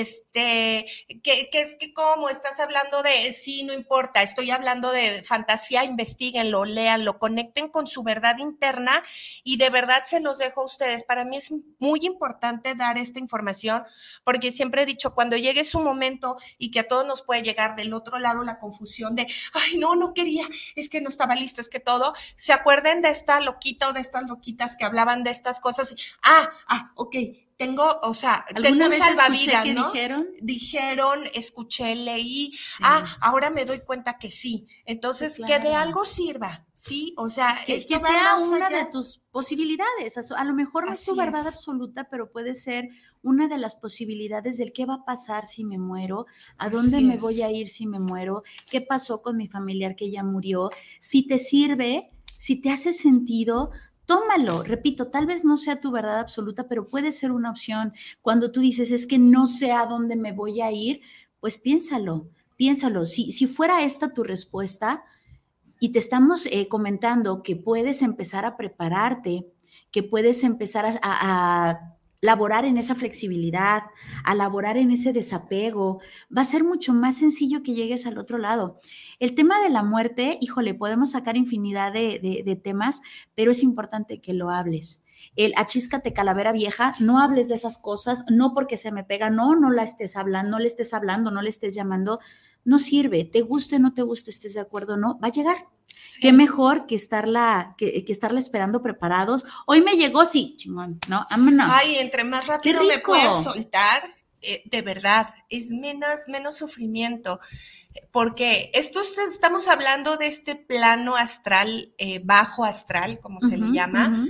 Este, 0.00 0.86
que, 1.22 1.48
es 1.52 1.74
que 1.74 1.92
como 1.92 2.28
estás 2.28 2.60
hablando 2.60 3.02
de, 3.02 3.32
sí, 3.32 3.64
no 3.64 3.72
importa, 3.72 4.22
estoy 4.22 4.50
hablando 4.50 4.92
de 4.92 5.22
fantasía, 5.22 5.84
investiguenlo, 5.84 6.64
léanlo, 6.64 7.18
conecten 7.18 7.68
con 7.68 7.86
su 7.86 8.02
verdad 8.02 8.38
interna 8.38 9.02
y 9.42 9.56
de 9.56 9.70
verdad 9.70 10.04
se 10.04 10.20
los 10.20 10.38
dejo 10.38 10.62
a 10.62 10.66
ustedes. 10.66 11.02
Para 11.02 11.24
mí 11.24 11.36
es 11.36 11.52
muy 11.78 12.00
importante 12.02 12.74
dar 12.74 12.98
esta 12.98 13.18
información 13.18 13.84
porque 14.24 14.52
siempre 14.52 14.82
he 14.82 14.86
dicho, 14.86 15.14
cuando 15.14 15.36
llegue 15.36 15.64
su 15.64 15.80
momento 15.80 16.36
y 16.58 16.70
que 16.70 16.80
a 16.80 16.88
todos 16.88 17.06
nos 17.06 17.22
puede 17.22 17.42
llegar 17.42 17.76
del 17.76 17.92
otro 17.92 18.18
lado 18.18 18.44
la 18.44 18.58
confusión 18.58 19.16
de, 19.16 19.26
ay, 19.54 19.78
no, 19.78 19.96
no 19.96 20.14
quería, 20.14 20.46
es 20.76 20.88
que 20.88 21.00
no 21.00 21.08
estaba 21.08 21.34
listo, 21.34 21.60
es 21.60 21.68
que 21.68 21.80
todo, 21.80 22.14
se 22.36 22.52
acuerden 22.52 23.02
de 23.02 23.10
esta 23.10 23.40
loquita 23.40 23.88
o 23.88 23.92
de 23.92 24.00
estas 24.00 24.28
loquitas 24.28 24.76
que 24.76 24.84
hablaban 24.84 25.24
de 25.24 25.30
estas 25.30 25.60
cosas. 25.60 25.94
Ah, 26.22 26.50
ah, 26.68 26.92
ok, 26.94 27.16
tengo, 27.58 27.82
o 28.02 28.14
sea, 28.14 28.44
tengo 28.48 28.66
¿Alguna 28.68 28.86
un 28.86 28.92
salvavidas, 28.92 29.62
que 29.64 29.74
¿no? 29.74 29.86
dijeron? 29.92 30.28
Dijeron, 30.40 31.20
escuché, 31.34 31.94
leí, 31.96 32.52
Sí. 32.52 32.82
ah, 32.84 33.04
ahora 33.20 33.50
me 33.50 33.64
doy 33.64 33.80
cuenta 33.80 34.16
que 34.18 34.30
sí. 34.30 34.66
Entonces, 34.86 35.34
Sí, 35.34 35.42
que 35.44 35.58
de 35.58 35.74
algo 35.74 36.04
sirva, 36.04 36.66
¿sí? 36.72 37.12
O 37.18 37.28
sea, 37.28 37.58
que, 37.66 37.74
esto 37.74 37.96
que 37.96 38.00
va 38.02 38.08
sea 38.08 38.22
más 38.22 38.42
una 38.42 38.66
allá. 38.68 38.78
de 38.78 38.84
tus 38.86 39.20
posibilidades. 39.32 40.16
A, 40.32 40.44
lo 40.44 40.54
mejor 40.54 40.86
no 40.86 40.92
es 40.92 41.04
tu 41.04 41.16
verdad 41.16 41.46
es. 41.46 41.54
absoluta, 41.54 42.08
pero 42.08 42.30
puede 42.30 42.54
ser 42.54 42.88
una 43.22 43.48
de 43.48 43.58
las 43.58 43.74
posibilidades 43.74 44.56
del 44.58 44.72
qué 44.72 44.86
va 44.86 44.94
a 44.94 45.04
pasar 45.04 45.44
si 45.46 45.64
me 45.64 45.78
muero, 45.78 46.26
a 46.58 46.70
dónde 46.70 46.98
Así 46.98 47.04
me 47.06 47.16
es. 47.16 47.20
voy 47.20 47.42
a 47.42 47.50
ir 47.50 47.68
si 47.68 47.86
me 47.86 47.98
muero, 47.98 48.44
qué 48.70 48.80
pasó 48.80 49.20
con 49.20 49.36
mi 49.36 49.48
familiar 49.48 49.96
que 49.96 50.10
ya 50.10 50.22
murió. 50.22 50.70
Si 51.00 51.26
te 51.26 51.38
sirve, 51.38 52.10
si 52.38 52.60
te 52.60 52.70
hace 52.70 52.92
sentido, 52.92 53.72
tómalo. 54.08 54.64
Repito, 54.64 55.10
tal 55.10 55.26
vez 55.26 55.44
no 55.44 55.56
sea 55.56 55.80
tu 55.80 55.92
verdad 55.92 56.18
absoluta, 56.18 56.66
pero 56.66 56.88
puede 56.88 57.12
ser 57.12 57.30
una 57.30 57.50
opción. 57.50 57.92
Cuando 58.22 58.50
tú 58.50 58.60
dices, 58.60 58.90
es 58.90 59.06
que 59.06 59.18
no 59.18 59.46
sé 59.46 59.70
a 59.70 59.86
dónde 59.86 60.16
me 60.16 60.32
voy 60.32 60.62
a 60.62 60.72
ir, 60.72 61.02
pues 61.38 61.58
piénsalo, 61.58 62.28
piénsalo. 62.56 63.04
Si, 63.04 63.30
si 63.30 63.46
fuera 63.46 63.84
esta 63.84 64.14
tu 64.14 64.24
respuesta, 64.24 65.04
y 65.80 65.90
te 65.92 65.98
estamos 65.98 66.46
eh, 66.46 66.68
comentando 66.68 67.42
que 67.42 67.54
puedes 67.54 68.02
empezar 68.02 68.44
a 68.44 68.56
prepararte, 68.56 69.46
que 69.90 70.02
puedes 70.02 70.42
empezar 70.42 70.98
a, 71.02 71.96
laborar 72.20 72.64
en 72.64 72.78
esa 72.78 72.94
flexibilidad, 72.94 73.84
a 74.24 74.34
laborar 74.34 74.76
en 74.76 74.90
ese 74.90 75.12
desapego, 75.12 76.00
va 76.36 76.42
a 76.42 76.46
ser 76.46 76.64
mucho 76.64 76.92
más 76.92 77.16
sencillo 77.16 77.62
que 77.62 77.74
llegues 77.74 78.06
al 78.06 78.18
otro 78.18 78.38
lado. 78.38 78.78
El 79.20 79.34
tema 79.34 79.60
de 79.60 79.70
la 79.70 79.82
muerte, 79.82 80.38
híjole, 80.40 80.74
podemos 80.74 81.12
sacar 81.12 81.36
infinidad 81.36 81.92
de, 81.92 82.60
temas, 82.62 83.02
pero 83.34 83.50
es 83.50 83.62
importante 83.62 84.20
que 84.20 84.34
lo 84.34 84.50
hables. 84.50 85.04
El 85.36 85.52
achíscate 85.56 86.12
calavera 86.12 86.52
vieja, 86.52 86.92
no 87.00 87.20
hables 87.20 87.48
de 87.48 87.54
esas 87.54 87.78
cosas, 87.78 88.24
no 88.28 88.54
porque 88.54 88.76
se 88.76 88.90
me 88.90 89.04
pega, 89.04 89.30
no, 89.30 89.54
no 89.54 89.70
la 89.70 89.84
estés 89.84 90.16
hablando, 90.16 90.52
no 90.52 90.58
le 90.58 90.66
estés 90.66 90.94
hablando, 90.94 91.30
no 91.30 91.42
le 91.42 91.48
estés 91.48 91.74
llamando, 91.74 92.18
no 92.64 92.78
sirve, 92.78 93.24
te 93.24 93.42
guste, 93.42 93.78
no 93.78 93.94
te 93.94 94.02
guste, 94.02 94.30
estés 94.30 94.54
de 94.54 94.60
acuerdo, 94.60 94.96
no, 94.96 95.18
va 95.20 95.28
a 95.28 95.32
llegar. 95.32 95.66
Sí. 96.04 96.20
Qué 96.20 96.32
mejor 96.32 96.86
que 96.86 96.94
estarla, 96.94 97.74
que, 97.76 98.04
que 98.04 98.12
estarla 98.12 98.38
esperando 98.38 98.82
preparados. 98.82 99.44
Hoy 99.66 99.82
me 99.82 99.92
llegó, 99.96 100.24
sí, 100.24 100.54
chingón, 100.56 100.98
¿no? 101.08 101.26
Vámonos. 101.30 101.68
Ay, 101.70 101.96
entre 101.96 102.24
más 102.24 102.46
rápido 102.46 102.80
me 102.88 102.98
puedas 103.00 103.42
soltar, 103.44 104.02
eh, 104.40 104.62
de 104.66 104.82
verdad, 104.82 105.34
es 105.50 105.70
menos, 105.70 106.20
menos 106.28 106.56
sufrimiento. 106.56 107.38
Porque 108.10 108.70
esto 108.74 109.00
es- 109.00 109.18
estamos 109.18 109.68
hablando 109.68 110.16
de 110.16 110.28
este 110.28 110.54
plano 110.54 111.16
astral, 111.16 111.92
eh, 111.98 112.20
bajo 112.24 112.64
astral, 112.64 113.20
como 113.20 113.40
se 113.40 113.56
le 113.58 113.66
llama, 113.72 114.26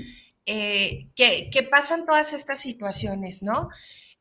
eh, 0.47 1.09
que, 1.15 1.51
que 1.53 1.63
pasan 1.63 2.07
todas 2.07 2.33
estas 2.33 2.59
situaciones, 2.61 3.43
¿no? 3.43 3.69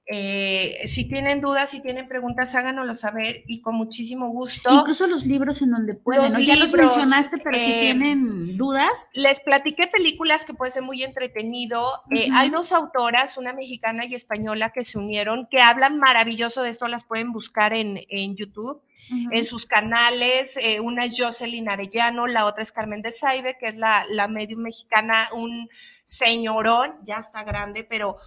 Eh, 0.10 0.88
si 0.88 1.04
tienen 1.10 1.42
dudas, 1.42 1.70
si 1.70 1.82
tienen 1.82 2.08
preguntas, 2.08 2.56
háganoslo 2.56 2.96
saber 2.96 3.44
y 3.46 3.60
con 3.60 3.76
muchísimo 3.76 4.30
gusto. 4.30 4.74
Incluso 4.74 5.06
los 5.06 5.26
libros 5.26 5.62
en 5.62 5.72
donde 5.72 5.96
pueden, 5.96 6.24
Los 6.24 6.32
¿no? 6.32 6.40
Ya 6.40 6.56
los 6.56 6.72
mencionaste, 6.72 7.40
pero 7.40 7.58
si 7.58 7.72
eh, 7.72 7.80
tienen 7.82 8.56
dudas, 8.56 9.08
Les 9.12 9.42
platiqué 9.42 9.88
películas 9.88 10.46
que 10.46 10.54
puede 10.54 10.72
ser 10.72 10.84
muy 10.84 11.04
entretenido. 11.04 12.04
Eh, 12.16 12.30
hay 12.34 12.50
dos 12.50 12.72
autoras, 12.72 13.38
una 13.38 13.52
mexicana 13.52 14.06
y 14.06 14.16
española, 14.16 14.70
que 14.70 14.86
se 14.86 14.98
unieron, 14.98 15.46
que 15.52 15.60
hablan 15.60 15.98
maravilloso 16.00 16.64
de 16.64 16.70
esto, 16.70 16.88
las 16.88 17.04
pueden 17.04 17.34
buscar 17.34 17.74
en, 17.74 18.00
en 18.08 18.38
YouTube, 18.38 18.82
en 19.10 19.44
sus 19.44 19.66
canales. 19.66 20.58
una 20.82 21.04
es 21.04 21.16
Jocelyn 21.18 21.68
Arellano, 21.68 22.28
la 22.28 22.46
otra 22.46 22.64
es 22.64 22.72
Carmen 22.72 23.02
de 23.02 23.12
Saibe, 23.12 23.58
que 23.60 23.68
es 23.68 23.76
la, 23.76 24.06
la 24.10 24.30
medium 24.30 24.62
mexicana, 24.62 25.28
un 25.34 25.70
señorón, 26.06 26.92
ya 27.04 27.18
está 27.18 27.44
grande, 27.44 27.84
pero 27.84 28.18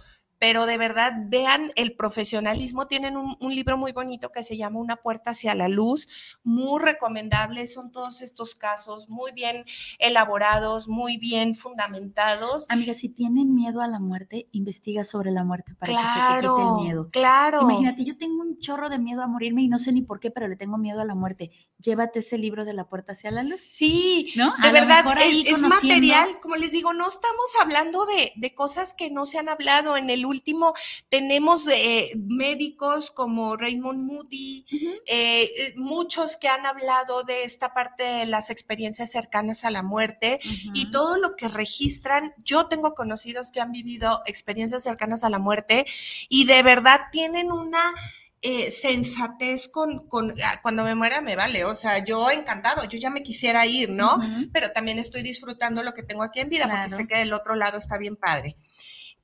pero 0.41 0.65
de 0.65 0.79
verdad 0.79 1.13
vean 1.27 1.69
el 1.75 1.95
profesionalismo. 1.95 2.87
Tienen 2.87 3.15
un, 3.15 3.37
un 3.39 3.53
libro 3.53 3.77
muy 3.77 3.91
bonito 3.91 4.31
que 4.31 4.41
se 4.41 4.57
llama 4.57 4.79
Una 4.79 4.95
puerta 4.95 5.29
hacia 5.29 5.53
la 5.53 5.67
luz, 5.67 6.39
muy 6.43 6.81
recomendable. 6.81 7.67
Son 7.67 7.91
todos 7.91 8.23
estos 8.23 8.55
casos 8.55 9.07
muy 9.07 9.33
bien 9.33 9.65
elaborados, 9.99 10.87
muy 10.87 11.17
bien 11.17 11.53
fundamentados. 11.53 12.65
Amiga, 12.69 12.95
si 12.95 13.09
tienen 13.09 13.53
miedo 13.53 13.81
a 13.81 13.87
la 13.87 13.99
muerte, 13.99 14.47
investiga 14.51 15.03
sobre 15.03 15.29
la 15.29 15.43
muerte 15.43 15.75
para 15.75 15.91
que 15.93 15.99
se 15.99 16.21
te 16.21 16.25
quite 16.37 16.39
Claro, 16.39 16.79
el 16.79 16.85
miedo. 16.85 17.09
claro. 17.11 17.61
Imagínate, 17.61 18.03
yo 18.03 18.17
tengo 18.17 18.41
un 18.41 18.57
chorro 18.57 18.89
de 18.89 18.97
miedo 18.97 19.21
a 19.21 19.27
morirme 19.27 19.61
y 19.61 19.67
no 19.67 19.77
sé 19.77 19.91
ni 19.91 20.01
por 20.01 20.19
qué, 20.19 20.31
pero 20.31 20.47
le 20.47 20.55
tengo 20.55 20.79
miedo 20.79 21.01
a 21.01 21.05
la 21.05 21.13
muerte. 21.13 21.51
Llévate 21.81 22.19
ese 22.19 22.37
libro 22.37 22.65
de 22.65 22.73
la 22.73 22.85
puerta 22.85 23.13
hacia 23.13 23.31
la 23.31 23.43
luz, 23.43 23.59
Sí, 23.59 24.33
¿no? 24.35 24.53
de 24.61 24.67
A 24.67 24.71
verdad, 24.71 25.05
es, 25.23 25.61
material, 25.61 26.39
como 26.39 26.55
les 26.55 26.71
digo, 26.71 26.93
no 26.93 27.07
estamos 27.07 27.53
hablando 27.61 28.05
de, 28.05 28.33
de 28.35 28.53
cosas 28.53 28.93
que 28.93 29.09
no 29.09 29.25
se 29.25 29.39
han 29.39 29.49
hablado. 29.49 29.97
En 29.97 30.09
el 30.09 30.25
último 30.25 30.73
tenemos 31.09 31.67
eh, 31.67 32.11
médicos 32.17 33.11
como 33.11 33.57
Raymond 33.57 33.99
Moody, 33.99 34.65
eh, 35.05 35.43
eh, 35.43 35.73
muchos 35.75 36.37
que 36.37 36.47
han 36.47 36.65
hablado 36.65 37.23
de 37.23 37.43
esta 37.43 37.73
parte 37.73 38.03
de 38.03 38.25
las 38.25 38.49
experiencias 38.49 39.11
cercanas 39.11 39.65
a 39.65 39.71
la 39.71 39.83
muerte 39.83 40.39
y 40.73 40.91
todo 40.91 41.17
lo 41.17 41.35
que 41.35 41.47
registran. 41.47 42.33
Yo 42.43 42.67
tengo 42.67 42.93
conocidos 42.93 43.51
que 43.51 43.61
han 43.61 43.71
vivido 43.71 44.21
experiencias 44.25 44.83
cercanas 44.83 45.23
a 45.23 45.29
la 45.29 45.39
muerte 45.39 45.85
y 46.29 46.45
de 46.45 46.63
verdad 46.63 47.01
tienen 47.11 47.51
una 47.51 47.93
eh, 48.41 48.71
sensatez 48.71 49.67
con, 49.67 50.07
con 50.07 50.31
ah, 50.31 50.59
cuando 50.61 50.83
me 50.83 50.95
muera 50.95 51.21
me 51.21 51.35
vale, 51.35 51.63
o 51.63 51.75
sea, 51.75 52.03
yo 52.03 52.31
encantado, 52.31 52.83
yo 52.85 52.97
ya 52.97 53.11
me 53.11 53.21
quisiera 53.21 53.65
ir, 53.67 53.89
¿no? 53.89 54.19
Pero 54.51 54.71
también 54.71 54.97
estoy 54.97 55.21
disfrutando 55.21 55.83
lo 55.83 55.93
que 55.93 56.03
tengo 56.03 56.23
aquí 56.23 56.39
en 56.39 56.49
vida 56.49 56.67
porque 56.67 56.95
sé 56.95 57.07
que 57.07 57.19
del 57.19 57.33
otro 57.33 57.55
lado 57.55 57.77
está 57.77 57.97
bien 57.97 58.15
padre. 58.15 58.57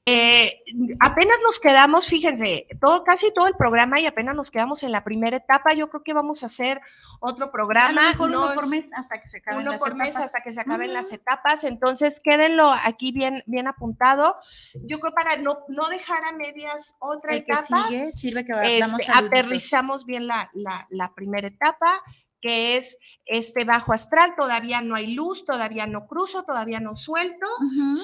Eh, 0.10 0.64
apenas 1.02 1.38
nos 1.44 1.60
quedamos, 1.60 2.08
fíjense, 2.08 2.66
todo, 2.80 3.04
casi 3.04 3.30
todo 3.34 3.48
el 3.48 3.56
programa 3.56 4.00
y 4.00 4.06
apenas 4.06 4.36
nos 4.36 4.50
quedamos 4.50 4.82
en 4.84 4.94
la 4.94 5.04
primera 5.04 5.36
etapa. 5.36 5.74
Yo 5.74 5.90
creo 5.90 6.02
que 6.02 6.14
vamos 6.14 6.44
a 6.44 6.46
hacer 6.46 6.80
otro 7.20 7.52
programa. 7.52 8.02
uno 8.18 8.54
por 8.56 8.68
mes 8.68 8.90
hasta 8.94 9.20
que 9.20 9.28
se 9.28 9.40
acaben 9.40 9.60
uno 9.60 9.72
las 9.72 9.80
por 9.82 9.96
mes 9.96 10.08
etapas. 10.08 10.26
hasta 10.26 10.42
que 10.42 10.54
se 10.54 10.62
acaben 10.62 10.94
las 10.94 11.12
etapas. 11.12 11.66
Entonces, 11.66 12.22
quédenlo 12.24 12.72
aquí 12.86 13.12
bien, 13.12 13.44
bien 13.48 13.68
apuntado. 13.68 14.38
Yo 14.76 15.02
creo 15.02 15.14
para 15.14 15.36
no, 15.36 15.66
no 15.68 15.90
dejar 15.90 16.24
a 16.26 16.32
medias 16.32 16.96
otra 17.00 17.34
El 17.34 17.44
que 17.44 17.52
etapa. 17.52 17.88
sigue 17.90 18.12
sirve 18.14 18.46
que 18.46 18.54
este, 18.80 19.12
aterrizamos 19.14 20.06
bien 20.06 20.26
la, 20.26 20.50
la, 20.54 20.88
la 20.90 21.14
primera 21.16 21.50
etapa, 21.50 22.02
que 22.42 22.78
es 22.78 22.98
este 23.26 23.66
bajo 23.66 23.92
astral, 23.92 24.36
todavía 24.38 24.80
no 24.80 24.96
hay 24.96 25.16
luz, 25.16 25.44
todavía 25.44 25.86
no 25.86 26.08
cruzo, 26.08 26.44
todavía 26.44 26.80
no 26.80 26.96
suelto, 26.96 27.46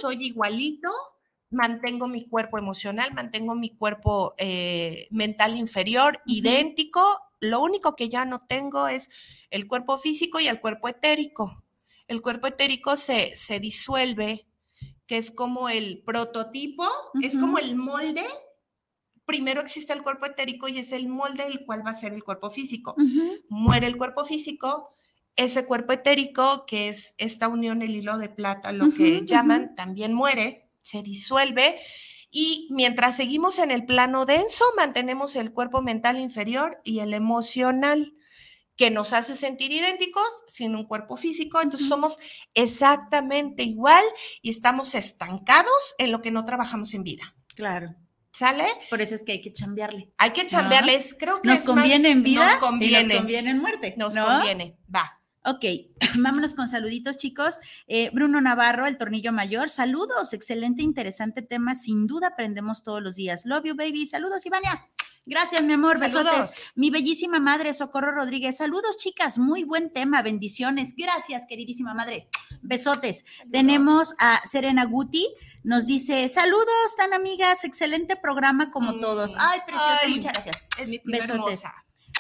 soy 0.02 0.26
igualito, 0.26 0.92
mantengo 1.54 2.08
mi 2.08 2.26
cuerpo 2.26 2.58
emocional, 2.58 3.14
mantengo 3.14 3.56
mi 3.56 3.70
cuerpo 3.70 4.34
eh, 4.38 5.08
mental 5.12 5.56
inferior, 5.56 6.20
idéntico, 6.26 7.02
lo 7.40 7.62
único 7.62 7.96
que 7.96 8.10
ya 8.10 8.26
no 8.26 8.46
tengo 8.48 8.88
es 8.88 9.10
el 9.50 9.68
cuerpo 9.68 9.98
físico 9.98 10.40
y 10.40 10.48
el 10.48 10.62
cuerpo 10.62 10.88
etérico. 10.88 11.64
El 12.08 12.22
cuerpo 12.22 12.48
etérico 12.48 12.96
se, 12.96 13.36
se 13.36 13.60
disuelve, 13.60 14.48
que 15.06 15.18
es 15.18 15.30
como 15.32 15.70
el 15.70 16.04
prototipo, 16.06 16.86
es 17.22 17.38
como 17.38 17.60
el 17.60 17.76
molde. 17.76 18.24
Primero 19.26 19.62
existe 19.62 19.94
el 19.94 20.04
cuerpo 20.04 20.26
etérico 20.26 20.68
y 20.68 20.78
es 20.78 20.92
el 20.94 21.08
molde 21.10 21.44
del 21.44 21.66
cual 21.66 21.86
va 21.86 21.92
a 21.92 21.96
ser 21.96 22.14
el 22.14 22.24
cuerpo 22.24 22.50
físico. 22.50 22.96
Muere 23.50 23.88
el 23.88 23.98
cuerpo 23.98 24.24
físico, 24.24 24.96
ese 25.36 25.66
cuerpo 25.66 25.94
etérico, 25.94 26.66
que 26.66 26.90
es 26.90 27.16
esta 27.18 27.48
unión, 27.48 27.82
el 27.82 27.96
hilo 27.96 28.18
de 28.18 28.30
plata, 28.30 28.72
lo 28.72 28.94
que 28.94 29.26
llaman, 29.26 29.76
también 29.76 30.14
muere, 30.14 30.63
se 30.84 31.02
disuelve. 31.02 31.80
Y 32.30 32.68
mientras 32.72 33.16
seguimos 33.16 33.58
en 33.60 33.72
el 33.72 33.86
plano 33.86 34.26
denso, 34.26 34.64
mantenemos 34.78 35.36
el 35.36 35.52
cuerpo 35.52 35.82
mental 35.82 36.20
inferior 36.20 36.80
y 36.84 37.00
el 37.00 37.14
emocional, 37.14 38.14
que 38.76 38.90
nos 38.90 39.14
hace 39.14 39.36
sentir 39.36 39.72
idénticos 39.72 40.26
sin 40.48 40.76
un 40.76 40.86
cuerpo 40.86 41.16
físico. 41.16 41.62
Entonces 41.62 41.88
somos 41.88 42.18
exactamente 42.56 43.64
igual 43.64 44.04
y 44.42 44.50
estamos 44.50 44.96
estancados 44.96 45.94
en 46.00 46.12
lo 46.12 46.22
que 46.22 46.32
no 46.32 46.44
trabajamos 46.44 46.94
en 46.96 47.04
vida. 47.04 47.36
Claro. 47.56 47.94
¿Sale? 48.32 48.66
Por 48.90 49.00
eso 49.00 49.14
es 49.14 49.24
que 49.24 49.34
hay 49.34 49.42
que 49.42 49.54
chambearle. 49.54 50.12
Hay 50.18 50.32
que 50.32 50.48
chambearles, 50.48 51.16
creo 51.20 51.40
que 51.44 51.50
Nos 51.50 51.60
es 51.60 51.66
conviene 51.66 52.10
más- 52.10 52.18
en 52.18 52.24
vida 52.24 52.46
nos 52.48 52.56
y 52.56 52.60
conviene, 52.60 53.08
nos 53.10 53.18
conviene 53.18 53.50
en 53.52 53.60
muerte. 53.60 53.94
nos 53.96 54.16
¿no? 54.16 54.26
conviene, 54.26 54.76
va. 54.94 55.22
Ok, 55.46 55.66
vámonos 56.20 56.56
con 56.56 56.68
saluditos, 56.70 57.18
chicos. 57.18 57.60
Eh, 57.88 58.10
Bruno 58.14 58.40
Navarro, 58.42 58.86
el 58.86 58.98
tornillo 58.98 59.32
mayor. 59.34 59.70
Saludos, 59.70 60.34
excelente, 60.34 60.84
interesante 60.84 61.42
tema. 61.42 61.76
Sin 61.76 62.08
duda 62.08 62.28
aprendemos 62.28 62.84
todos 62.84 63.02
los 63.02 63.16
días. 63.16 63.46
Love 63.46 63.66
you, 63.66 63.76
baby. 63.76 64.06
Saludos, 64.06 64.46
Ivania. 64.46 64.88
Gracias, 65.26 65.62
mi 65.64 65.72
amor. 65.72 65.98
Saludos. 65.98 66.26
Besotes. 66.26 66.66
Mi 66.76 66.90
bellísima 66.90 67.40
madre, 67.40 67.74
Socorro 67.74 68.12
Rodríguez. 68.12 68.58
Saludos, 68.58 68.98
chicas. 68.98 69.38
Muy 69.38 69.64
buen 69.64 69.92
tema. 69.94 70.22
Bendiciones. 70.22 70.94
Gracias, 70.98 71.44
queridísima 71.48 71.94
madre. 71.94 72.28
Besotes. 72.62 73.24
Tenemos 73.50 74.16
a 74.20 74.42
Serena 74.50 74.84
Guti. 74.84 75.34
Nos 75.64 75.86
dice, 75.86 76.28
saludos, 76.28 76.96
tan 76.98 77.14
amigas. 77.14 77.64
Excelente 77.64 78.18
programa 78.18 78.70
como 78.72 78.92
Mm. 78.94 79.00
todos. 79.02 79.34
Ay, 79.38 79.60
preciosa. 79.66 80.00
Ay. 80.04 80.16
Muchas 80.18 80.34
gracias. 80.34 80.56
Es 80.78 80.88
mi 80.90 81.00
Besotes. 81.06 81.30
hermosa. 81.30 81.74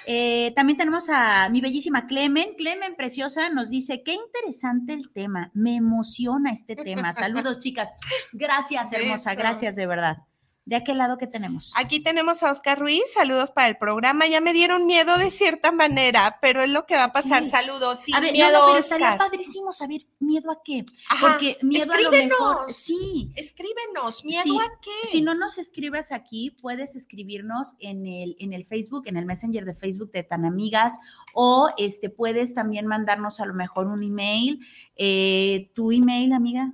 Eh, 0.06 0.51
también 0.56 0.78
tenemos 0.78 1.10
a 1.10 1.49
mi 1.49 1.62
bellísima 1.62 2.08
Clemen. 2.08 2.56
Clemen, 2.58 2.95
preciosa, 2.95 3.49
nos 3.49 3.70
dice, 3.70 4.04
qué 4.04 4.14
interesante 4.14 4.93
el 4.93 5.12
tema. 5.12 5.51
Me 5.54 5.76
emociona 5.76 6.51
este 6.51 6.76
tema. 6.76 7.14
Saludos, 7.14 7.60
chicas. 7.60 7.89
Gracias, 8.32 8.91
hermosa. 8.93 9.36
Gracias, 9.36 9.76
de 9.76 9.88
verdad. 9.88 10.18
¿De 10.66 10.78
aquel 10.78 10.97
lado 10.97 11.18
que 11.18 11.28
tenemos? 11.28 11.74
Aquí 11.76 11.99
tenemos 11.99 12.41
a 12.41 12.49
Oscar 12.49 12.80
Ruiz, 12.80 13.03
saludos 13.14 13.51
para 13.51 13.68
el 13.68 13.78
programa. 13.78 14.28
Ya 14.28 14.39
me 14.39 14.53
dieron 14.53 14.86
miedo 14.86 15.18
de 15.18 15.30
cierta 15.30 15.74
manera, 15.74 16.38
pero 16.41 16.61
es 16.61 16.70
lo 16.70 16.86
que 16.86 16.95
va 16.95 17.05
a 17.05 17.11
pasar. 17.11 17.43
Sí. 17.43 17.49
Saludos, 17.49 17.99
sin 17.99 18.16
a 18.16 18.22
ver, 18.22 18.30
no, 18.30 18.34
miedo, 18.34 18.51
no, 18.59 18.66
pero 18.68 18.78
estaría 18.80 19.18
padrísimo 19.18 19.74
saber 19.74 20.07
miedo 20.20 20.49
a 20.51 20.61
qué. 20.64 20.86
Ajá, 21.09 21.28
Porque 21.28 21.57
miedo 21.61 21.91
a 21.91 21.99
lo 21.99 22.11
mejor. 22.11 22.16
escríbenos. 22.16 22.76
Sí. 22.78 23.32
Escríbenos, 23.36 24.24
¿miedo 24.24 24.43
Sí, 24.43 24.57
a 24.57 24.80
qué? 24.82 25.09
Si 25.09 25.22
no 25.22 25.36
nos 25.36 25.57
escribes 25.57 26.14
aquí, 26.14 26.51
puedes 26.51 26.95
escribirnos 26.95 27.74
en 27.80 28.07
el, 28.07 28.38
en 28.39 28.53
el 28.53 28.64
Facebook, 28.66 29.03
en 29.07 29.18
el 29.18 29.26
Messenger 29.26 29.66
de 29.66 29.76
Facebook 29.76 30.11
de 30.14 30.24
Tan 30.24 30.45
Amigas, 30.45 30.97
o 31.34 31.72
este, 31.78 32.09
puedes 32.09 32.55
también 32.55 32.88
mandarnos 32.88 33.41
a 33.41 33.45
lo 33.45 33.53
mejor 33.53 33.88
un 33.88 34.01
email. 34.01 34.66
Eh, 34.95 35.72
¿Tu 35.74 35.91
email, 35.91 36.32
amiga? 36.32 36.72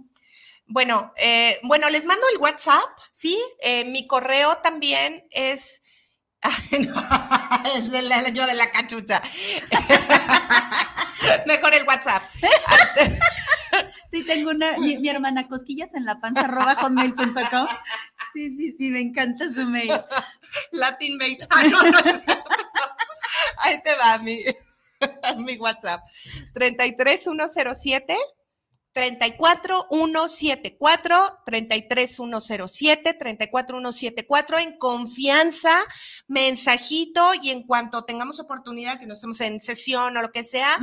Bueno, 0.69 1.13
eh, 1.17 1.59
bueno, 1.63 1.89
les 1.89 2.05
mando 2.05 2.23
el 2.33 2.39
WhatsApp. 2.39 2.89
¿Sí? 3.11 3.37
Eh, 3.59 3.85
mi 3.85 4.07
correo 4.07 4.57
también 4.59 5.25
es. 5.31 5.81
De 7.91 8.01
la, 8.03 8.29
yo 8.29 8.45
de 8.45 8.53
la 8.53 8.71
cachucha. 8.71 9.21
Mejor 11.45 11.73
el 11.73 11.85
WhatsApp. 11.85 12.23
Sí, 14.11 14.25
tengo 14.25 14.49
una, 14.49 14.75
mi, 14.79 14.97
mi 14.97 15.07
hermana 15.07 15.47
Cosquillas 15.47 15.93
en 15.93 16.03
la 16.03 16.19
panza 16.19 16.41
arroba 16.41 16.75
hotmail.com. 16.75 17.67
Sí, 18.33 18.55
sí, 18.57 18.75
sí, 18.75 18.89
me 18.89 19.01
encanta 19.01 19.47
su 19.53 19.63
mail. 19.67 19.91
Latin 20.71 21.17
Mail. 21.17 21.47
Ah, 21.51 21.61
no, 21.63 21.83
no. 21.83 21.99
Ahí 23.57 23.79
te 23.83 23.95
va 23.97 24.17
mi, 24.17 24.43
mi 25.37 25.57
WhatsApp. 25.57 26.01
33107 26.55 28.17
34174 28.93 31.39
33107 31.45 33.13
34174 33.13 34.57
en 34.59 34.77
confianza, 34.77 35.79
mensajito 36.27 37.31
y 37.41 37.49
en 37.51 37.63
cuanto 37.63 38.03
tengamos 38.05 38.39
oportunidad 38.39 38.99
que 38.99 39.07
no 39.07 39.13
estemos 39.13 39.39
en 39.41 39.59
sesión 39.61 40.15
o 40.17 40.21
lo 40.21 40.31
que 40.31 40.43
sea, 40.43 40.77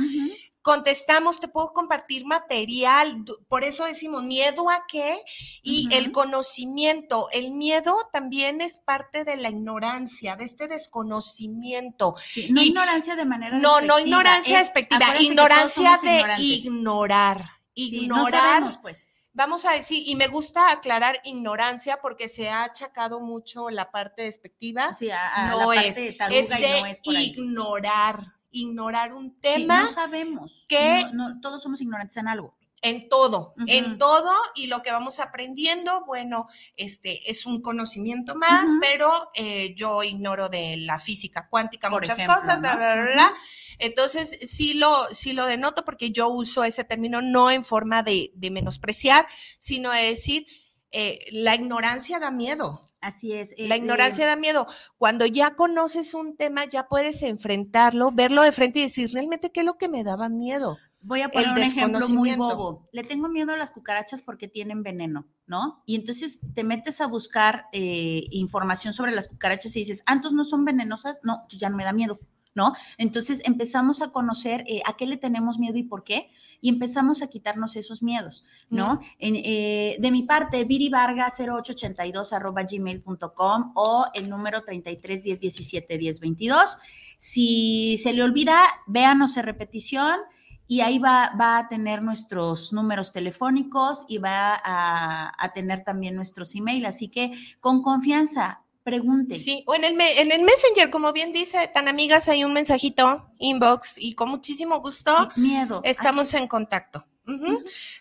contestamos, 0.61 1.39
te 1.39 1.47
puedo 1.47 1.71
compartir 1.71 2.25
material, 2.25 3.23
por 3.47 3.63
eso 3.63 3.85
decimos 3.85 4.23
miedo 4.23 4.69
a 4.69 4.83
qué 4.85 5.17
y 5.61 5.87
el 5.93 6.11
conocimiento, 6.11 7.29
el 7.31 7.51
miedo 7.51 7.95
también 8.11 8.59
es 8.59 8.79
parte 8.79 9.23
de 9.23 9.37
la 9.37 9.47
ignorancia, 9.49 10.35
de 10.35 10.43
este 10.43 10.67
desconocimiento. 10.67 12.15
Sí, 12.21 12.49
no 12.51 12.61
Y- 12.61 12.67
ignorancia 12.67 13.15
de 13.15 13.23
manera 13.23 13.57
No, 13.59 13.79
no 13.79 13.97
ignorancia 13.99 14.59
es- 14.59 14.67
despectiva, 14.67 15.05
ignorancia 15.21 15.97
de 16.03 16.25
ignorantes. 16.43 17.47
Ignorar. 17.77 17.89
Sí, 17.89 18.07
no 18.07 18.15
Ignorar, 18.27 18.41
sabemos, 18.41 18.77
pues. 18.81 19.07
vamos 19.33 19.65
a 19.65 19.71
decir, 19.73 20.03
y 20.07 20.15
me 20.15 20.27
gusta 20.27 20.71
aclarar 20.71 21.19
ignorancia 21.23 21.99
porque 22.01 22.27
se 22.27 22.49
ha 22.49 22.63
achacado 22.63 23.19
mucho 23.19 23.69
la 23.69 23.91
parte 23.91 24.23
despectiva. 24.23 24.93
Sí, 24.95 25.09
a, 25.11 25.47
a 25.47 25.49
no 25.51 25.73
la 25.73 25.81
es, 25.81 25.95
parte 25.95 26.01
de 26.01 26.39
es 26.39 26.49
y 26.51 26.61
de 26.61 26.79
no 26.81 26.85
es 26.87 27.01
por 27.01 27.15
ahí. 27.15 27.25
ignorar, 27.35 28.33
ignorar 28.51 29.13
un 29.13 29.29
Sí, 29.31 29.37
tema. 29.41 29.83
no 29.83 29.91
sabemos. 29.91 30.65
que- 30.67 31.03
No, 31.13 31.29
no, 31.29 31.41
todos 31.41 31.61
somos 31.61 31.79
ignorantes 31.81 32.17
en 32.17 32.27
algo. 32.27 32.55
En 32.83 33.09
todo, 33.09 33.55
en 33.65 33.97
todo, 33.97 34.31
y 34.53 34.67
lo 34.67 34.83
que 34.83 34.91
vamos 34.91 35.19
aprendiendo, 35.19 36.05
bueno, 36.05 36.45
este 36.75 37.29
es 37.31 37.47
un 37.47 37.59
conocimiento 37.61 38.35
más, 38.35 38.69
pero 38.79 39.11
eh, 39.33 39.73
yo 39.75 40.03
ignoro 40.03 40.47
de 40.47 40.77
la 40.77 40.99
física 40.99 41.47
cuántica 41.49 41.89
Por 41.89 42.03
muchas 42.03 42.19
ejemplo, 42.19 42.39
cosas, 42.39 42.59
bla, 42.59 42.73
¿no? 42.73 42.77
bla, 42.77 42.95
bla, 42.95 43.05
bla. 43.13 43.35
Entonces, 43.79 44.37
sí 44.41 44.75
lo, 44.75 44.93
sí 45.11 45.33
lo 45.33 45.47
denoto 45.47 45.83
porque 45.85 46.11
yo 46.11 46.29
uso 46.29 46.63
ese 46.63 46.83
término 46.83 47.19
no 47.21 47.49
en 47.49 47.63
forma 47.63 48.03
de, 48.03 48.31
de 48.35 48.51
menospreciar, 48.51 49.25
sino 49.57 49.89
de 49.91 50.03
decir, 50.03 50.45
eh, 50.91 51.19
la 51.31 51.55
ignorancia 51.55 52.19
da 52.19 52.29
miedo. 52.29 52.83
Así 53.01 53.33
es. 53.33 53.53
eh, 53.53 53.67
La 53.67 53.75
eh, 53.75 53.79
ignorancia 53.79 54.25
da 54.25 54.35
miedo. 54.35 54.67
Cuando 54.97 55.25
ya 55.25 55.55
conoces 55.55 56.13
un 56.13 56.37
tema, 56.37 56.65
ya 56.65 56.87
puedes 56.87 57.21
enfrentarlo, 57.23 58.11
verlo 58.11 58.43
de 58.43 58.51
frente 58.51 58.79
y 58.79 58.83
decir, 58.83 59.09
realmente, 59.13 59.51
¿qué 59.51 59.61
es 59.61 59.65
lo 59.65 59.77
que 59.77 59.89
me 59.89 60.03
daba 60.03 60.29
miedo? 60.29 60.77
Voy 61.07 61.21
a 61.21 61.29
poner 61.29 61.51
un 61.51 61.57
ejemplo 61.59 62.09
muy 62.09 62.35
bobo. 62.35 62.89
Le 62.91 63.05
tengo 63.05 63.29
miedo 63.29 63.53
a 63.53 63.57
las 63.57 63.71
cucarachas 63.71 64.21
porque 64.21 64.49
tienen 64.49 64.83
veneno, 64.83 65.25
¿no? 65.45 65.81
Y 65.85 65.95
entonces 65.95 66.41
te 66.53 66.65
metes 66.65 66.99
a 66.99 67.07
buscar 67.07 67.67
eh, 67.71 68.25
información 68.31 68.91
sobre 68.91 69.13
las 69.13 69.29
cucarachas 69.29 69.73
y 69.77 69.79
dices, 69.79 70.03
¿antos 70.05 70.33
no 70.33 70.43
son 70.43 70.65
venenosas? 70.65 71.21
No, 71.23 71.45
ya 71.47 71.69
no 71.69 71.77
me 71.77 71.85
da 71.85 71.93
miedo, 71.93 72.19
¿no? 72.55 72.73
Entonces 72.97 73.41
empezamos 73.45 74.01
a 74.01 74.11
conocer 74.11 74.65
eh, 74.67 74.81
a 74.85 74.97
qué 74.97 75.07
le 75.07 75.15
tenemos 75.15 75.59
miedo 75.59 75.77
y 75.77 75.83
por 75.83 76.03
qué, 76.03 76.29
y 76.59 76.67
empezamos 76.67 77.21
a 77.21 77.27
quitarnos 77.27 77.77
esos 77.77 78.03
miedos, 78.03 78.43
¿no? 78.69 78.99
En, 79.17 79.37
eh, 79.37 79.95
de 79.99 80.11
mi 80.11 80.23
parte, 80.23 80.65
Viri 80.65 80.89
Vargas 80.89 81.39
0882 81.39 82.33
arroba 82.33 82.63
gmail.com 82.63 83.71
o 83.75 84.07
el 84.13 84.29
número 84.29 84.61
33 84.61 85.23
10 85.23 85.39
17 85.39 85.97
10 85.97 86.19
22. 86.19 86.77
Si 87.17 87.97
se 87.97 88.11
le 88.11 88.23
olvida, 88.23 88.59
véanos 88.87 89.37
en 89.37 89.45
repetición 89.45 90.19
y 90.67 90.81
ahí 90.81 90.99
va, 90.99 91.31
va 91.39 91.57
a 91.59 91.67
tener 91.69 92.01
nuestros 92.01 92.73
números 92.73 93.11
telefónicos 93.13 94.05
y 94.07 94.17
va 94.17 94.53
a, 94.63 95.33
a 95.37 95.53
tener 95.53 95.83
también 95.83 96.15
nuestros 96.15 96.53
email. 96.55 96.85
Así 96.85 97.09
que 97.09 97.31
con 97.59 97.81
confianza, 97.81 98.61
pregunte. 98.83 99.37
Sí, 99.37 99.63
o 99.67 99.75
en 99.75 99.83
el, 99.83 99.95
me- 99.95 100.19
en 100.21 100.31
el 100.31 100.41
Messenger, 100.43 100.89
como 100.89 101.11
bien 101.13 101.31
dice, 101.33 101.67
tan 101.73 101.87
amigas, 101.87 102.27
hay 102.29 102.43
un 102.43 102.53
mensajito, 102.53 103.31
inbox, 103.39 103.95
y 103.97 104.13
con 104.15 104.29
muchísimo 104.29 104.79
gusto 104.79 105.29
Sí, 105.35 105.41
miedo. 105.41 105.81
estamos 105.83 106.33
en 106.33 106.47
contacto. 106.47 107.05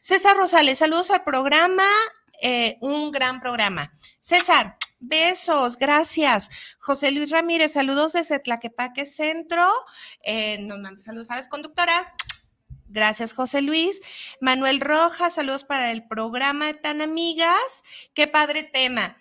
César 0.00 0.36
Rosales, 0.36 0.78
saludos 0.78 1.10
al 1.10 1.24
programa. 1.24 1.82
eh, 2.42 2.76
un 2.82 3.10
gran 3.12 3.40
programa. 3.40 3.92
César, 4.20 4.76
besos, 5.00 5.76
gracias. 5.78 6.76
José 6.78 7.10
Luis 7.10 7.30
Ramírez, 7.30 7.72
saludos 7.72 8.12
desde 8.12 8.38
Tlaquepaque 8.38 9.06
Centro. 9.06 9.66
Eh, 10.22 10.58
nos 10.60 10.78
manda 10.78 11.00
saludos 11.00 11.30
a 11.30 11.36
las 11.36 11.48
conductoras. 11.48 12.12
Gracias, 12.96 13.34
José 13.34 13.60
Luis. 13.60 14.00
Manuel 14.40 14.80
Rojas, 14.80 15.34
saludos 15.34 15.64
para 15.64 15.92
el 15.92 16.08
programa 16.08 16.72
Tan 16.72 17.02
Amigas. 17.02 17.82
Qué 18.14 18.26
padre 18.26 18.62
tema. 18.62 19.18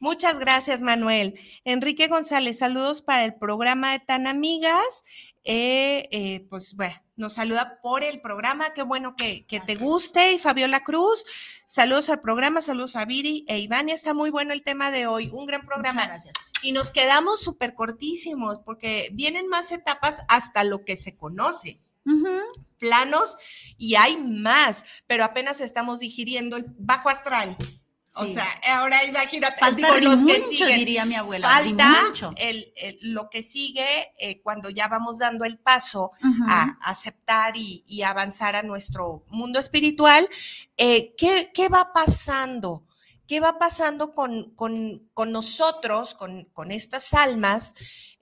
Muchas 0.00 0.40
gracias, 0.40 0.80
Manuel. 0.80 1.38
Enrique 1.64 2.08
González, 2.08 2.58
saludos 2.58 3.00
para 3.00 3.24
el 3.24 3.36
programa 3.36 3.92
de 3.92 4.00
Tan 4.00 4.26
Amigas. 4.26 5.04
Eh, 5.44 6.08
eh, 6.10 6.48
pues 6.50 6.74
bueno, 6.74 6.96
nos 7.14 7.34
saluda 7.34 7.78
por 7.80 8.02
el 8.02 8.20
programa, 8.20 8.74
qué 8.74 8.82
bueno 8.82 9.14
que, 9.14 9.46
te 9.48 9.76
guste. 9.76 10.32
Y 10.32 10.40
Fabiola 10.40 10.82
Cruz, 10.82 11.24
saludos 11.68 12.10
al 12.10 12.20
programa, 12.20 12.60
saludos 12.60 12.96
a 12.96 13.04
Viri 13.04 13.44
e 13.46 13.60
Iván. 13.60 13.88
Está 13.88 14.14
muy 14.14 14.30
bueno 14.30 14.52
el 14.52 14.64
tema 14.64 14.90
de 14.90 15.06
hoy, 15.06 15.30
un 15.32 15.46
gran 15.46 15.64
programa. 15.64 16.06
gracias. 16.06 16.34
Y 16.64 16.72
nos 16.72 16.90
quedamos 16.90 17.40
súper 17.40 17.74
cortísimos 17.76 18.58
porque 18.58 19.10
vienen 19.12 19.46
más 19.46 19.70
etapas 19.70 20.24
hasta 20.26 20.64
lo 20.64 20.84
que 20.84 20.96
se 20.96 21.16
conoce. 21.16 21.78
Planos 22.78 23.36
y 23.78 23.94
hay 23.94 24.16
más, 24.16 24.84
pero 25.06 25.24
apenas 25.24 25.60
estamos 25.60 26.00
digiriendo 26.00 26.56
el 26.56 26.66
bajo 26.78 27.08
astral. 27.08 27.56
O 28.14 28.26
sea, 28.26 28.46
ahora 28.74 29.02
imagínate, 29.04 29.58
falta 29.58 29.98
los 29.98 30.22
que 30.22 30.40
siguen. 30.42 30.76
diría 30.76 31.06
mi 31.06 31.14
abuela. 31.14 31.48
Falta 31.48 32.12
el, 32.36 32.72
lo 33.00 33.30
que 33.30 33.42
sigue 33.42 34.12
eh, 34.18 34.42
cuando 34.42 34.68
ya 34.68 34.88
vamos 34.88 35.18
dando 35.18 35.46
el 35.46 35.58
paso 35.58 36.12
a 36.46 36.76
aceptar 36.82 37.54
y, 37.56 38.02
avanzar 38.02 38.54
a 38.54 38.62
nuestro 38.62 39.24
mundo 39.28 39.58
espiritual. 39.58 40.28
Eh, 40.76 41.14
¿qué, 41.16 41.50
¿qué, 41.54 41.68
va 41.68 41.92
pasando? 41.94 42.84
¿Qué 43.26 43.40
va 43.40 43.56
pasando 43.56 44.12
con, 44.12 44.54
con, 44.56 45.08
con 45.14 45.32
nosotros, 45.32 46.14
con, 46.14 46.44
con 46.52 46.70
estas 46.70 47.14
almas? 47.14 47.72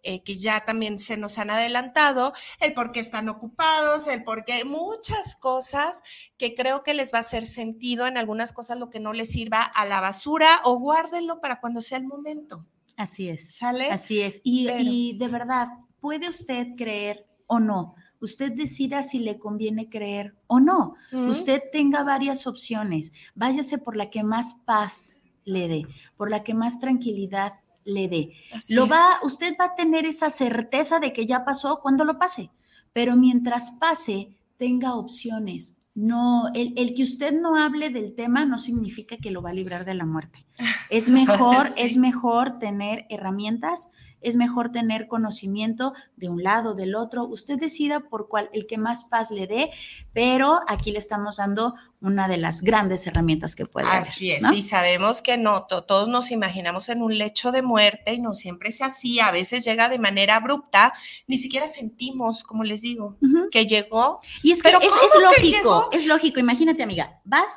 Eh, 0.02 0.22
que 0.22 0.36
ya 0.36 0.64
también 0.64 0.98
se 0.98 1.18
nos 1.18 1.38
han 1.38 1.50
adelantado, 1.50 2.32
el 2.60 2.72
por 2.72 2.90
qué 2.90 3.00
están 3.00 3.28
ocupados, 3.28 4.06
el 4.06 4.24
por 4.24 4.46
qué, 4.46 4.64
muchas 4.64 5.36
cosas 5.36 6.02
que 6.38 6.54
creo 6.54 6.82
que 6.82 6.94
les 6.94 7.12
va 7.12 7.18
a 7.18 7.20
hacer 7.20 7.44
sentido, 7.44 8.06
en 8.06 8.16
algunas 8.16 8.54
cosas 8.54 8.78
lo 8.78 8.88
que 8.88 8.98
no 8.98 9.12
les 9.12 9.30
sirva 9.30 9.60
a 9.62 9.84
la 9.84 10.00
basura 10.00 10.62
o 10.64 10.78
guárdenlo 10.78 11.42
para 11.42 11.60
cuando 11.60 11.82
sea 11.82 11.98
el 11.98 12.06
momento. 12.06 12.66
Así 12.96 13.28
es. 13.28 13.56
¿Sale? 13.56 13.90
Así 13.90 14.20
es. 14.20 14.40
Y, 14.42 15.16
de 15.18 15.28
verdad, 15.28 15.68
puede 16.00 16.28
usted 16.28 16.68
creer 16.76 17.26
o 17.46 17.58
no. 17.58 17.94
Usted 18.20 18.52
decida 18.52 19.02
si 19.02 19.18
le 19.18 19.38
conviene 19.38 19.88
creer 19.88 20.34
o 20.46 20.60
no. 20.60 20.94
Usted 21.12 21.62
tenga 21.72 22.04
varias 22.04 22.46
opciones. 22.46 23.12
Váyase 23.34 23.78
por 23.78 23.96
la 23.96 24.10
que 24.10 24.22
más 24.22 24.62
paz 24.66 25.22
le 25.44 25.68
dé, 25.68 25.86
por 26.16 26.30
la 26.30 26.44
que 26.44 26.52
más 26.52 26.80
tranquilidad 26.80 27.59
le 27.84 28.08
dé. 28.08 28.32
lo 28.70 28.86
va, 28.86 29.02
usted 29.22 29.56
va 29.58 29.66
a 29.66 29.74
tener 29.74 30.06
esa 30.06 30.30
certeza 30.30 31.00
de 31.00 31.12
que 31.12 31.26
ya 31.26 31.44
pasó 31.44 31.80
cuando 31.80 32.04
lo 32.04 32.18
pase, 32.18 32.50
pero 32.92 33.16
mientras 33.16 33.70
pase, 33.72 34.36
tenga 34.56 34.94
opciones. 34.94 35.82
No, 35.94 36.50
el, 36.54 36.72
el, 36.76 36.94
que 36.94 37.02
usted 37.02 37.32
no 37.32 37.56
hable 37.56 37.90
del 37.90 38.14
tema 38.14 38.44
no 38.44 38.58
significa 38.58 39.16
que 39.16 39.30
lo 39.30 39.42
va 39.42 39.50
a 39.50 39.54
librar 39.54 39.84
de 39.84 39.94
la 39.94 40.06
muerte. 40.06 40.44
Es 40.88 41.08
mejor, 41.08 41.68
es 41.76 41.96
mejor 41.96 42.58
tener 42.58 43.06
herramientas 43.10 43.92
es 44.20 44.36
mejor 44.36 44.70
tener 44.70 45.08
conocimiento 45.08 45.94
de 46.16 46.28
un 46.28 46.42
lado, 46.42 46.74
del 46.74 46.94
otro. 46.94 47.24
Usted 47.24 47.58
decida 47.58 48.00
por 48.00 48.28
cuál, 48.28 48.50
el 48.52 48.66
que 48.66 48.78
más 48.78 49.04
paz 49.04 49.30
le 49.30 49.46
dé, 49.46 49.70
pero 50.12 50.60
aquí 50.68 50.92
le 50.92 50.98
estamos 50.98 51.38
dando 51.38 51.74
una 52.00 52.28
de 52.28 52.38
las 52.38 52.62
grandes 52.62 53.06
herramientas 53.06 53.54
que 53.54 53.66
puede 53.66 53.86
Así 53.88 54.30
es, 54.32 54.42
y 54.52 54.62
sabemos 54.62 55.20
que 55.20 55.36
no, 55.36 55.66
todos 55.66 56.08
nos 56.08 56.30
imaginamos 56.30 56.88
en 56.88 57.02
un 57.02 57.16
lecho 57.16 57.52
de 57.52 57.62
muerte 57.62 58.14
y 58.14 58.20
no 58.20 58.34
siempre 58.34 58.70
es 58.70 58.80
así, 58.80 59.20
a 59.20 59.30
veces 59.32 59.64
llega 59.64 59.88
de 59.90 59.98
manera 59.98 60.36
abrupta, 60.36 60.94
ni 61.26 61.36
siquiera 61.36 61.68
sentimos, 61.68 62.42
como 62.42 62.64
les 62.64 62.80
digo, 62.80 63.18
que 63.50 63.66
llegó. 63.66 64.20
Y 64.42 64.52
es 64.52 64.62
que 64.62 64.70
es, 64.70 65.22
lógico, 65.22 65.90
es 65.92 66.06
lógico, 66.06 66.40
imagínate 66.40 66.82
amiga, 66.82 67.20
vas 67.24 67.48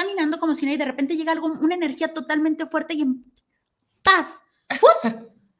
caminando 0.00 0.38
como 0.38 0.54
si 0.54 0.66
no 0.66 0.72
y 0.72 0.76
de 0.76 0.84
repente 0.84 1.16
llega 1.16 1.32
algo, 1.32 1.46
una 1.46 1.74
energía 1.74 2.14
totalmente 2.14 2.66
fuerte 2.66 2.94
y 2.94 3.02
en 3.02 3.24
paz. 4.02 4.40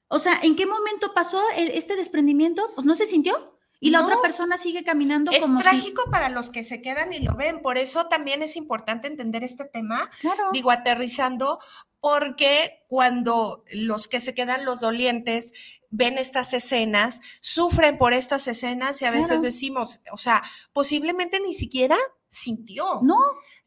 O 0.09 0.18
sea, 0.18 0.41
¿en 0.43 0.57
qué 0.57 0.66
momento 0.66 1.12
pasó 1.14 1.43
este 1.57 1.97
desprendimiento? 1.97 2.68
Pues 2.74 2.84
no 2.84 2.97
se 2.97 3.07
sintió. 3.07 3.57
Y 3.82 3.91
la 3.91 4.05
otra 4.05 4.20
persona 4.20 4.59
sigue 4.59 4.84
caminando 4.84 5.30
es 5.32 5.41
como. 5.41 5.59
Es 5.59 5.64
trágico 5.64 6.03
para 6.11 6.28
los 6.28 6.51
que 6.51 6.64
se 6.64 6.82
quedan 6.82 7.14
y 7.14 7.20
lo 7.20 7.34
ven. 7.34 7.62
Por 7.62 7.78
eso 7.78 8.07
también 8.07 8.43
es 8.43 8.57
importante 8.57 9.09
entender 9.09 9.43
este 9.43 9.64
tema. 9.64 10.11
Digo, 10.53 10.70
aterrizando, 10.70 11.59
porque 11.99 12.84
cuando 12.88 13.64
los 13.72 14.07
que 14.07 14.20
se 14.20 14.34
quedan, 14.34 14.66
los 14.66 14.80
dolientes, 14.80 15.53
ven 15.88 16.18
estas 16.18 16.53
escenas, 16.53 17.20
sufren 17.41 17.97
por 17.97 18.12
estas 18.12 18.47
escenas 18.49 19.01
y 19.01 19.07
a 19.07 19.11
veces 19.11 19.41
decimos, 19.41 20.01
o 20.12 20.18
sea, 20.18 20.43
posiblemente 20.72 21.41
ni 21.41 21.55
siquiera 21.55 21.97
sintió. 22.28 23.01
No. 23.03 23.16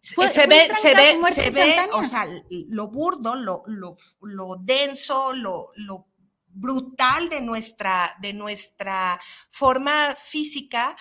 Se, 0.04 0.48
ve, 0.48 0.68
se 0.76 0.94
ve, 0.94 1.18
se 1.32 1.50
ve, 1.50 1.76
o 1.94 2.04
sea, 2.04 2.28
lo 2.50 2.90
burdo, 2.90 3.36
lo, 3.36 3.64
lo, 3.68 3.96
lo 4.22 4.56
denso, 4.60 5.34
lo, 5.34 5.68
lo 5.76 6.08
brutal 6.48 7.30
de 7.30 7.42
nuestra, 7.42 8.16
de 8.22 8.34
nuestra 8.34 9.20
forma 9.50 10.14
física, 10.18 10.96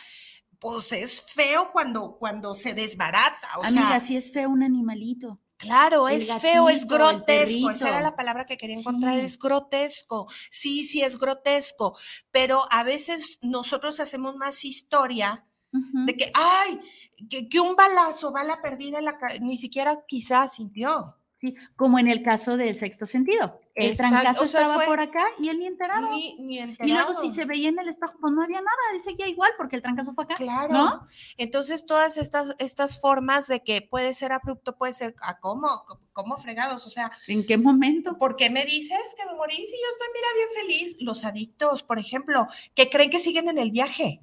pues 0.60 0.92
es 0.92 1.20
feo 1.20 1.72
cuando, 1.72 2.16
cuando 2.16 2.54
se 2.54 2.74
desbarata. 2.74 3.48
O 3.58 3.64
Amiga, 3.64 3.98
si 3.98 4.16
es 4.16 4.32
feo 4.32 4.48
un 4.48 4.62
animalito. 4.62 5.40
Claro, 5.56 6.08
es 6.08 6.32
feo, 6.40 6.68
es 6.68 6.86
grotesco. 6.86 7.70
Esa 7.70 7.88
era 7.88 8.00
la 8.00 8.16
palabra 8.16 8.46
que 8.46 8.56
quería 8.56 8.76
encontrar, 8.76 9.18
es 9.18 9.38
grotesco. 9.38 10.28
Sí, 10.50 10.84
sí, 10.84 11.02
es 11.02 11.18
grotesco. 11.18 11.96
Pero 12.32 12.66
a 12.70 12.82
veces 12.82 13.38
nosotros 13.42 14.00
hacemos 14.00 14.34
más 14.36 14.64
historia 14.64 15.46
de 15.72 16.16
que, 16.16 16.30
ay, 16.34 16.80
que, 17.28 17.48
que, 17.48 17.60
un 17.60 17.74
balazo, 17.74 18.30
bala 18.30 18.60
perdida, 18.60 18.98
en 18.98 19.06
la, 19.06 19.18
ni 19.40 19.56
siquiera 19.56 20.04
quizás 20.06 20.54
sintió. 20.54 21.16
Sí, 21.42 21.56
como 21.74 21.98
en 21.98 22.06
el 22.06 22.22
caso 22.22 22.56
del 22.56 22.76
sexto 22.76 23.04
sentido. 23.04 23.60
El 23.74 23.96
trancazo 23.96 24.44
estaba 24.44 24.78
por 24.84 25.00
acá 25.00 25.26
y 25.40 25.48
él 25.48 25.58
ni 25.58 25.66
enterado. 25.66 26.08
Ni, 26.08 26.56
enterado. 26.56 26.88
Y 26.88 26.92
luego 26.92 27.20
si 27.20 27.30
se 27.30 27.46
veía 27.46 27.68
en 27.68 27.80
el 27.80 27.88
espejo, 27.88 28.14
pues 28.20 28.32
no 28.32 28.44
había 28.44 28.60
nada, 28.60 28.76
él 28.94 29.02
seguía 29.02 29.26
igual 29.26 29.50
porque 29.56 29.74
el 29.74 29.82
trancazo 29.82 30.14
fue 30.14 30.22
acá. 30.22 30.36
Claro. 30.36 30.72
¿no? 30.72 31.02
Entonces 31.38 31.84
todas 31.84 32.16
estas, 32.16 32.54
estas 32.60 33.00
formas 33.00 33.48
de 33.48 33.58
que 33.58 33.82
puede 33.82 34.12
ser 34.12 34.30
abrupto, 34.30 34.76
puede 34.76 34.92
ser, 34.92 35.16
¿a 35.20 35.40
cómo? 35.40 35.66
¿Cómo 36.12 36.36
fregados? 36.36 36.86
O 36.86 36.90
sea. 36.90 37.10
¿En 37.26 37.44
qué 37.44 37.58
momento? 37.58 38.18
¿Por 38.18 38.36
qué 38.36 38.48
me 38.48 38.64
dices 38.64 39.16
que 39.16 39.26
me 39.26 39.34
morí 39.34 39.56
si 39.56 39.72
yo 39.72 39.88
estoy, 39.90 40.08
mira, 40.14 40.28
bien 40.36 40.48
feliz? 40.60 40.96
Los 41.00 41.24
adictos, 41.24 41.82
por 41.82 41.98
ejemplo, 41.98 42.46
que 42.76 42.88
creen 42.88 43.10
que 43.10 43.18
siguen 43.18 43.48
en 43.48 43.58
el 43.58 43.72
viaje. 43.72 44.22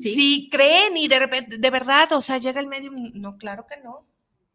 ¿sí? 0.00 0.14
sí, 0.14 0.48
creen 0.50 0.96
y 0.96 1.08
de 1.08 1.46
de 1.46 1.70
verdad, 1.70 2.10
o 2.12 2.22
sea, 2.22 2.38
llega 2.38 2.58
el 2.58 2.68
medio, 2.68 2.90
no, 2.90 3.36
claro 3.36 3.66
que 3.66 3.76
no, 3.82 4.06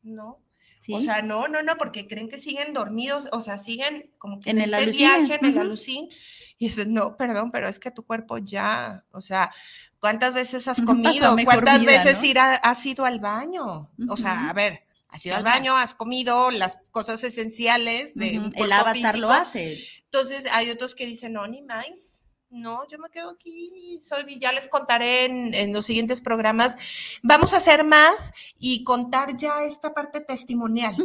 no. 0.02 0.45
O 0.89 1.01
sea, 1.01 1.21
no, 1.21 1.47
no, 1.47 1.63
no, 1.63 1.77
porque 1.77 2.07
creen 2.07 2.29
que 2.29 2.38
siguen 2.38 2.73
dormidos, 2.73 3.27
o 3.31 3.41
sea, 3.41 3.57
siguen 3.57 4.11
como 4.17 4.39
que 4.39 4.51
en, 4.51 4.61
el 4.61 4.73
este 4.73 4.91
viaje, 4.91 5.36
en 5.36 5.45
el 5.45 5.57
alucín. 5.57 6.09
Y 6.57 6.67
dices, 6.67 6.88
no, 6.88 7.17
perdón, 7.17 7.51
pero 7.51 7.67
es 7.67 7.79
que 7.79 7.91
tu 7.91 8.05
cuerpo 8.05 8.38
ya, 8.38 9.03
o 9.11 9.21
sea, 9.21 9.51
¿cuántas 9.99 10.33
veces 10.33 10.67
has 10.67 10.81
comido? 10.83 11.36
¿Cuántas 11.43 11.83
veces 11.83 12.23
ir 12.23 12.39
has 12.39 12.86
ido 12.86 13.05
al 13.05 13.19
baño? 13.19 13.91
O 14.07 14.17
sea, 14.17 14.49
a 14.49 14.53
ver, 14.53 14.86
has 15.09 15.25
ido 15.25 15.36
al 15.36 15.43
baño, 15.43 15.75
has 15.75 15.93
comido 15.93 16.51
las 16.51 16.77
cosas 16.91 17.23
esenciales 17.23 18.15
de 18.15 18.51
El 18.55 18.71
avatar 18.71 19.17
lo 19.17 19.31
hace. 19.31 19.77
Entonces, 20.03 20.45
hay 20.51 20.69
otros 20.69 20.95
que 20.95 21.05
dicen, 21.05 21.33
no, 21.33 21.47
ni 21.47 21.61
más 21.61 22.14
no, 22.56 22.88
yo 22.89 22.97
me 22.97 23.10
quedo 23.10 23.32
aquí, 23.32 23.99
soy, 23.99 24.39
ya 24.39 24.51
les 24.51 24.68
contaré 24.68 25.26
en, 25.26 25.74
los 25.74 25.86
siguientes 25.86 26.22
programas. 26.22 27.20
Vamos 27.22 27.53
a 27.53 27.58
hacer 27.58 27.84
más 27.84 28.34
y 28.58 28.84
contar 28.84 29.38
ya 29.38 29.64
esta 29.64 29.93
parte 29.93 30.22
testimonial. 30.22 30.95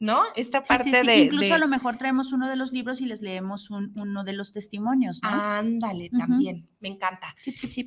¿no? 0.00 0.20
Esta 0.36 0.62
parte 0.62 1.02
de. 1.02 1.24
Incluso 1.24 1.54
a 1.54 1.58
lo 1.58 1.66
mejor 1.66 1.98
traemos 1.98 2.32
uno 2.32 2.48
de 2.48 2.54
los 2.54 2.72
libros 2.72 3.00
y 3.00 3.06
les 3.06 3.20
leemos 3.20 3.68
uno 3.70 4.22
de 4.22 4.32
los 4.32 4.52
testimonios, 4.52 5.20
¿no? 5.24 5.28
Ándale, 5.28 6.08
también, 6.16 6.68
me 6.80 6.88
encanta. 6.88 7.34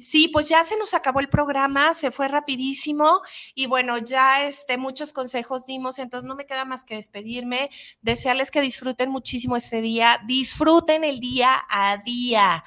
Sí, 0.01 0.27
pues 0.27 0.49
ya 0.49 0.63
se 0.63 0.77
nos 0.77 0.93
acabó 0.93 1.19
el 1.19 1.29
programa, 1.29 1.93
se 1.93 2.11
fue 2.11 2.27
rapidísimo 2.27 3.21
y 3.55 3.67
bueno, 3.67 3.97
ya 3.97 4.45
este, 4.45 4.77
muchos 4.77 5.13
consejos 5.13 5.65
dimos, 5.65 5.99
entonces 5.99 6.27
no 6.27 6.35
me 6.35 6.45
queda 6.45 6.65
más 6.65 6.83
que 6.83 6.95
despedirme, 6.95 7.69
desearles 8.01 8.51
que 8.51 8.61
disfruten 8.61 9.09
muchísimo 9.09 9.55
este 9.55 9.81
día, 9.81 10.19
disfruten 10.25 11.03
el 11.03 11.19
día 11.19 11.63
a 11.69 11.97
día. 11.97 12.63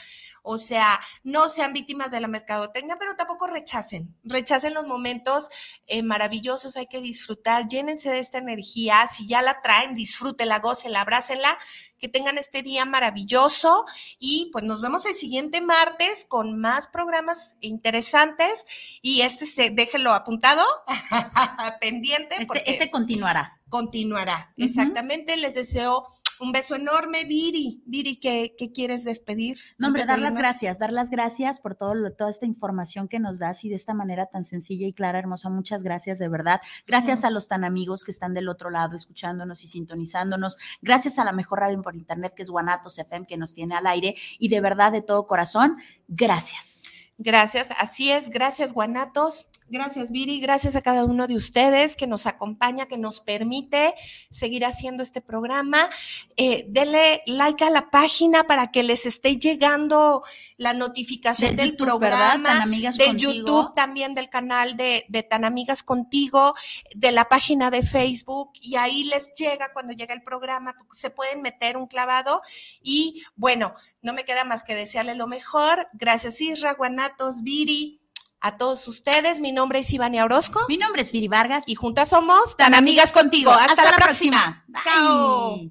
O 0.47 0.59
sea, 0.59 1.01
no 1.23 1.49
sean 1.49 1.73
víctimas 1.73 2.11
de 2.11 2.21
la 2.21 2.29
mercadotecnia, 2.29 2.97
pero 2.99 3.17
tampoco 3.17 3.47
rechacen. 3.47 4.15
Rechacen 4.25 4.75
los 4.75 4.87
momentos 4.87 5.49
eh, 5.87 6.03
maravillosos, 6.03 6.77
hay 6.77 6.87
que 6.87 7.01
disfrutar, 7.01 7.67
llénense 7.67 8.11
de 8.11 8.19
esta 8.19 8.37
energía. 8.37 9.07
Si 9.07 9.27
ya 9.27 9.41
la 9.41 9.63
traen, 9.63 9.95
disfrútenla, 9.95 10.59
gócenla, 10.59 11.01
abrácenla, 11.01 11.59
que 12.05 12.09
tengan 12.11 12.37
este 12.37 12.63
día 12.63 12.85
maravilloso 12.85 13.87
y 14.19 14.51
pues 14.53 14.63
nos 14.63 14.83
vemos 14.83 15.07
el 15.07 15.15
siguiente 15.15 15.63
martes 15.63 16.27
con 16.29 16.61
más 16.61 16.87
programas 16.87 17.57
interesantes 17.61 18.99
y 19.01 19.23
este 19.23 19.47
se, 19.47 19.71
déjenlo 19.71 20.13
apuntado, 20.13 20.63
pendiente. 21.81 22.35
Este, 22.35 22.47
porque 22.47 22.65
este 22.67 22.91
continuará. 22.91 23.59
Continuará, 23.71 24.53
exactamente. 24.59 25.39
Les 25.39 25.55
deseo 25.55 26.07
un 26.41 26.53
beso 26.53 26.75
enorme, 26.75 27.25
Viri. 27.25 27.83
Viri, 27.87 28.17
¿qué, 28.17 28.55
qué 28.59 28.73
quieres 28.73 29.05
despedir? 29.05 29.57
No, 29.79 29.89
hombre, 29.89 30.05
dar 30.05 30.19
las 30.19 30.37
gracias, 30.37 30.79
dar 30.79 30.93
las 30.93 31.11
gracias 31.11 31.61
por 31.61 31.75
todo 31.75 31.95
toda 32.13 32.31
esta 32.31 32.47
información 32.47 33.09
que 33.09 33.19
nos 33.19 33.39
das 33.39 33.65
y 33.65 33.69
de 33.69 33.77
esta 33.77 33.95
manera 33.95 34.27
tan 34.27 34.45
sencilla 34.45 34.87
y 34.87 34.93
clara, 34.93 35.19
hermosa. 35.19 35.51
Muchas 35.51 35.83
gracias, 35.83 36.19
de 36.19 36.29
verdad. 36.29 36.61
Gracias 36.87 37.25
a 37.25 37.31
los 37.31 37.49
tan 37.49 37.65
amigos 37.65 38.05
que 38.05 38.11
están 38.11 38.35
del 38.35 38.49
otro 38.49 38.71
lado 38.71 38.97
escuchándonos 38.97 39.63
y 39.65 39.69
sintonizándonos. 39.69 40.57
Gracias 40.83 41.19
a 41.19 41.25
la 41.25 41.33
mejor 41.33 41.61
radio 41.61 41.81
por 41.83 41.95
internet 41.95 42.35
que 42.37 42.43
es 42.43 42.51
Guanatos 42.51 42.99
FM 42.99 43.27
que 43.27 43.37
nos 43.37 43.55
tiene 43.55 43.75
al 43.77 43.87
aire 43.87 44.17
y 44.39 44.49
de 44.49 44.61
verdad, 44.61 44.93
de 44.93 45.03
todo 45.03 45.27
corazón, 45.27 45.77
gracias. 46.09 46.83
Gracias, 47.17 47.69
así 47.79 48.11
es. 48.11 48.29
Gracias, 48.29 48.73
Guanatos. 48.73 49.49
Gracias, 49.69 50.11
Viri. 50.13 50.41
Gracias 50.41 50.77
a 50.77 50.83
cada 50.83 51.05
uno 51.05 51.27
de 51.27 51.35
ustedes 51.35 51.97
que 51.97 52.07
nos 52.07 52.27
acompaña, 52.27 52.87
que 52.87 52.99
nos 52.99 53.23
permite 53.23 53.95
seguir 54.31 54.67
haciendo 54.67 55.03
este 55.03 55.23
programa. 55.23 55.89
Eh, 56.37 56.67
denle 56.69 57.23
like 57.27 57.65
a 57.65 57.71
la 57.71 57.91
página 57.91 58.45
para 58.45 58.71
que 58.71 58.83
les 58.83 59.07
esté 59.07 59.39
llegando 59.39 60.23
la 60.59 60.75
notificación 60.75 61.57
del, 61.57 61.77
programa, 61.77 62.67
de 62.67 63.17
YouTube, 63.17 63.75
también 63.75 64.13
del 64.15 64.29
canal 64.29 64.77
de, 64.77 65.07
de 65.09 65.23
Tan 65.23 65.47
Amigas 65.47 65.83
Contigo, 65.83 66.55
de 66.95 67.13
la 67.13 67.25
página 67.25 67.71
de 67.71 67.83
Facebook, 67.83 68.53
y 68.61 68.77
ahí 68.77 69.05
les 69.05 69.33
llega 69.33 69.73
cuando 69.73 69.95
llega 69.95 70.15
el 70.15 70.23
programa, 70.23 70.77
se 70.93 71.09
pueden 71.09 71.41
meter 71.41 71.79
un 71.79 71.87
clavado. 71.87 72.43
Y 72.83 73.25
bueno, 73.35 73.73
no 74.03 74.13
me 74.13 74.25
queda 74.25 74.45
más 74.45 74.63
que 74.63 74.75
desearles 74.75 75.17
lo 75.17 75.27
mejor. 75.27 75.89
Gracias, 75.95 76.41
Isra, 76.43 76.75
Guanatos, 76.75 77.43
Viri 77.43 78.04
a 78.45 78.59
todos 78.59 78.87
ustedes. 78.89 79.41
Mi 79.41 79.53
nombre 79.53 79.79
es 79.79 79.91
Ivania 79.93 80.23
Orozco. 80.23 80.67
Mi 80.69 80.77
nombre 80.77 81.01
es 81.01 81.11
Viri 81.11 81.29
Vargas. 81.29 81.65
Y 81.67 81.75
juntas 81.75 82.11
somos 82.11 82.57
tan, 82.59 82.75
amigas 82.75 83.11
contigo. 83.11 83.51
Hasta, 83.51 83.85
la, 83.85 83.97
próxima. 83.97 84.65
Chao. 84.85 85.71